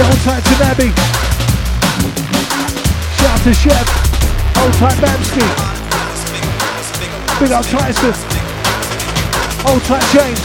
Yeah, 0.00 0.08
hold 0.08 0.24
tight 0.24 0.40
to 0.40 0.56
Nabby. 0.64 0.88
Shout 3.20 3.36
out 3.36 3.44
to 3.44 3.52
Chef. 3.52 3.84
Hold 4.56 4.72
tight 4.80 4.96
Babsky. 4.96 5.44
Big 7.36 7.52
up 7.52 7.66
Tyson. 7.68 8.16
Hold 9.60 9.82
tight 9.84 10.00
James. 10.08 10.40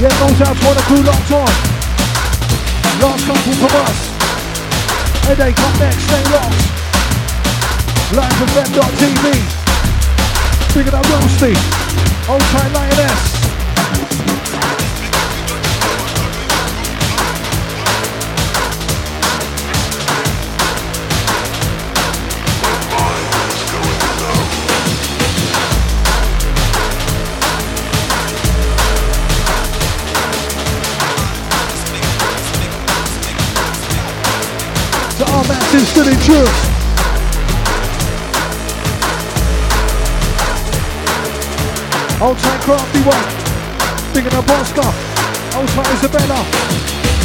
Yeah, 0.00 0.16
hold 0.16 0.32
tight 0.40 0.56
for 0.64 0.72
the 0.72 0.84
crew 0.88 1.04
locked 1.04 1.32
on. 1.36 1.52
Last 3.04 3.26
couple 3.28 3.52
from 3.60 3.74
us. 3.84 4.00
And 5.28 5.36
they 5.36 5.52
come 5.52 5.76
next, 5.76 6.08
stay 6.08 6.24
locked. 6.32 6.56
Live 8.16 8.32
from 8.32 8.48
Fem.tv. 8.56 9.24
Big 10.72 10.88
up 10.88 11.04
Roasty. 11.04 11.52
Hold 12.24 12.40
tight 12.40 12.72
Lioness. 12.72 13.35
is 35.76 35.92
to 35.92 36.02
truth. 36.24 36.56
Old 42.22 42.38
time 42.38 42.60
crafty 42.62 43.00
one. 43.00 43.26
Big 44.14 44.26
up 44.32 44.48
Oscar. 44.48 44.90
Old 45.58 45.68
time 45.68 45.92
Isabella. 45.92 47.15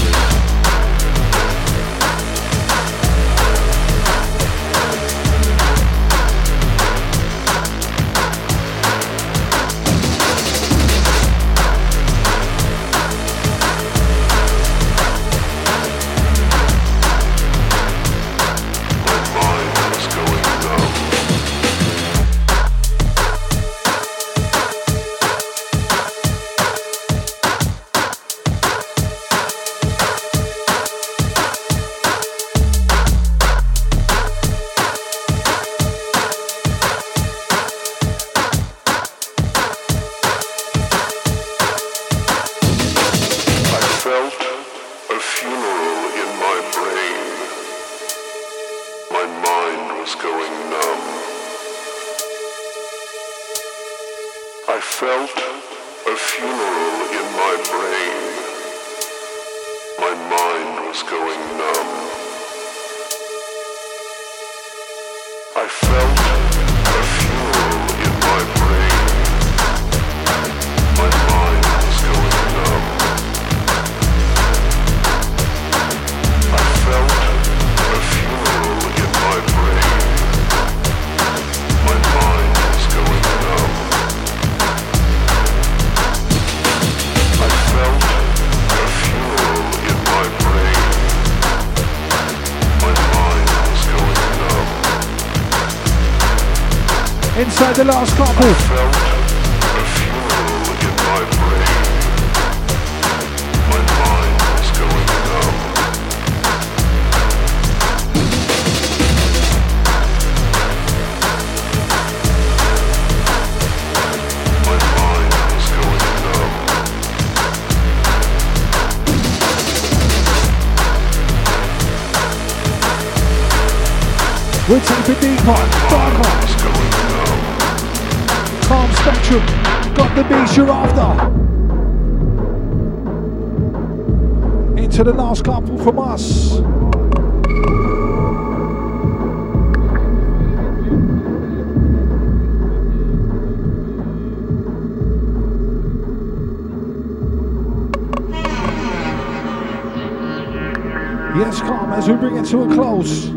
Yes, 151.33 151.61
Calm, 151.61 151.93
as 151.93 152.09
we 152.09 152.15
bring 152.15 152.35
it 152.35 152.45
to 152.47 152.63
a 152.63 152.73
close. 152.73 153.27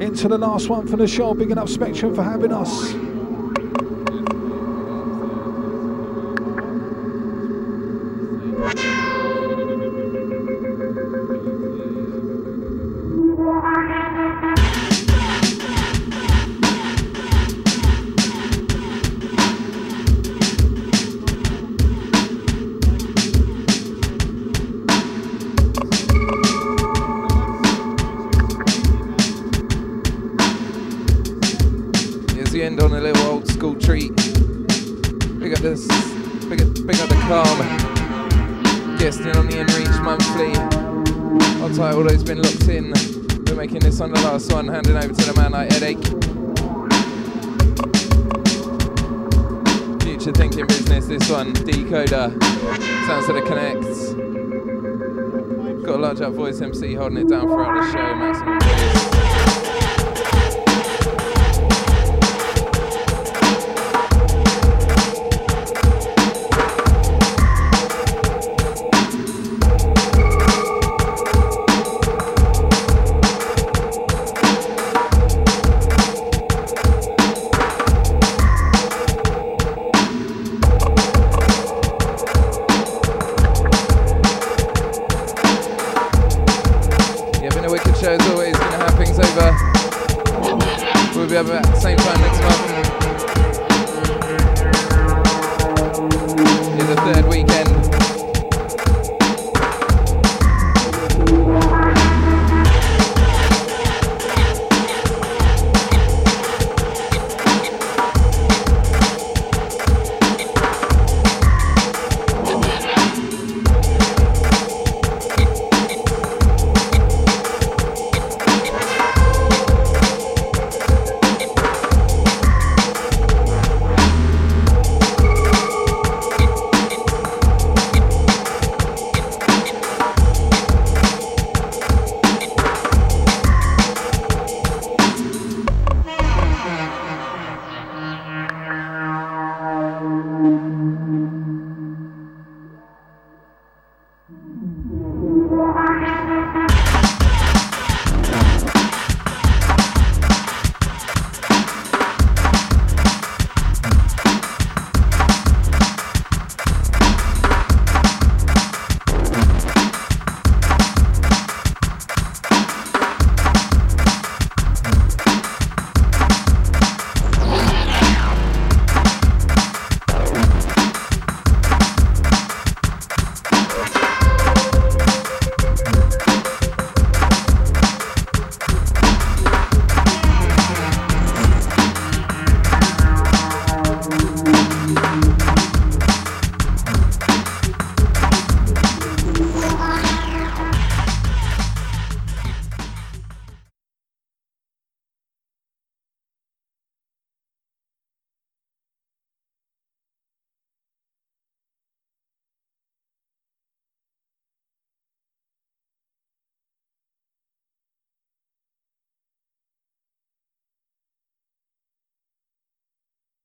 Into 0.00 0.26
the 0.26 0.38
last 0.38 0.70
one 0.70 0.86
for 0.86 0.96
the 0.96 1.06
show, 1.06 1.34
big 1.34 1.50
enough 1.50 1.68
spectrum 1.68 2.14
for 2.14 2.22
having 2.22 2.50
us. 2.50 2.94